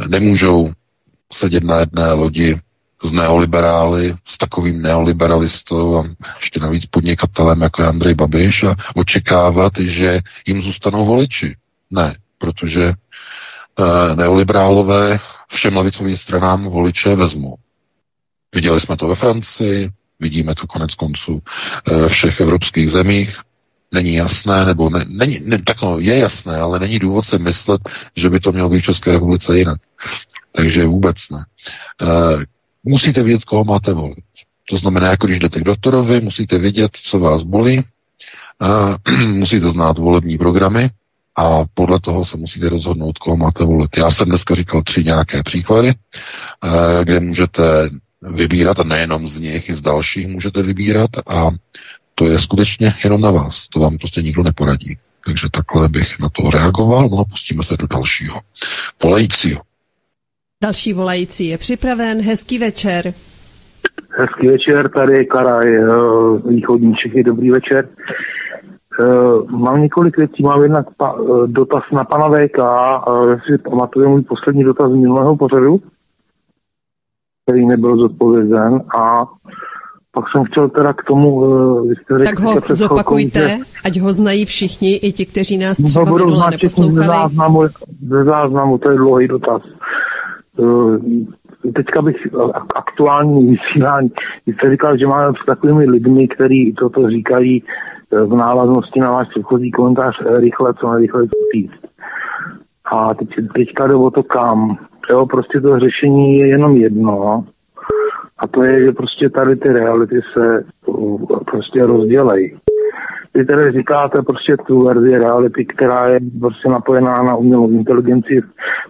[0.08, 0.74] nemůžou
[1.34, 2.60] sedět na jedné lodi
[3.04, 6.06] s neoliberály, s takovým neoliberalistou a
[6.40, 11.56] ještě navíc podnikatelem jako je Andrej Babiš a očekávat, že jim zůstanou voliči.
[11.92, 12.94] Ne, protože e,
[14.16, 17.56] neoliberálové všem levicovým stranám voliče vezmou.
[18.56, 19.90] Viděli jsme to ve Francii,
[20.20, 21.40] Vidíme to konec konců
[21.92, 23.38] eh, všech evropských zemích.
[23.92, 27.82] Není jasné, nebo ne, není, ne, tak no, je jasné, ale není důvod si myslet,
[28.16, 29.82] že by to mělo být v České republice jinak.
[30.52, 31.46] Takže vůbec ne.
[32.02, 32.06] E,
[32.84, 34.24] musíte vědět, koho máte volit.
[34.70, 37.86] To znamená, jako když jdete k doktorovi, musíte vědět, co vás bolí, e,
[39.28, 40.90] musíte znát volební programy
[41.38, 43.98] a podle toho se musíte rozhodnout, koho máte volit.
[43.98, 47.90] Já jsem dneska říkal tři nějaké příklady, eh, kde můžete
[48.22, 51.50] vybírat a nejenom z nich, i z dalších můžete vybírat a
[52.16, 53.68] to je skutečně jenom na vás.
[53.68, 54.98] To vám prostě nikdo neporadí.
[55.26, 58.40] Takže takhle bych na to reagoval, no a pustíme se do dalšího.
[59.04, 59.62] Volajícího.
[60.64, 62.22] Další volající je připraven.
[62.22, 63.14] Hezký večer.
[64.10, 65.84] Hezký večer, tady Karaj, eh,
[66.46, 67.90] východní Čechy, dobrý večer.
[69.00, 69.06] Eh,
[69.52, 72.60] mám několik věcí, mám jednak pa, eh, dotaz na pana VK,
[73.46, 75.82] si pamatuje můj poslední dotaz z minulého pořadu,
[77.48, 79.26] který nebyl zodpovězen a
[80.12, 81.42] pak jsem chtěl teda k tomu...
[81.88, 83.58] Vy jste tak ho zopakujte, že...
[83.86, 86.96] ať ho znají všichni, i ti, kteří nás třeba no, minule neposlouchali.
[86.96, 87.64] Ze záznamu,
[88.08, 89.62] ze záznamu, to je dlouhý dotaz.
[91.76, 92.28] Teďka bych
[92.76, 94.12] aktuální vysílání,
[94.46, 97.64] vy jste říkal, že máme s takovými lidmi, kteří toto říkají,
[98.12, 101.72] v návaznosti na váš předchozí komentář eh, rychle, co nejrychle říct.
[102.92, 104.78] A teď, teďka jde o to kam.
[105.10, 107.46] Jo, prostě to řešení je jenom jedno.
[108.38, 112.58] A to je, že prostě tady ty reality se uh, prostě rozdělejí.
[113.34, 118.42] Vy tady říkáte prostě tu verzi reality, která je prostě napojená na umělou inteligenci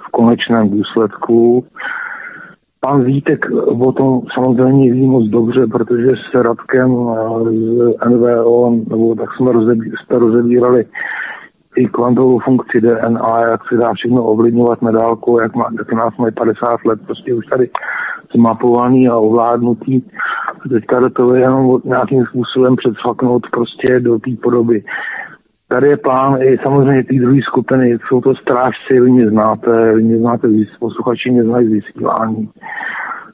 [0.07, 1.65] v konečném důsledku
[2.79, 3.45] Pan Vítek
[3.79, 6.89] o tom samozřejmě ví moc dobře, protože s Radkem
[7.45, 9.51] z NVO, nebo tak jsme
[10.09, 10.85] rozebírali
[11.77, 16.17] i kvantovou funkci DNA, jak se dá všechno ovlivňovat na dálku, jak, má, jak nás
[16.17, 17.69] mají 50 let, prostě už tady
[18.35, 20.01] zmapovaný a ovládnutý.
[20.69, 24.83] Teďka do toho jenom nějakým způsobem předfaknout prostě do té podoby.
[25.67, 30.03] Tady je plán i samozřejmě ty druhé skupiny, jsou to strážci, vy mě znáte, vy
[30.03, 30.47] mě znáte,
[30.79, 32.49] posluchači mě znají z vysílání.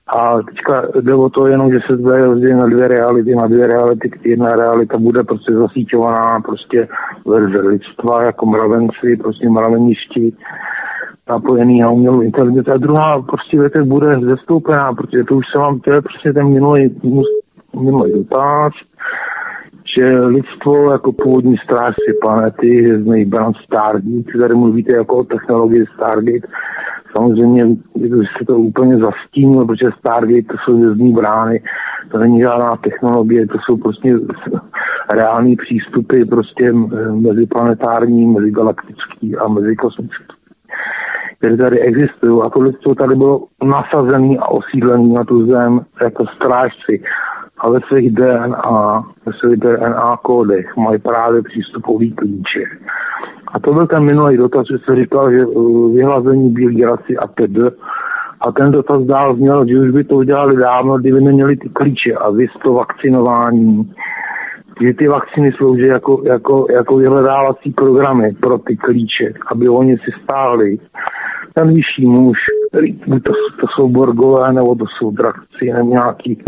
[0.08, 3.68] A teďka jde o to jenom, že se bude rozdělit na dvě reality, na dvě
[3.68, 6.88] reality, jedna realita bude prostě zasíťovaná prostě
[7.26, 10.34] verze lidstva jako mravenci, prostě mraveništi,
[11.30, 12.72] napojený na umělou inteligenci.
[12.72, 16.48] A druhá prostě větev bude zestoupená, protože to už se vám, to je prostě ten
[16.48, 16.96] minulý,
[17.80, 18.74] minulý dotaz,
[19.96, 26.48] že lidstvo jako původní strážci planety, hvězdný brand Stargate, tady mluvíte jako o technologii Stargate,
[27.16, 27.68] samozřejmě
[28.38, 31.64] se to úplně zastínilo, protože Stargate to jsou hvězdní brány,
[32.12, 34.16] to není žádná technologie, to jsou prostě
[35.10, 36.74] reální přístupy prostě
[37.12, 40.34] meziplanetární, mezigalaktický a mezikosmický
[41.44, 42.42] které tady existují.
[42.46, 47.04] A to lidstvo tady bylo nasazené a osídlené na tu zem jako strážci
[47.58, 52.64] a ve svých DNA, ve svých DNA kódech mají právě přístupový klíče.
[53.54, 57.28] A to byl ten minulý dotaz, že se říkal, že uh, vyhlazení bílý rasy a
[57.28, 57.78] td.
[58.42, 62.14] A ten dotaz dál zněl, že už by to udělali dávno, kdyby neměli ty klíče
[62.14, 63.94] a vy to vakcinování,
[64.82, 70.12] že ty vakcíny slouží jako, jako, jako vyhledávací programy pro ty klíče, aby oni si
[70.24, 70.80] stáhli
[71.54, 72.38] ten vyšší muž,
[72.70, 76.44] který, to, to jsou borgové, nebo to jsou drakci, nebo nějaký,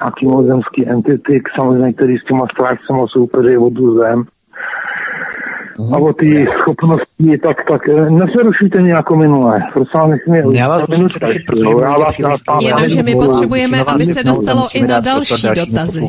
[0.00, 4.24] nějaký mozemský entity, samozřejmě, který s těma strážcema soupeří o tu zem.
[5.92, 9.60] A o ty schopnosti, tak, tak eh, neserušujte mě jako minulé.
[9.72, 10.56] Prosím vás, nesmí...
[10.56, 11.64] Já vás musím přerušit, protože
[12.60, 16.08] Jenomže my potřebujeme, aby se dostalo i na další dotazy.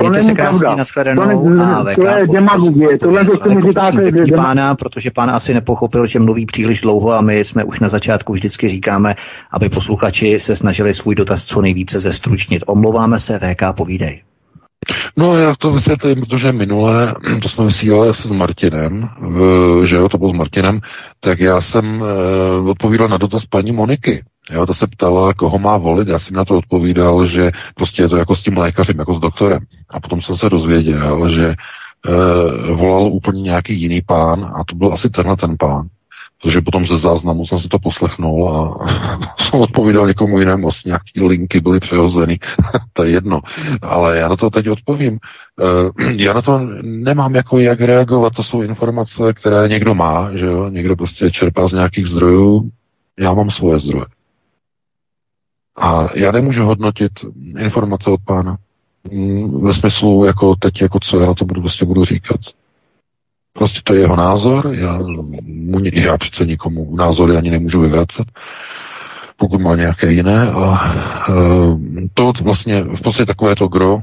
[0.00, 1.94] Mějte se krásně, nashledanou a VK.
[1.94, 4.12] To je demagogie, tohle to mi říkáte.
[4.36, 8.32] pána, protože pán asi nepochopil, že mluví příliš dlouho a my jsme už na začátku
[8.32, 9.14] vždycky říkáme,
[9.50, 12.62] aby posluchači se snažili svůj dotaz co nejvíce zestručnit.
[12.66, 14.22] Omlouváme se, VK, povídej.
[15.16, 19.08] No já to vysvětlím, protože minule, to jsme vysílali se s Martinem,
[19.84, 20.80] že jo, to bylo s Martinem,
[21.20, 24.24] tak já jsem eh, odpovídal na dotaz paní Moniky.
[24.50, 28.08] Jo, ta se ptala, koho má volit, já jsem na to odpovídal, že prostě je
[28.08, 29.60] to jako s tím lékařem, jako s doktorem.
[29.90, 31.56] A potom jsem se dozvěděl, že e,
[32.74, 35.88] volal úplně nějaký jiný pán a to byl asi tenhle ten pán.
[36.44, 38.86] Protože potom ze záznamu jsem si to poslechnul a
[39.38, 42.38] jsem odpovídal někomu jinému, vlastně nějaký linky byly přehozeny,
[42.92, 43.40] to je jedno.
[43.82, 45.18] Ale já na to teď odpovím.
[45.18, 50.46] E, já na to nemám jako jak reagovat, to jsou informace, které někdo má, že
[50.46, 52.70] jo, někdo prostě čerpá z nějakých zdrojů,
[53.18, 54.06] já mám svoje zdroje.
[55.76, 57.12] A já nemůžu hodnotit
[57.58, 58.56] informace od pána
[59.12, 62.40] mm, ve smyslu, jako teď, jako co já na to budu, prostě budu říkat.
[63.58, 64.98] Prostě to je jeho názor, já,
[65.42, 68.26] mu, já přece nikomu názory ani nemůžu vyvracet,
[69.36, 70.50] pokud má nějaké jiné.
[70.50, 70.94] A
[71.28, 71.32] e,
[72.14, 74.00] to vlastně v podstatě takové to gro,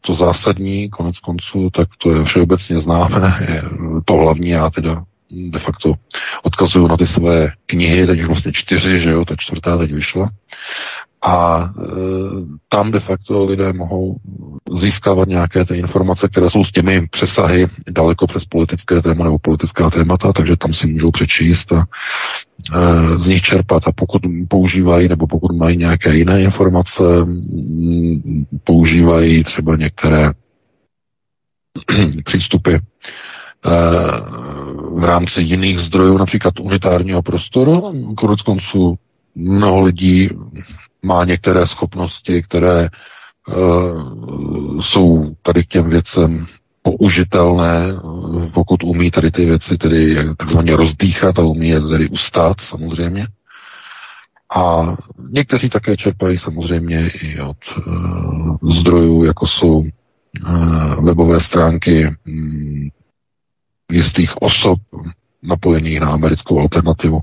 [0.00, 3.62] to zásadní, konec konců, tak to je všeobecně známé, je
[4.04, 5.94] to hlavní, já teda de facto
[6.42, 10.30] odkazuju na ty své knihy, teď už vlastně čtyři, že jo, ta čtvrtá teď vyšla.
[11.26, 11.82] A e,
[12.68, 14.16] tam de facto lidé mohou
[14.78, 19.90] získávat nějaké ty informace, které jsou s těmi přesahy daleko přes politické téma nebo politická
[19.90, 21.84] témata, takže tam si můžou přečíst a
[22.76, 23.88] e, z nich čerpat.
[23.88, 27.02] A pokud používají nebo pokud mají nějaké jiné informace,
[28.64, 30.30] používají třeba některé
[32.24, 32.80] přístupy e,
[34.98, 37.92] v rámci jiných zdrojů, například unitárního prostoru.
[38.16, 38.98] Konec konců
[39.34, 40.28] mnoho lidí
[41.04, 42.88] má některé schopnosti, které
[43.56, 46.46] uh, jsou tady k těm věcem
[46.82, 47.82] použitelné,
[48.54, 53.26] pokud umí tady ty věci tedy takzvaně rozdýchat a umí je tedy ustát samozřejmě.
[54.56, 54.96] A
[55.30, 57.56] někteří také čerpají samozřejmě i od
[57.86, 62.88] uh, zdrojů, jako jsou uh, webové stránky um,
[63.92, 64.78] jistých osob
[65.42, 67.20] napojených na americkou alternativu,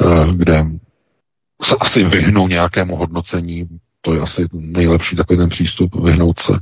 [0.00, 0.66] uh, kde
[1.62, 3.68] se asi vyhnou nějakému hodnocení,
[4.00, 6.52] to je asi nejlepší takový ten přístup, vyhnout se,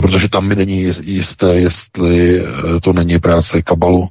[0.00, 4.08] protože tam mi není jisté, jestli uh, to není práce kabalu.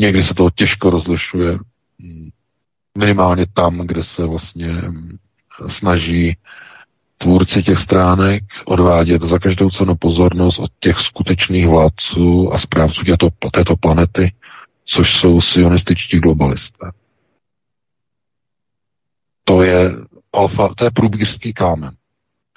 [0.00, 1.58] Někdy se to těžko rozlišuje,
[2.98, 4.82] minimálně tam, kde se vlastně
[5.66, 6.36] snaží
[7.18, 13.28] tvůrci těch stránek odvádět za každou cenu pozornost od těch skutečných vládců a správců této,
[13.52, 14.32] této planety,
[14.84, 16.90] což jsou sionističtí globalisté
[19.50, 19.92] to je
[20.32, 21.94] alfa, to je průbířský kámen.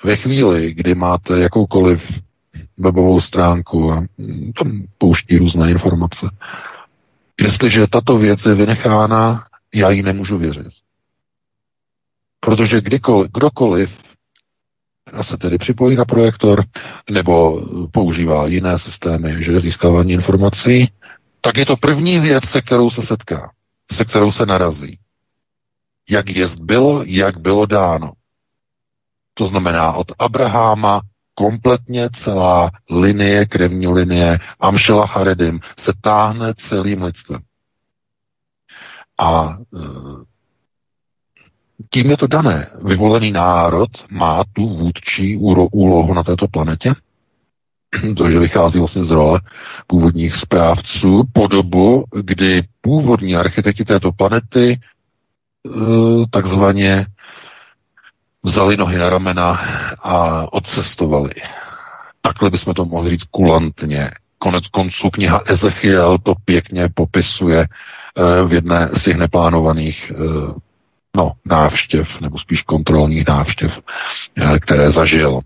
[0.04, 2.22] Ve chvíli, kdy máte jakoukoliv
[2.78, 4.04] webovou stránku a
[4.58, 6.30] tam pouští různé informace,
[7.42, 10.68] jestliže tato věc je vynechána, já jí nemůžu věřit.
[12.40, 14.04] Protože kdykoliv, kdokoliv
[15.22, 16.64] se tedy připojí na projektor
[17.12, 17.62] nebo
[17.92, 20.92] používá jiné systémy, že získávání informací,
[21.42, 23.52] tak je to první věc, se kterou se setká,
[23.92, 25.00] se kterou se narazí
[26.10, 28.12] jak jest bylo, jak bylo dáno.
[29.34, 31.02] To znamená od Abraháma
[31.36, 37.42] kompletně celá linie, krevní linie Amšela Haredim se táhne celým lidstvem.
[39.18, 39.80] A e,
[41.90, 42.68] tím je to dané.
[42.86, 45.38] Vyvolený národ má tu vůdčí
[45.72, 46.94] úlohu na této planetě,
[48.30, 49.42] že vychází vlastně z role
[49.88, 54.80] původních správců po dobu, kdy původní architekti této planety
[56.30, 57.06] takzvaně
[58.44, 59.62] vzali nohy na ramena
[60.04, 61.34] a odcestovali.
[62.22, 64.12] Takhle bychom to mohli říct kulantně.
[64.40, 70.54] Konec konců kniha Ezechiel to pěkně popisuje eh, v jedné z těch neplánovaných eh,
[71.18, 73.82] no, návštěv, nebo spíš kontrolních návštěv,
[74.60, 75.40] které zažil.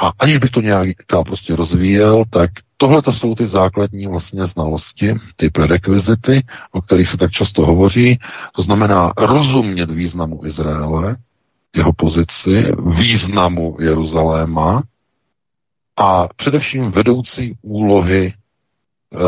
[0.00, 4.46] A aniž bych to nějak dál prostě rozvíjel, tak tohle to jsou ty základní vlastně
[4.46, 8.18] znalosti, ty prerekvizity, o kterých se tak často hovoří.
[8.52, 11.16] To znamená rozumět významu Izraele,
[11.76, 14.82] jeho pozici, významu Jeruzaléma
[15.96, 19.18] a především vedoucí úlohy eh,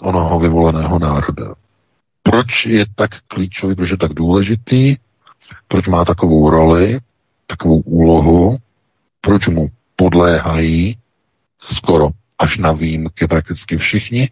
[0.00, 1.54] onoho vyvoleného národa.
[2.22, 4.96] Proč je tak klíčový, proč je tak důležitý,
[5.68, 6.98] proč má takovou roli,
[7.46, 8.56] takovou úlohu,
[9.20, 10.96] proč mu podléhají
[11.62, 12.08] skoro
[12.38, 14.30] až na výjimky prakticky všichni,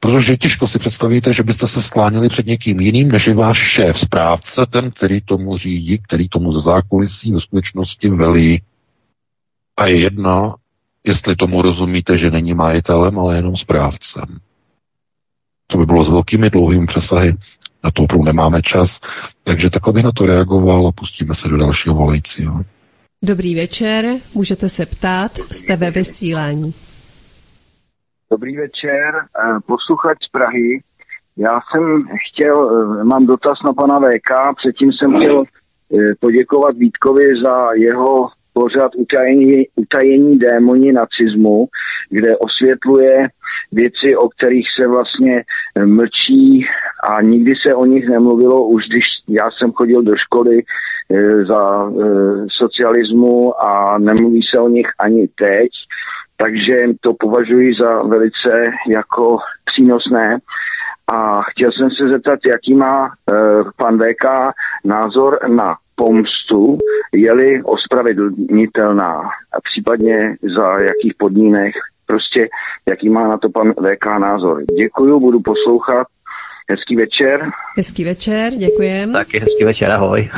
[0.00, 3.98] protože těžko si představíte, že byste se sklánili před někým jiným, než je váš šéf,
[3.98, 8.62] správce, ten, který tomu řídí, který tomu ze zákulisí ve skutečnosti velí.
[9.76, 10.54] A je jedno,
[11.04, 14.38] jestli tomu rozumíte, že není majitelem, ale jenom správcem.
[15.66, 17.34] To by bylo s velkými dlouhými přesahy.
[17.84, 19.00] Na to opravdu nemáme čas.
[19.44, 22.64] Takže takhle bych na to reagoval a pustíme se do dalšího volajícího.
[23.24, 26.74] Dobrý večer, můžete se ptát, jste ve vysílání.
[28.30, 30.80] Dobrý večer, eh, posluchač z Prahy.
[31.36, 32.70] Já jsem chtěl,
[33.00, 38.28] eh, mám dotaz na pana VK, předtím jsem chtěl eh, poděkovat Vítkovi za jeho
[38.58, 41.66] pořad utajení, utajení démoni nacismu,
[42.10, 43.28] kde osvětluje
[43.72, 45.44] věci, o kterých se vlastně
[45.84, 46.66] mlčí
[47.10, 50.62] a nikdy se o nich nemluvilo, už když já jsem chodil do školy
[51.48, 51.90] za
[52.48, 55.68] socialismu a nemluví se o nich ani teď
[56.42, 60.38] takže to považuji za velice jako přínosné.
[61.06, 63.32] A chtěl jsem se zeptat, jaký má e,
[63.76, 64.54] pan VK
[64.84, 66.78] názor na pomstu,
[67.12, 69.12] je-li ospravedlnitelná
[69.52, 71.74] a případně za jakých podmínek,
[72.06, 72.48] prostě
[72.88, 74.62] jaký má na to pan VK názor.
[74.78, 76.06] Děkuju, budu poslouchat.
[76.70, 77.50] Hezký večer.
[77.76, 79.12] Hezký večer, děkujem.
[79.12, 80.30] Taky hezký večer, ahoj.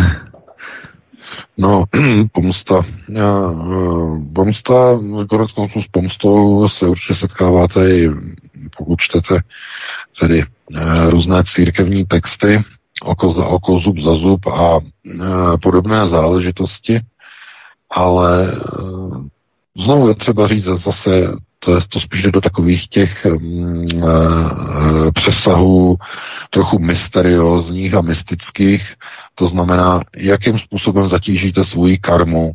[1.59, 1.85] No,
[2.33, 2.85] pomsta.
[3.17, 3.23] Eh,
[4.35, 5.01] pomsta,
[5.31, 8.11] konec konců s pomstou se určitě setkáváte i
[8.79, 9.41] pokud čtete
[10.21, 12.65] tedy eh, různé církevní texty
[13.03, 15.19] oko za oko, zub za zub a e,
[15.63, 17.01] podobné záležitosti,
[17.91, 18.57] ale e,
[19.77, 21.11] znovu je třeba říct zase,
[21.59, 25.97] to, to spíš do takových těch mm, e, přesahů
[26.51, 28.95] trochu mysteriózních a mystických,
[29.35, 32.53] to znamená, jakým způsobem zatížíte svoji karmu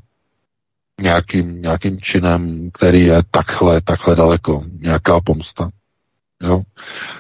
[1.02, 5.70] nějakým, nějakým činem, který je takhle, takhle daleko, nějaká pomsta.
[6.44, 6.62] Jo?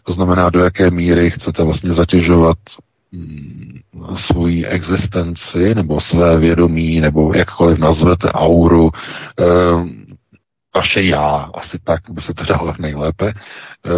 [0.03, 2.57] To znamená, do jaké míry chcete vlastně zatěžovat
[4.15, 8.91] svoji existenci nebo své vědomí, nebo jakkoliv nazvete auru,
[9.39, 9.45] eh,
[10.75, 13.89] vaše já, asi tak by se to dalo nejlépe, eh,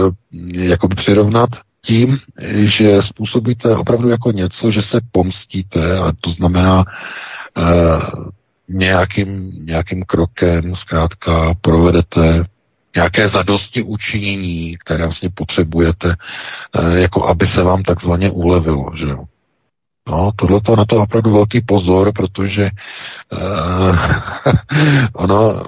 [0.51, 1.49] jakoby přirovnat
[1.81, 2.17] tím,
[2.53, 6.85] že způsobíte opravdu jako něco, že se pomstíte a to znamená
[7.57, 7.63] eh,
[8.69, 12.43] nějakým, nějakým krokem zkrátka provedete
[12.97, 16.15] nějaké zadosti učinění, které vlastně potřebujete,
[16.75, 19.23] eh, jako aby se vám takzvaně ulevilo, že jo.
[20.09, 22.69] No, tohle to na to opravdu velký pozor, protože
[23.31, 23.97] uh,
[25.13, 25.63] ono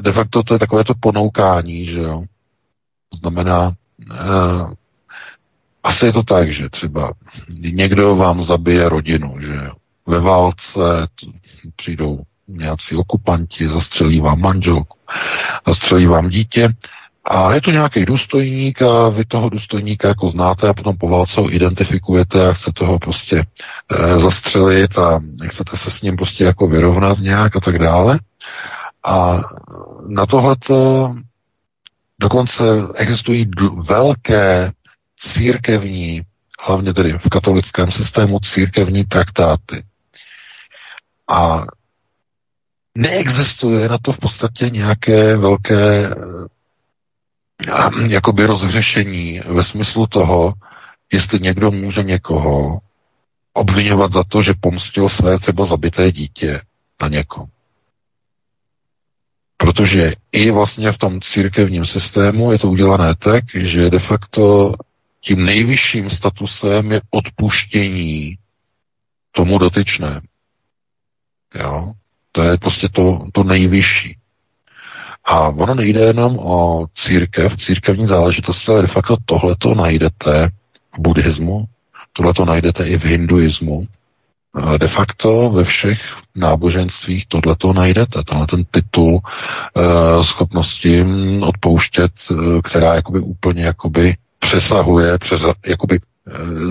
[0.00, 2.22] de facto to je takové to ponoukání, že jo.
[3.14, 3.72] Znamená,
[4.10, 4.72] uh,
[5.82, 7.12] asi je to tak, že třeba
[7.48, 9.72] někdo vám zabije rodinu, že jo.
[10.06, 10.80] Ve válce
[11.76, 14.98] přijdou nějací okupanti, zastřelí vám manželku,
[15.66, 16.68] zastřelí vám dítě
[17.24, 21.40] a je to nějaký důstojník a vy toho důstojníka jako znáte a potom po válce
[21.40, 23.44] ho identifikujete a chcete ho prostě
[23.90, 28.18] e, zastřelit a chcete se s ním prostě jako vyrovnat nějak a tak dále.
[29.04, 29.40] A
[30.08, 31.14] na tohleto
[32.20, 32.64] dokonce
[32.94, 33.50] existují
[33.88, 34.72] velké
[35.18, 36.22] církevní,
[36.66, 39.84] hlavně tedy v katolickém systému církevní traktáty.
[41.28, 41.62] A
[42.98, 46.14] neexistuje na to v podstatě nějaké velké eh,
[48.08, 50.54] jakoby rozřešení ve smyslu toho,
[51.12, 52.80] jestli někdo může někoho
[53.52, 56.60] obvinovat za to, že pomstil své třeba zabité dítě
[57.02, 57.46] na někom.
[59.56, 64.74] Protože i vlastně v tom církevním systému je to udělané tak, že de facto
[65.20, 68.38] tím nejvyšším statusem je odpuštění
[69.32, 70.26] tomu dotyčnému.
[71.54, 71.92] Jo?
[72.34, 74.16] To je prostě to, to nejvyšší.
[75.24, 80.50] A ono nejde jenom o církev, církevní záležitosti, ale de facto tohleto najdete
[80.94, 81.64] v buddhismu,
[82.12, 83.86] tohleto najdete i v hinduismu.
[84.78, 86.00] De facto ve všech
[86.34, 91.04] náboženstvích tohleto najdete, tenhle ten titul uh, schopnosti
[91.40, 96.13] odpouštět, uh, která jakoby úplně jakoby přesahuje, přes, jakoby Eh,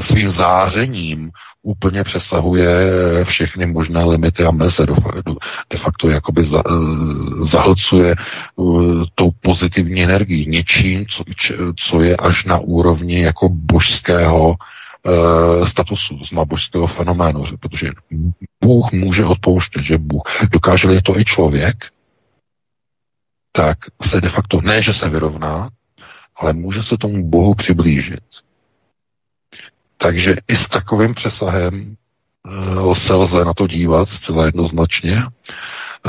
[0.01, 1.31] svým zářením
[1.61, 2.69] úplně přesahuje
[3.23, 4.85] všechny možné limity a meze.
[5.69, 6.61] De facto jakoby eh,
[7.45, 8.15] zahlcuje
[9.15, 11.05] tou pozitivní energií něčím,
[11.75, 14.55] co, je až na úrovni jako božského
[15.63, 17.91] statusu, to znamená božského fenoménu, protože
[18.63, 21.75] Bůh může odpouštět, že Bůh dokáže to i člověk,
[23.51, 25.69] tak se de facto ne, že se vyrovná,
[26.35, 28.23] ale může se tomu Bohu přiblížit.
[30.03, 31.95] Takže i s takovým přesahem
[32.83, 35.17] uh, se lze na to dívat zcela jednoznačně.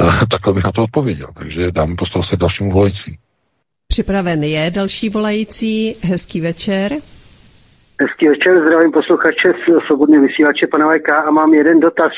[0.01, 1.29] Uh, takhle bych na to odpověděl.
[1.35, 3.19] Takže dáme prostor se dalšímu volající.
[3.89, 5.97] Připraven je další volající.
[6.03, 6.93] Hezký večer.
[8.01, 12.12] Hezký večer, zdravím posluchače z Svobodné vysílače pana VK a mám jeden dotaz.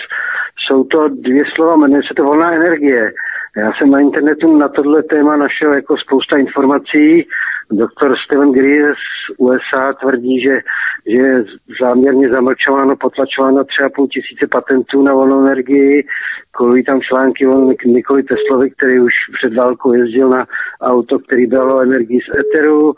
[0.67, 3.13] Jsou to dvě slova, jmenuje se to volná energie.
[3.57, 7.27] Já jsem na internetu na tohle téma našel jako spousta informací.
[7.71, 10.61] Doktor Steven Greer z USA tvrdí, že,
[11.07, 11.45] že je
[11.81, 16.05] záměrně zamlčováno, potlačováno třeba půl tisíce patentů na volnou energii.
[16.51, 20.47] Kolují tam články o Nikoli Teslovi, který už před válkou jezdil na
[20.81, 22.95] auto, který dalo energii z Eteru.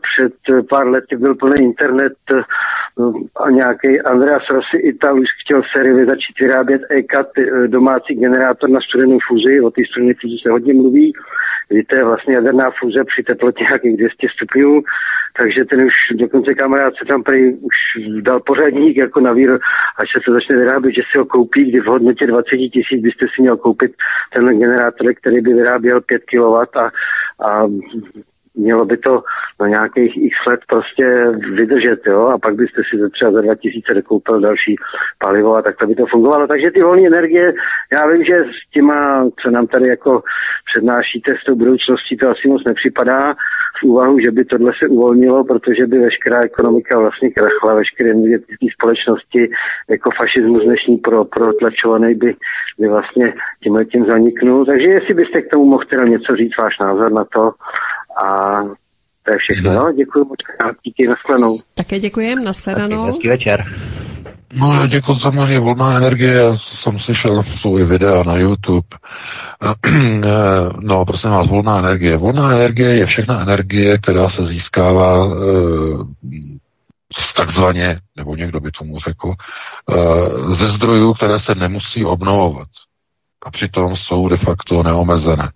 [0.00, 0.32] Před
[0.70, 2.14] pár lety byl plný internet
[3.36, 7.26] a nějaký Andreas Rossi Ital už chtěl sérii začít vyrábět ECAT,
[7.66, 9.60] domácí generátor na studenou fuzi.
[9.60, 11.12] O té studené fuzi se hodně mluví.
[11.70, 14.82] Víte, vlastně jaderná fúze při teplotě nějakých 200 stupňů,
[15.36, 17.74] takže ten už dokonce kamarád se tam prý už
[18.20, 19.58] dal pořadník jako na vír,
[19.98, 23.26] až se to začne vyrábět, že si ho koupí, kdy v hodnotě 20 tisíc byste
[23.34, 23.92] si měl koupit
[24.34, 26.90] ten generátor, který by vyráběl 5 kW a,
[27.40, 27.66] a
[28.56, 29.22] mělo by to
[29.60, 33.94] na nějakých x let prostě vydržet, jo, a pak byste si to třeba za 2000
[33.94, 34.76] dokoupil další
[35.18, 36.46] palivo a takhle by to fungovalo.
[36.46, 37.54] Takže ty volné energie,
[37.92, 40.22] já vím, že s těma, co nám tady jako
[40.72, 43.34] přednášíte s tou budoucností, to asi moc nepřipadá
[43.80, 48.66] v úvahu, že by tohle se uvolnilo, protože by veškerá ekonomika vlastně krachla, veškeré energetické
[48.72, 49.50] společnosti,
[49.90, 52.34] jako fašismus dnešní pro, protlačovaný by,
[52.78, 54.66] by vlastně tímhle tím zaniknul.
[54.66, 57.50] Takže jestli byste k tomu mohl teda něco říct, váš názor na to,
[58.24, 58.60] a
[59.22, 59.72] to je všechno.
[59.72, 61.58] No, děkuji moc krát, díky, nashledanou.
[61.74, 63.06] Také děkujem, nashledanou.
[63.06, 63.64] Hezký večer.
[64.54, 68.86] No, jako samozřejmě volná energie, já jsem slyšel, jsou i videa na YouTube.
[70.80, 72.16] No, prosím vás, volná energie.
[72.16, 75.28] Volná energie je všechna energie, která se získává
[77.36, 79.34] takzvaně, nebo někdo by tomu řekl,
[80.52, 82.68] ze zdrojů, které se nemusí obnovovat.
[83.42, 85.50] A přitom jsou de facto neomezené.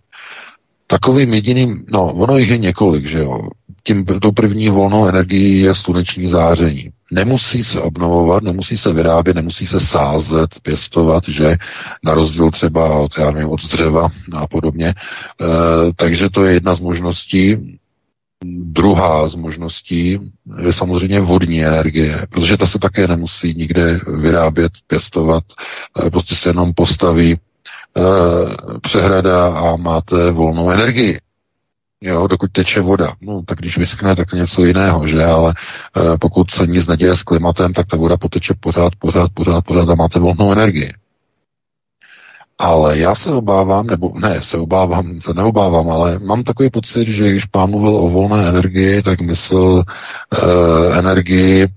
[0.91, 3.49] Takovým jediným, no, ono jich je několik, že jo.
[3.83, 6.91] Tím, tou první volnou energií je sluneční záření.
[7.13, 11.57] Nemusí se obnovovat, nemusí se vyrábět, nemusí se sázet, pěstovat, že
[12.05, 14.89] na rozdíl třeba od, já nevím, od dřeva a podobně.
[14.89, 14.95] E,
[15.97, 17.79] takže to je jedna z možností.
[18.63, 20.19] Druhá z možností
[20.67, 25.45] je samozřejmě vodní energie, protože ta se také nemusí nikde vyrábět, pěstovat,
[26.07, 27.39] e, prostě se jenom postaví
[28.83, 31.19] přehrada a máte volnou energii.
[32.03, 33.13] Jo, dokud teče voda.
[33.21, 35.25] No, tak když vyskne, tak něco jiného, že?
[35.25, 39.65] Ale e, pokud se nic neděje s klimatem, tak ta voda poteče pořád, pořád, pořád,
[39.65, 40.93] pořád a máte volnou energii.
[42.59, 47.31] Ale já se obávám, nebo ne, se obávám, se neobávám, ale mám takový pocit, že
[47.31, 51.69] když pán mluvil o volné energii, tak myslel e, energii, e,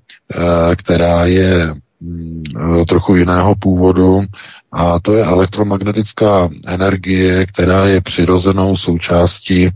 [0.76, 2.44] která je mm,
[2.88, 4.22] trochu jiného původu
[4.74, 9.72] a to je elektromagnetická energie, která je přirozenou součástí eh,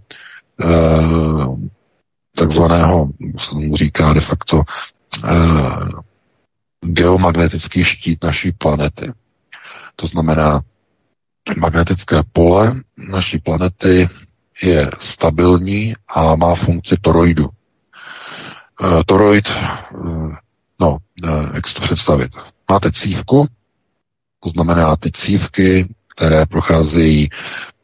[2.35, 3.09] takzvaného,
[3.39, 4.61] se mu říká de facto,
[5.23, 5.29] eh,
[6.81, 9.11] geomagnetický štít naší planety.
[9.95, 10.61] To znamená,
[11.57, 14.09] magnetické pole naší planety
[14.63, 17.49] je stabilní a má funkci toroidu.
[18.83, 19.53] E, toroid, e,
[20.79, 22.31] no, e, jak si to představit?
[22.69, 23.47] Máte cívku,
[24.47, 27.29] to znamená ty cívky, které procházejí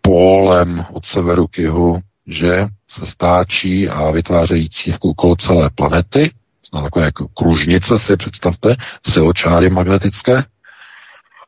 [0.01, 6.31] pólem od severu k jihu, že se stáčí a vytvářejí cívku okolo celé planety,
[6.69, 8.75] znamená takové jako kružnice si představte,
[9.07, 10.43] siločáry magnetické.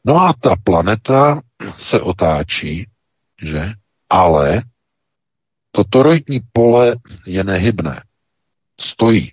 [0.05, 1.41] No a ta planeta
[1.77, 2.87] se otáčí,
[3.41, 3.71] že?
[4.09, 4.61] Ale
[5.71, 8.03] to toroidní pole je nehybné.
[8.79, 9.31] Stojí.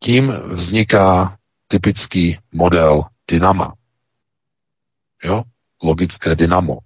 [0.00, 1.36] Tím vzniká
[1.68, 3.74] typický model dynama.
[5.24, 5.42] Jo?
[5.82, 6.78] Logické dynamo.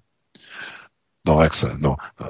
[1.27, 1.97] No, jak se, no.
[2.21, 2.25] E,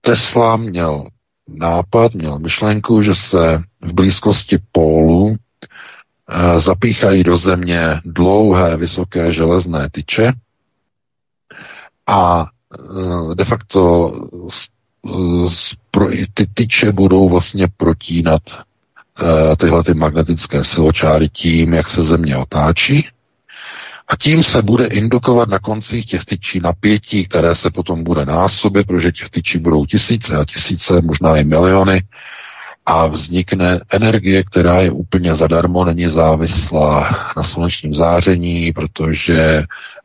[0.00, 1.08] Tesla měl
[1.48, 9.90] nápad, měl myšlenku, že se v blízkosti pólu e, zapíchají do země dlouhé, vysoké železné
[9.90, 10.32] tyče
[12.06, 12.46] a
[13.30, 14.12] e, de facto
[16.34, 18.42] ty tyče budou vlastně protínat
[19.56, 23.08] tyhle ty magnetické siločáry tím, jak se země otáčí.
[24.08, 28.86] A tím se bude indukovat na koncích těch tyčí napětí, které se potom bude násobit,
[28.86, 32.02] protože těch tyčí budou tisíce a tisíce, možná i miliony
[32.86, 39.38] a vznikne energie, která je úplně zadarmo, není závislá na slunečním záření, protože,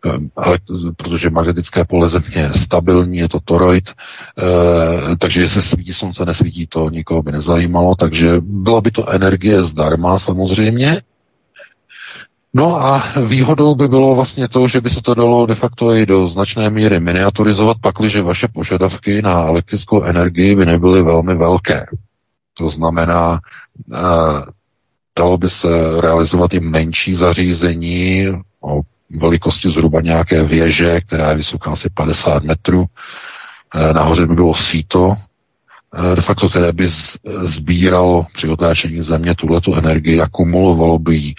[0.06, 0.60] eh, ale,
[0.97, 6.68] protože magnetické pole země je stabilní, je to toroid, eh, takže jestli svítí slunce, nesvítí
[6.68, 11.02] to, nikoho by nezajímalo, takže byla by to energie zdarma samozřejmě,
[12.57, 16.06] No a výhodou by bylo vlastně to, že by se to dalo de facto i
[16.06, 21.85] do značné míry miniaturizovat, pakliže vaše požadavky na elektrickou energii by nebyly velmi velké.
[22.57, 23.40] To znamená,
[23.94, 23.98] eh,
[25.18, 25.68] dalo by se
[26.02, 28.27] realizovat i menší zařízení
[28.61, 32.86] o velikosti zhruba nějaké věže, která je vysoká asi 50 metrů.
[33.76, 35.15] Eh, nahoře by bylo síto,
[35.95, 36.88] eh, de facto, které by
[37.44, 41.34] sbíralo při otáčení země tuhletu energii a kumulovalo by ji.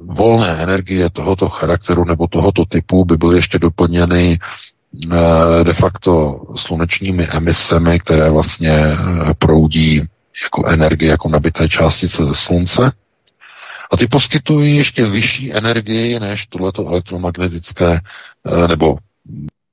[0.00, 4.38] Volné energie tohoto charakteru nebo tohoto typu by byly ještě doplněny
[5.64, 8.96] de facto slunečními emisemi, které vlastně eh,
[9.38, 10.02] proudí
[10.42, 12.92] jako energie, jako nabité částice ze slunce.
[13.90, 18.00] A ty poskytují ještě vyšší energii než tohleto elektromagnetické,
[18.64, 18.98] eh, nebo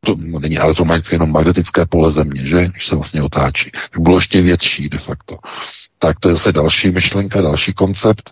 [0.06, 2.68] to není elektromagnetické, jenom magnetické pole země, že?
[2.68, 3.72] Když se vlastně otáčí.
[3.72, 5.38] Tak bylo ještě větší de facto.
[6.00, 8.32] Tak to je zase další myšlenka, další koncept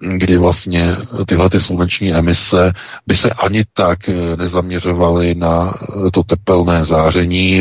[0.00, 0.96] kdy vlastně
[1.26, 2.72] tyhle ty sluneční emise
[3.06, 5.74] by se ani tak eh, nezaměřovaly na
[6.06, 7.60] eh, to tepelné záření,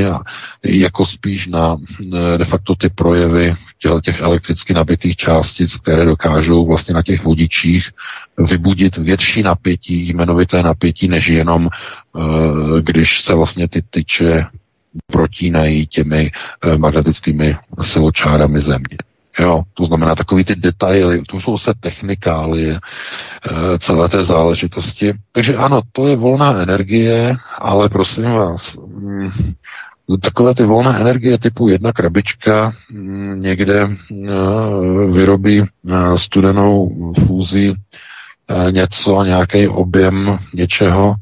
[0.65, 3.55] jako spíš na eh, de facto ty projevy
[4.03, 7.89] těch elektricky nabitých částic, které dokážou vlastně na těch vodičích
[8.37, 11.69] vybudit větší napětí, jmenovité napětí, než jenom
[12.81, 14.45] když se vlastně ty tyče
[15.07, 16.31] protínají těmi
[16.77, 18.97] magnetickými siločárami země.
[19.39, 22.79] Jo, to znamená takový ty detaily, to jsou se technikály e,
[23.79, 25.13] celé té záležitosti.
[25.31, 29.29] Takže ano, to je volná energie, ale prosím vás, mm,
[30.21, 33.89] takové ty volné energie typu jedna krabička mm, někde
[35.11, 35.63] vyrobí
[36.15, 36.91] studenou
[37.27, 37.73] fúzi
[38.71, 41.15] něco, nějaký objem něčeho,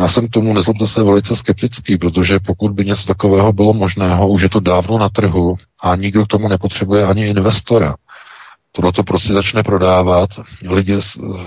[0.00, 4.28] já jsem k tomu, nezlobte se, velice skeptický, protože pokud by něco takového bylo možného,
[4.28, 7.94] už je to dávno na trhu a nikdo k tomu nepotřebuje ani investora.
[8.72, 10.30] Tohle to prostě začne prodávat,
[10.68, 10.96] lidi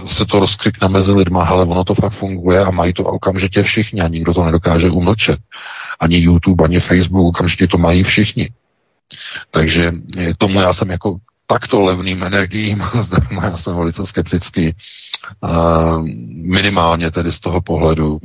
[0.08, 4.02] se to rozkřikne mezi lidma, ale ono to fakt funguje a mají to okamžitě všichni
[4.02, 5.40] a nikdo to nedokáže umlčet.
[6.00, 8.50] Ani YouTube, ani Facebook, okamžitě to mají všichni.
[9.52, 9.92] Takže
[10.38, 11.18] tomu já jsem jako
[11.48, 12.84] takto levným energiím,
[13.44, 14.74] já jsem velice skeptický,
[16.36, 18.20] minimálně tedy z toho pohledu,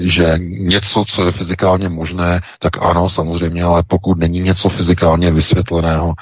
[0.00, 6.14] že něco, co je fyzikálně možné, tak ano, samozřejmě, ale pokud není něco fyzikálně vysvětleného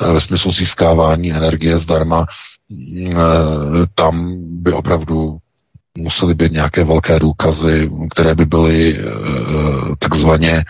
[0.00, 3.14] e, ve smyslu získávání energie zdarma, e,
[3.94, 5.38] tam by opravdu
[5.98, 9.02] musely být nějaké velké důkazy, které by byly e,
[9.98, 10.64] takzvaně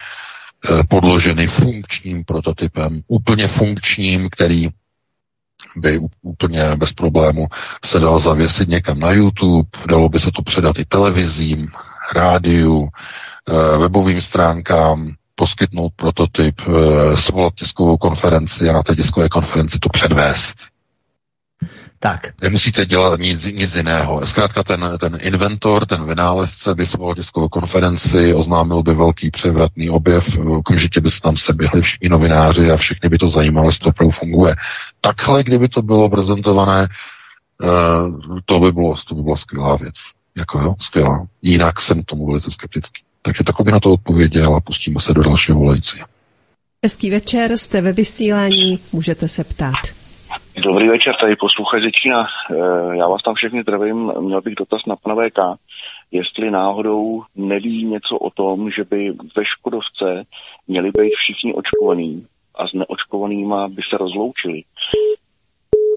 [0.89, 4.69] podloženy funkčním prototypem, úplně funkčním, který
[5.77, 7.47] by úplně bez problému
[7.85, 11.69] se dal zavěsit někam na YouTube, dalo by se to předat i televizím,
[12.15, 12.89] rádiu,
[13.49, 19.89] eh, webovým stránkám, poskytnout prototyp, eh, svolat tiskovou konferenci a na té tiskové konferenci to
[19.89, 20.55] předvést.
[22.03, 22.21] Tak.
[22.43, 24.27] Nemusíte dělat nic, nic jiného.
[24.27, 30.39] Zkrátka ten, ten inventor, ten vynálezce by svolal tiskovou konferenci, oznámil by velký převratný objev,
[30.39, 34.11] okamžitě by se tam seběhli všichni novináři a všechny by to zajímalo, jestli to opravdu
[34.11, 34.57] funguje.
[35.01, 36.89] Takhle, kdyby to bylo prezentované,
[37.63, 39.95] uh, to by bylo, to by byla skvělá věc.
[40.37, 41.27] Jako jo, skvělá.
[41.43, 43.03] Jinak jsem tomu velice skeptický.
[43.23, 46.01] Takže takhle by na to odpověděl a pustíme se do dalšího volající.
[46.85, 50.00] Hezký večer, jste ve vysílání, můžete se ptát.
[50.63, 52.27] Dobrý večer, tady posluchač Zečína.
[52.51, 54.13] Eh, já vás tam všechny zdravím.
[54.21, 55.39] Měl bych dotaz na pana VK,
[56.11, 60.25] jestli náhodou neví něco o tom, že by ve Škodovce
[60.69, 64.63] měli být všichni očkovaní a s neočkovanýma by se rozloučili.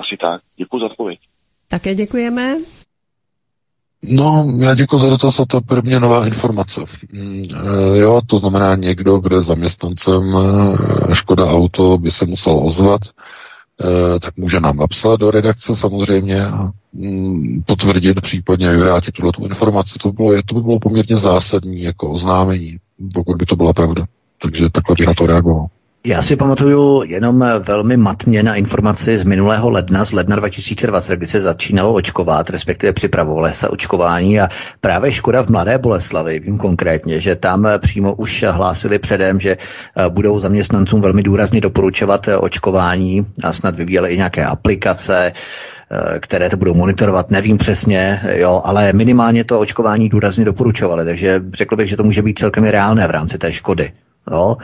[0.02, 0.42] Asi tak.
[0.58, 1.20] Děkuji za odpověď.
[1.68, 2.58] Také děkujeme.
[4.04, 6.82] No, já děkuji za dotaz a to je pro mě nová informace.
[7.12, 12.60] Mm, e, jo, to znamená někdo, kdo je zaměstnancem e, Škoda Auto, by se musel
[12.64, 13.43] ozvat Eh,
[14.22, 20.00] tak může nám napsat do redakce samozřejmě a mm, potvrdit, případně vyvrátit tuhle tu informaci.
[20.02, 22.78] To, bylo, to by bylo poměrně zásadní jako oznámení,
[23.14, 24.06] pokud by to byla pravda.
[24.42, 25.68] Takže takhle bych na to reagoval.
[26.06, 31.28] Já si pamatuju jenom velmi matně na informaci z minulého ledna, z ledna 2020, kdy
[31.28, 34.50] se začínalo očkovat, respektive připravovalo se očkování a
[34.82, 40.10] právě Škoda v Mladé Boleslavi, vím konkrétně, že tam přímo už hlásili předem, že eh,
[40.10, 45.32] budou zaměstnancům velmi důrazně doporučovat eh, očkování a snad vyvíjeli i nějaké aplikace,
[45.92, 51.42] eh, které to budou monitorovat, nevím přesně, jo, ale minimálně to očkování důrazně doporučovali, takže
[51.54, 53.92] řekl bych, že to může být celkem reálné v rámci té škody.
[54.32, 54.58] Jo.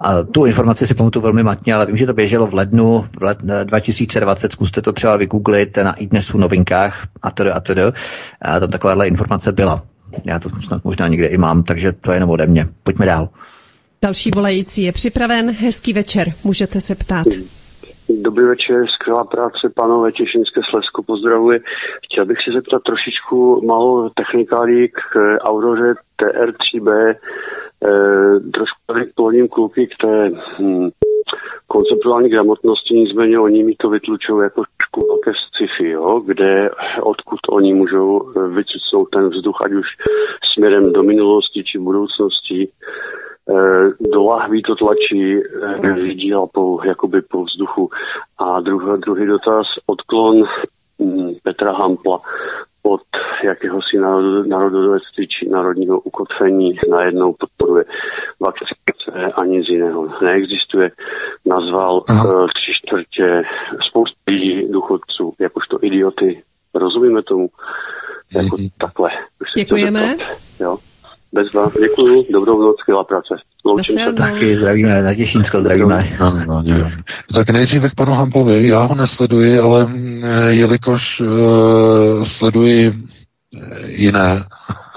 [0.00, 3.22] A tu informaci si pamatuju velmi matně, ale vím, že to běželo v lednu v
[3.22, 7.82] let 2020, zkuste to třeba vygooglit na iDnesu novinkách a tedy a tedy.
[8.42, 9.82] A tam takováhle informace byla.
[10.24, 12.66] Já to snad možná někde i mám, takže to je jenom ode mě.
[12.82, 13.28] Pojďme dál.
[14.02, 15.50] Další volající je připraven.
[15.50, 17.26] Hezký večer, můžete se ptát.
[18.08, 21.60] Dobrý večer, skvělá práce, pánové Těšinské Slesko, pozdravuji.
[22.04, 27.14] Chtěl bych se zeptat trošičku malou technikálí k Auroře TR3B
[27.84, 28.78] eh, trošku
[29.14, 30.90] kloním kluky k té hm,
[31.72, 36.70] konceptuální gramotnosti, nicméně oni mi to vytlučují jako trošku velké sci-fi, jo, kde
[37.02, 39.86] odkud oni můžou eh, vycucnout ten vzduch, ať už
[40.54, 42.68] směrem do minulosti či budoucnosti.
[43.50, 47.90] Eh, do lahví to tlačí eh, vidí po, jakoby po vzduchu.
[48.38, 50.44] A druhý, druhý dotaz, odklon
[51.02, 52.20] hm, Petra Hampla
[52.82, 53.00] od
[53.44, 53.98] jakéhosi
[54.46, 57.84] národovectví či národního ukotvení najednou podporuje
[58.40, 60.90] vakcinace a nic jiného neexistuje.
[61.46, 63.42] Nazval uh, tři čtvrtě
[63.88, 66.42] spoustu lidí, důchodců, jakožto idioty.
[66.74, 67.48] Rozumíme tomu?
[68.34, 68.70] Jako mm-hmm.
[68.78, 69.10] takhle.
[69.56, 70.16] Děkujeme.
[70.60, 70.78] Jo.
[71.34, 71.72] Bez vás.
[71.80, 72.24] Děkuji.
[72.32, 73.34] Dobrou noc, skvělá práce.
[73.64, 74.12] Loučím se.
[74.12, 76.16] Taky zdravíme na Těšínsko, zdravíme.
[76.20, 76.90] No, no, no, no
[77.34, 78.68] tak nejdříve k panu Hamplovi.
[78.68, 79.90] Já ho nesleduji, ale
[80.22, 82.94] e, jelikož uh, sleduji e,
[83.90, 84.44] jiné,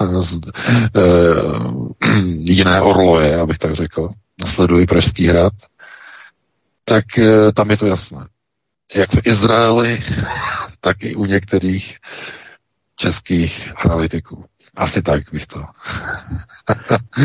[0.00, 1.88] uh,
[2.34, 4.08] jiné orloje, abych tak řekl,
[4.44, 5.52] sleduji Pražský hrad,
[6.84, 8.26] tak uh, tam je to jasné.
[8.94, 10.02] Jak v Izraeli,
[10.80, 11.96] tak i u některých
[12.96, 14.44] českých analytiků.
[14.76, 15.64] Asi tak bych to.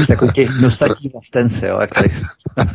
[0.07, 2.09] Takový ti nosatí vlastenci, jo, jak tady.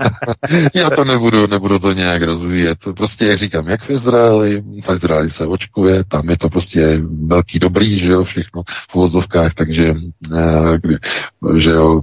[0.74, 2.78] Já to nebudu, nebudu to nějak rozvíjet.
[2.96, 7.58] Prostě, jak říkám, jak v Izraeli, v Izraeli se očkuje, tam je to prostě velký
[7.58, 9.94] dobrý, že jo, všechno v uvozovkách, takže,
[10.36, 10.96] eh, kdy,
[11.58, 12.00] že jo,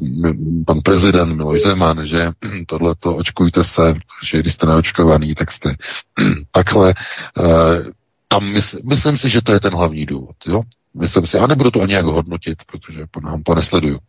[0.66, 2.32] pan prezident Miloš Zeman, že
[2.68, 5.76] tohle to očkujte se, že když jste neočkovaný, tak jste
[6.52, 6.94] takhle.
[7.40, 7.84] Eh,
[8.28, 10.62] tam mysl, myslím si, že to je ten hlavní důvod, jo.
[10.94, 14.00] Myslím si, a nebudu to ani jak hodnotit, protože po nám to nesleduju.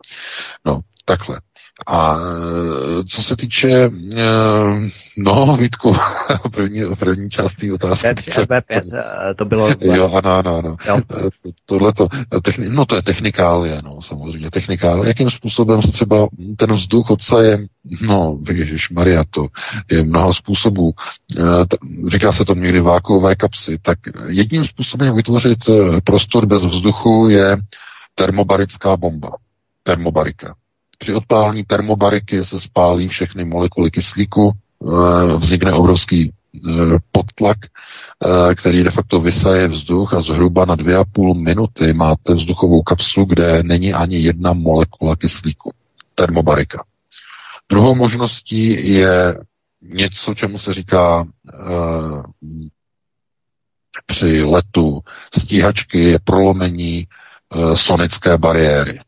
[0.65, 1.41] No, takhle.
[1.87, 3.91] A e, co se týče, e,
[5.19, 5.97] no, Vítku,
[6.51, 8.09] první, první část té otázky.
[8.09, 8.83] B5,
[9.39, 9.69] to bylo...
[9.81, 10.77] Jo, ano, ano, ano.
[11.67, 12.09] Tohle to,
[12.43, 15.09] techni, no to je technikálie, no, samozřejmě, technikálie.
[15.09, 17.59] Jakým způsobem se třeba ten vzduch odsaje,
[18.01, 19.47] no, Ježíš Maria, to
[19.91, 20.93] je mnoho způsobů.
[21.39, 21.43] E,
[22.09, 23.79] říká se to někdy vákuové kapsy.
[23.83, 23.99] Tak
[24.29, 25.59] jedním způsobem, vytvořit
[26.05, 27.57] prostor bez vzduchu, je
[28.15, 29.31] termobarická bomba.
[29.83, 30.55] Termobarika.
[30.99, 36.71] Při odpálení termobariky se spálí všechny molekuly kyslíku, eh, vznikne obrovský eh,
[37.13, 42.35] podtlak, eh, který de facto vysaje vzduch a zhruba na dvě a půl minuty máte
[42.35, 45.73] vzduchovou kapslu, kde není ani jedna molekula kyslíku.
[46.15, 46.85] Termobarika.
[47.71, 49.39] Druhou možností je
[49.83, 51.27] něco, čemu se říká
[54.07, 55.01] při letu
[55.39, 57.07] stíhačky je prolomení
[57.75, 59.01] sonické bariéry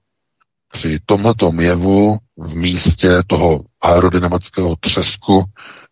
[0.76, 5.44] při tomto jevu v místě toho aerodynamického třesku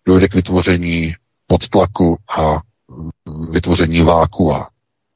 [0.06, 1.14] dojde k vytvoření
[1.46, 2.60] podtlaku a
[3.50, 4.68] vytvoření vákua.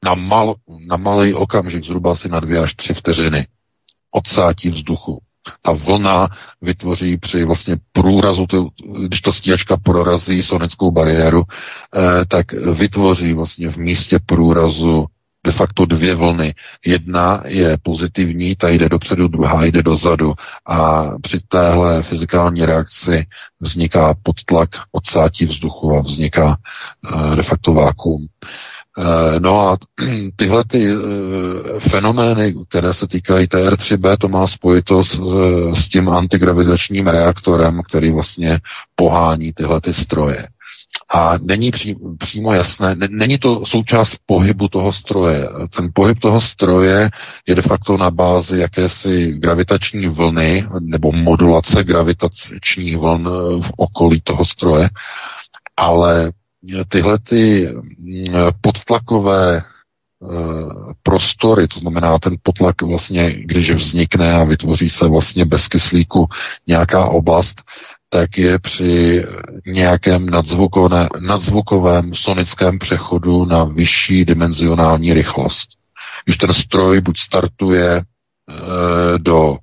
[0.05, 0.55] Na, mal,
[0.87, 3.47] na malý okamžik, zhruba asi na dvě až tři vteřiny,
[4.11, 5.19] odsátí vzduchu.
[5.61, 6.27] Ta vlna
[6.61, 8.45] vytvoří při vlastně průrazu,
[9.07, 15.05] když to stíhačka prorazí sonickou bariéru, eh, tak vytvoří vlastně v místě průrazu
[15.45, 16.55] de facto dvě vlny.
[16.85, 20.33] Jedna je pozitivní, ta jde dopředu, druhá jde dozadu
[20.65, 23.25] a při téhle fyzikální reakci
[23.59, 26.57] vzniká podtlak odsátí vzduchu a vzniká
[27.13, 28.27] uh, de facto vákuum.
[28.97, 29.05] Uh,
[29.39, 29.77] no a
[30.35, 31.03] tyhle ty uh,
[31.79, 35.19] fenomény, které se týkají TR3B, to má spojitost
[35.73, 38.59] s tím antigravitačním reaktorem, který vlastně
[38.95, 40.47] pohání tyhle ty stroje
[41.13, 45.49] a není pří, přímo jasné, není to součást pohybu toho stroje.
[45.75, 47.09] Ten pohyb toho stroje
[47.47, 53.29] je de facto na bázi jakési gravitační vlny nebo modulace gravitačních vln
[53.61, 54.89] v okolí toho stroje,
[55.77, 56.31] ale
[56.89, 57.67] tyhle ty
[57.99, 59.63] mm, podtlakové eh,
[61.03, 66.27] prostory, to znamená ten potlak vlastně, když vznikne a vytvoří se vlastně bez kyslíku
[66.67, 67.61] nějaká oblast,
[68.09, 69.25] tak je při
[69.65, 70.29] nějakém
[71.19, 75.69] nadzvukovém sonickém přechodu na vyšší dimenzionální rychlost.
[76.25, 78.03] Když ten stroj buď startuje e,
[79.17, 79.57] do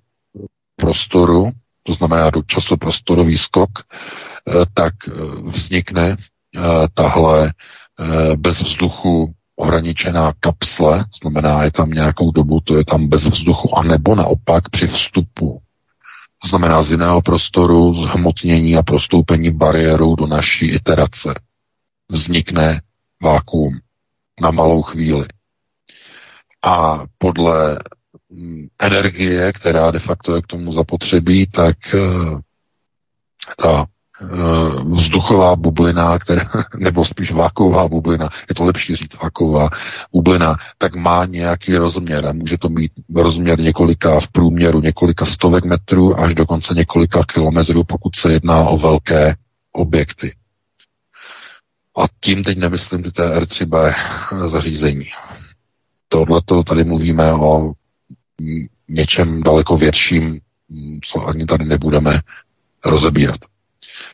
[0.77, 1.51] prostoru,
[1.83, 3.83] to znamená do časoprostorový skok, e,
[4.75, 5.11] tak e,
[5.51, 6.17] vznikne e,
[6.95, 13.27] tahle e, bez vzduchu ohraničená kapsle, znamená, je tam nějakou dobu, to je tam bez
[13.27, 15.61] vzduchu, anebo naopak při vstupu
[16.43, 21.35] to znamená z jiného prostoru, zhmotnění a prostoupení bariérou do naší iterace.
[22.11, 22.81] Vznikne
[23.23, 23.81] vákuum
[24.41, 25.27] na malou chvíli.
[26.65, 27.79] A podle
[28.31, 32.01] mm, energie, která de facto je k tomu zapotřebí, tak eh,
[33.57, 33.87] ta
[34.85, 39.71] vzduchová bublina, která, nebo spíš váková bublina, je to lepší říct váková
[40.13, 45.65] bublina, tak má nějaký rozměr a může to mít rozměr několika v průměru několika stovek
[45.65, 49.35] metrů až dokonce několika kilometrů, pokud se jedná o velké
[49.73, 50.35] objekty.
[51.97, 53.95] A tím teď nemyslím ty TR3B
[54.49, 55.05] zařízení.
[56.09, 57.73] Tohle tady mluvíme o
[58.89, 60.41] něčem daleko větším,
[61.05, 62.21] co ani tady nebudeme
[62.85, 63.41] rozebírat.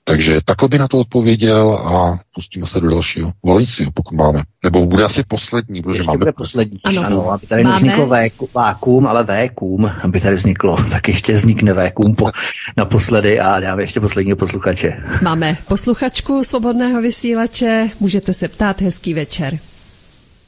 [0.04, 4.42] Takže takhle by na to odpověděl a pustíme se do dalšího volajícího, pokud máme.
[4.64, 6.18] Nebo bude asi poslední, protože Ještě máme...
[6.18, 6.78] bude poslední.
[6.84, 7.74] Ano, ano aby tady máme...
[7.74, 8.10] nevzniklo
[8.54, 10.76] vákuum, ale vékum, aby tady vzniklo.
[10.92, 12.30] Tak ještě vznikne vékum po,
[12.76, 15.02] naposledy a dáme ještě posledního posluchače.
[15.22, 19.58] Máme posluchačku svobodného vysílače, můžete se ptát, hezký večer.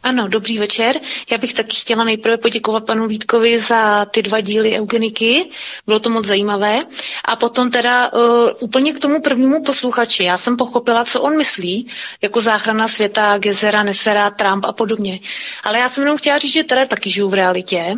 [0.04, 1.00] Ano, dobrý večer.
[1.30, 5.46] Já bych taky chtěla nejprve poděkovat panu Vítkovi za ty dva díly eugeniky.
[5.86, 6.84] Bylo to moc zajímavé.
[7.24, 8.20] A potom teda uh,
[8.60, 10.24] úplně k tomu prvnímu posluchači.
[10.24, 11.86] Já jsem pochopila, co on myslí,
[12.22, 15.20] jako záchrana světa, Gezera, Nesera, Trump a podobně.
[15.64, 17.96] Ale já jsem jenom chtěla říct, že teda taky žiju v realitě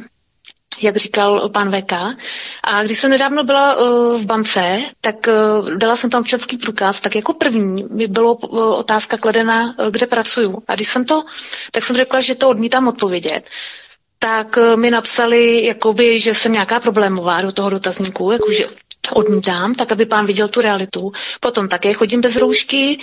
[0.83, 1.93] jak říkal pan VK.
[2.65, 5.17] A když jsem nedávno byla uh, v bance, tak
[5.61, 9.87] uh, dala jsem tam občanský průkaz, tak jako první mi bylo uh, otázka kladena, uh,
[9.91, 10.63] kde pracuju.
[10.69, 11.25] A když jsem to,
[11.73, 13.45] tak jsem řekla, že to odmítám odpovědět
[14.19, 18.67] tak mi napsali, jakoby, že jsem nějaká problémová do toho dotazníku, jakože
[19.13, 21.13] odmítám, tak aby pán viděl tu realitu.
[21.41, 22.99] Potom také chodím bez roušky,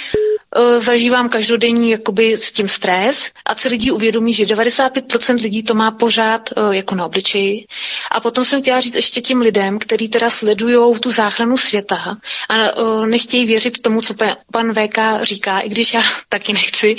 [0.55, 5.73] e, zažívám každodenní jakoby s tím stres a se lidi uvědomí, že 95% lidí to
[5.75, 7.65] má pořád e, jako na obličeji.
[8.11, 12.17] A potom jsem chtěla říct ještě těm lidem, kteří teda sledují tu záchranu světa
[12.49, 12.71] a e,
[13.07, 14.13] nechtějí věřit tomu, co
[14.51, 16.95] pan VK říká, i když já taky nechci,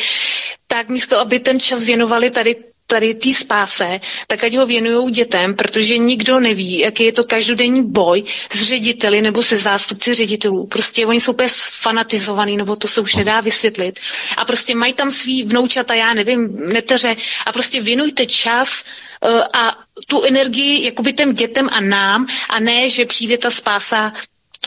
[0.67, 2.57] tak místo, aby ten čas věnovali tady
[2.87, 7.83] tady té spáse, tak ať ho věnují dětem, protože nikdo neví, jaký je to každodenní
[7.91, 10.67] boj s řediteli nebo se zástupci ředitelů.
[10.67, 11.49] Prostě oni jsou úplně
[11.81, 14.01] fanatizovaný, nebo to se už nedá vysvětlit.
[14.37, 17.17] A prostě mají tam svý vnoučata, já nevím, neteře
[17.47, 18.85] a prostě věnujte čas
[19.25, 24.13] uh, a tu energii jakoby těm dětem a nám a ne, že přijde ta spása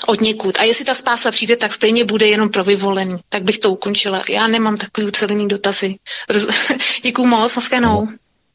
[0.07, 0.59] od někud.
[0.59, 3.17] A jestli ta spása přijde, tak stejně bude jenom pro vyvolený.
[3.29, 4.21] Tak bych to ukončila.
[4.29, 5.95] Já nemám takový ucelený dotazy.
[6.29, 6.47] Roz...
[7.03, 8.07] Děkuju moc, naschledanou.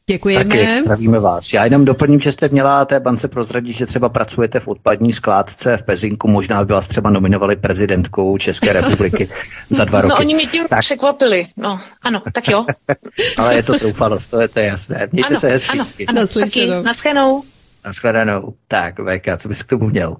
[0.05, 0.43] Děkujeme.
[0.43, 1.53] Taky, zdravíme vás.
[1.53, 5.77] Já jenom doplním, že jste měla té bance prozradit, že třeba pracujete v odpadní skládce
[5.77, 9.29] v Pezinku, možná by vás třeba nominovali prezidentkou České republiky
[9.69, 10.09] za dva no, roky.
[10.09, 10.79] No oni mě tím tak.
[10.79, 11.47] překvapili.
[11.57, 12.65] No, ano, tak jo.
[13.37, 15.07] Ale je to troufalost, to je, to je jasné.
[15.11, 15.79] Mějte ano, se hezky.
[15.79, 16.67] Ano, ano, taky.
[16.67, 17.43] Naschledanou.
[17.85, 18.53] Naschledanou.
[18.67, 20.15] Tak, VK, co bys k tomu měl?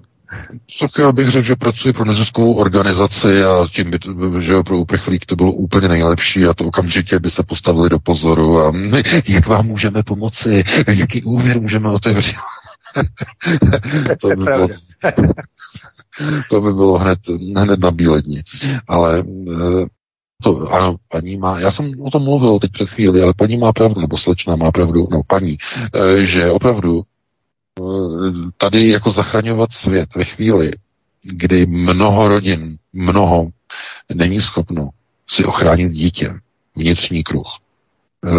[0.80, 3.98] Tak já bych řekl, že pracuji pro neziskovou organizaci a tím, by,
[4.40, 8.60] že pro uprchlík to bylo úplně nejlepší a to okamžitě by se postavili do pozoru
[8.60, 8.72] a
[9.28, 12.36] jak vám můžeme pomoci, jaký úvěr můžeme otevřít.
[14.20, 14.68] to, by bylo,
[16.50, 17.18] to by bylo hned,
[17.56, 18.40] hned na bílední.
[18.88, 19.86] Ale eh,
[20.42, 23.72] to, ano, paní má, já jsem o tom mluvil teď před chvíli, ale paní má
[23.72, 25.56] pravdu, nebo slečna má pravdu, no paní,
[25.94, 27.02] eh, že opravdu
[28.56, 30.72] tady jako zachraňovat svět ve chvíli,
[31.22, 33.48] kdy mnoho rodin, mnoho
[34.14, 34.88] není schopno
[35.30, 36.34] si ochránit dítě,
[36.76, 37.46] vnitřní kruh.
[38.26, 38.30] E,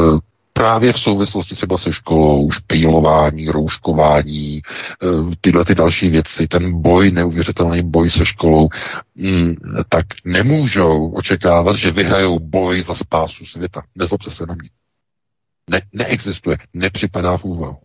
[0.53, 4.61] právě v souvislosti třeba se školou, špejlování, rouškování, e,
[5.41, 8.69] tyhle ty další věci, ten boj, neuvěřitelný boj se školou,
[9.15, 9.55] mm,
[9.89, 13.81] tak nemůžou očekávat, že vyhrajou boj za spásu světa.
[13.95, 14.69] Nezlobte se na mě.
[15.69, 17.77] Ne, neexistuje, nepřipadá v úvahu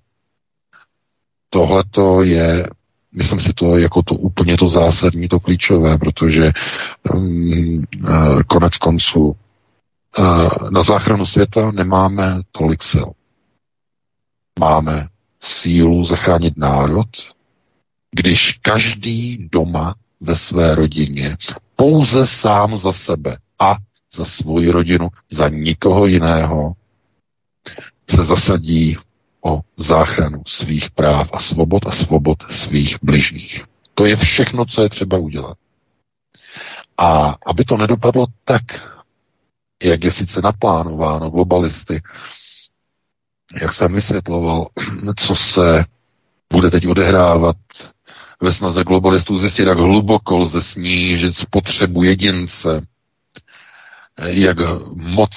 [1.50, 2.66] tohle to je,
[3.12, 6.52] myslím si to jako to úplně to zásadní, to klíčové, protože
[7.14, 9.36] um, uh, konec konců
[10.18, 13.08] uh, na záchranu světa nemáme tolik sil.
[14.60, 15.08] Máme
[15.40, 17.08] sílu zachránit národ,
[18.10, 21.36] když každý doma ve své rodině
[21.76, 23.76] pouze sám za sebe a
[24.14, 26.72] za svoji rodinu, za nikoho jiného
[28.10, 28.96] se zasadí
[29.44, 33.64] o záchranu svých práv a svobod a svobod svých bližních.
[33.94, 35.58] To je všechno, co je třeba udělat.
[36.98, 38.62] A aby to nedopadlo tak,
[39.82, 42.02] jak je sice naplánováno globalisty,
[43.60, 44.66] jak jsem vysvětloval,
[45.16, 45.84] co se
[46.52, 47.56] bude teď odehrávat
[48.42, 52.86] ve snaze globalistů zjistit, jak hluboko lze snížit spotřebu jedince,
[54.18, 54.56] jak
[54.94, 55.30] moc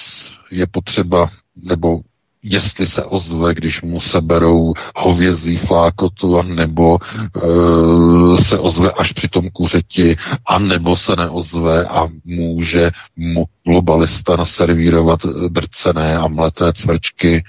[0.52, 2.00] je potřeba, nebo
[2.44, 9.50] jestli se ozve, když mu seberou hovězí flákotu, nebo e, se ozve až při tom
[9.50, 10.16] kuřeti,
[10.46, 17.44] anebo se neozve a může mu globalista naservírovat drcené a mleté cvrčky,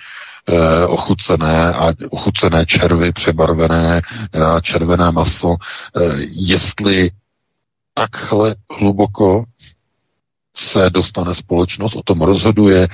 [0.49, 4.03] e, ochucené a ochucené červy, přebarvené
[4.55, 5.53] a červené maso.
[5.53, 5.57] E,
[6.31, 7.11] jestli
[7.95, 9.45] takhle hluboko
[10.57, 12.89] se dostane společnost, o tom rozhoduje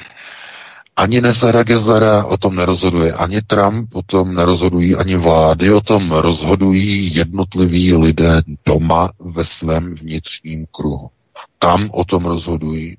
[0.97, 6.13] ani Nezara Gezara o tom nerozhoduje, ani Trump o tom nerozhodují, ani vlády o tom
[6.13, 11.11] rozhodují jednotliví lidé doma ve svém vnitřním kruhu.
[11.59, 12.97] Tam o tom rozhodují.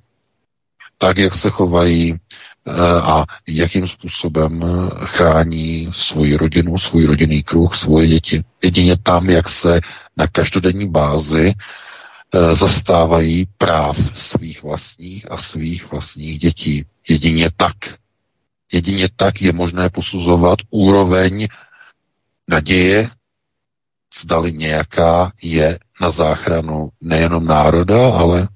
[0.97, 2.15] Tak, jak se chovají
[2.67, 4.63] eh, a jakým způsobem
[5.05, 8.43] chrání svoji rodinu, svůj rodinný kruh, svoje děti.
[8.63, 9.81] Jedině tam, jak se
[10.17, 11.90] na každodenní bázi eh,
[12.53, 16.85] zastávají práv svých vlastních a svých vlastních dětí.
[17.09, 17.75] Jedině tak.
[18.73, 21.47] Jedině tak je možné posuzovat úroveň
[22.47, 23.09] naděje,
[24.21, 28.47] zdali nějaká je na záchranu nejenom národa, ale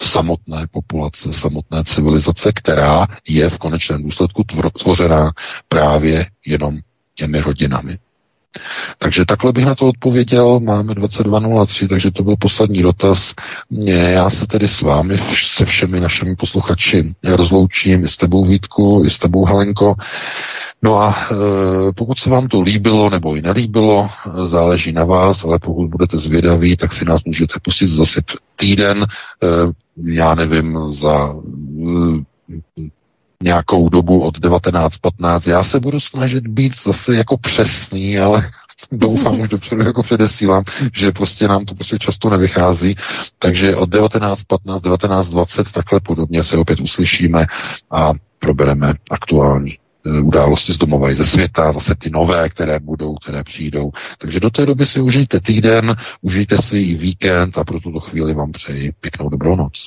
[0.00, 4.42] samotné populace, samotné civilizace, která je v konečném důsledku
[4.78, 5.32] tvořená
[5.68, 6.78] právě jenom
[7.14, 7.98] těmi rodinami.
[8.98, 10.60] Takže takhle bych na to odpověděl.
[10.60, 13.34] Máme 22.03, takže to byl poslední dotaz.
[14.10, 19.10] Já se tedy s vámi, se všemi našimi posluchači rozloučím, i s tebou Vítku, i
[19.10, 19.94] s tebou Helenko.
[20.82, 21.34] No a e,
[21.92, 24.08] pokud se vám to líbilo nebo i nelíbilo,
[24.46, 28.20] záleží na vás, ale pokud budete zvědaví, tak si nás můžete pustit zase
[28.56, 29.06] týden, e,
[30.12, 31.34] já nevím, za
[32.78, 32.90] e,
[33.44, 35.50] nějakou dobu od 19.15.
[35.50, 38.50] Já se budu snažit být zase jako přesný, ale
[38.92, 40.64] doufám už dopředu jako předesílám,
[40.94, 42.96] že prostě nám to prostě často nevychází,
[43.38, 47.46] takže od 19.15, 19.20 takhle podobně se opět uslyšíme
[47.90, 49.76] a probereme aktuální
[50.06, 53.90] Eh, události z domova i ze světa, zase ty nové, které budou, které přijdou.
[54.18, 58.34] Takže do té doby si užijte týden, užijte si i víkend a pro tuto chvíli
[58.34, 59.86] vám přeji pěknou dobrou noc.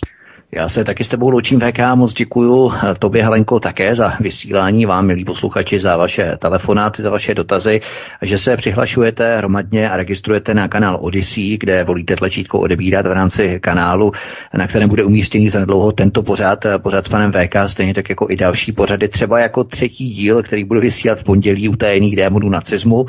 [0.51, 2.71] Já se taky s tebou loučím, VK, moc děkuju.
[2.99, 7.81] Tobě, Helenko, také za vysílání, vám, milí posluchači, za vaše telefonáty, za vaše dotazy,
[8.21, 13.59] že se přihlašujete hromadně a registrujete na kanál Odyssey, kde volíte tlačítko odebírat v rámci
[13.59, 14.11] kanálu,
[14.53, 18.27] na kterém bude umístěný za dlouho tento pořád, pořád s panem VK, stejně tak jako
[18.29, 22.49] i další pořady, třeba jako třetí díl, který bude vysílat v pondělí u tajných démonů
[22.49, 23.05] nacismu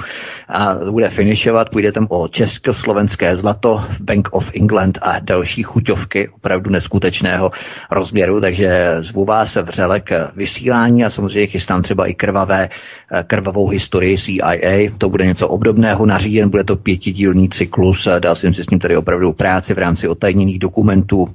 [0.49, 6.71] a bude finišovat, půjde tam o československé zlato, Bank of England a další chuťovky, opravdu
[6.71, 7.51] neskutečné skutečného
[7.91, 12.69] rozměru, takže zvu vás vřele k vysílání a samozřejmě chystám třeba i krvavé,
[13.13, 14.91] eh, krvavou historii CIA.
[14.99, 18.81] To bude něco obdobného na říjen, bude to pětidílný cyklus, dal jsem si s ním
[18.81, 21.29] tady opravdu práci v rámci otajněných dokumentů,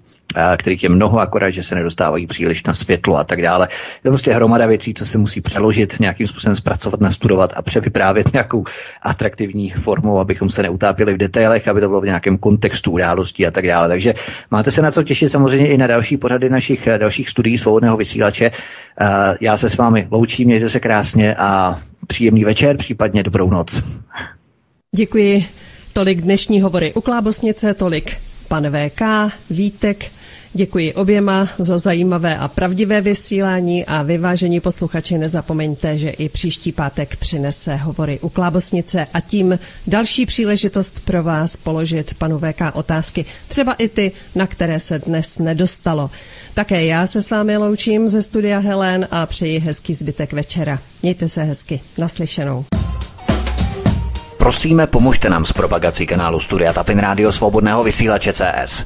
[0.58, 3.68] kterých je mnoho, akorát, že se nedostávají příliš na světlo a tak dále.
[3.72, 8.34] Je to prostě hromada věcí, co se musí přeložit, nějakým způsobem zpracovat, nastudovat a převyprávět
[8.34, 8.64] nějakou
[9.02, 13.52] atraktivní formou, abychom se neutápili v detailech, aby to bylo v nějakém kontextu událostí a
[13.52, 13.88] tak dále.
[13.88, 14.14] Takže
[14.52, 18.52] máte se na co těšit samozřejmě i na další pořady našich dalších studií svobodného vysílače.
[19.42, 23.84] Já se s vámi loučím, mějte se krásně a příjemný večer, případně dobrou noc.
[24.96, 25.46] Děkuji.
[25.94, 29.02] Tolik dnešní hovory u Klábosnice, tolik pan VK,
[29.50, 30.06] Vítek,
[30.56, 37.16] Děkuji oběma za zajímavé a pravdivé vysílání a vyvážení posluchači nezapomeňte, že i příští pátek
[37.16, 43.74] přinese hovory u Klábosnice a tím další příležitost pro vás položit panu VK otázky, třeba
[43.74, 46.10] i ty, na které se dnes nedostalo.
[46.54, 50.80] Také já se s vámi loučím ze studia Helen a přeji hezký zbytek večera.
[51.02, 51.82] Mějte se hezky.
[51.98, 52.66] Naslyšenou.
[54.44, 58.86] Prosíme, pomožte nám s propagací kanálu Studia Tapin Rádio Svobodného vysílače CS.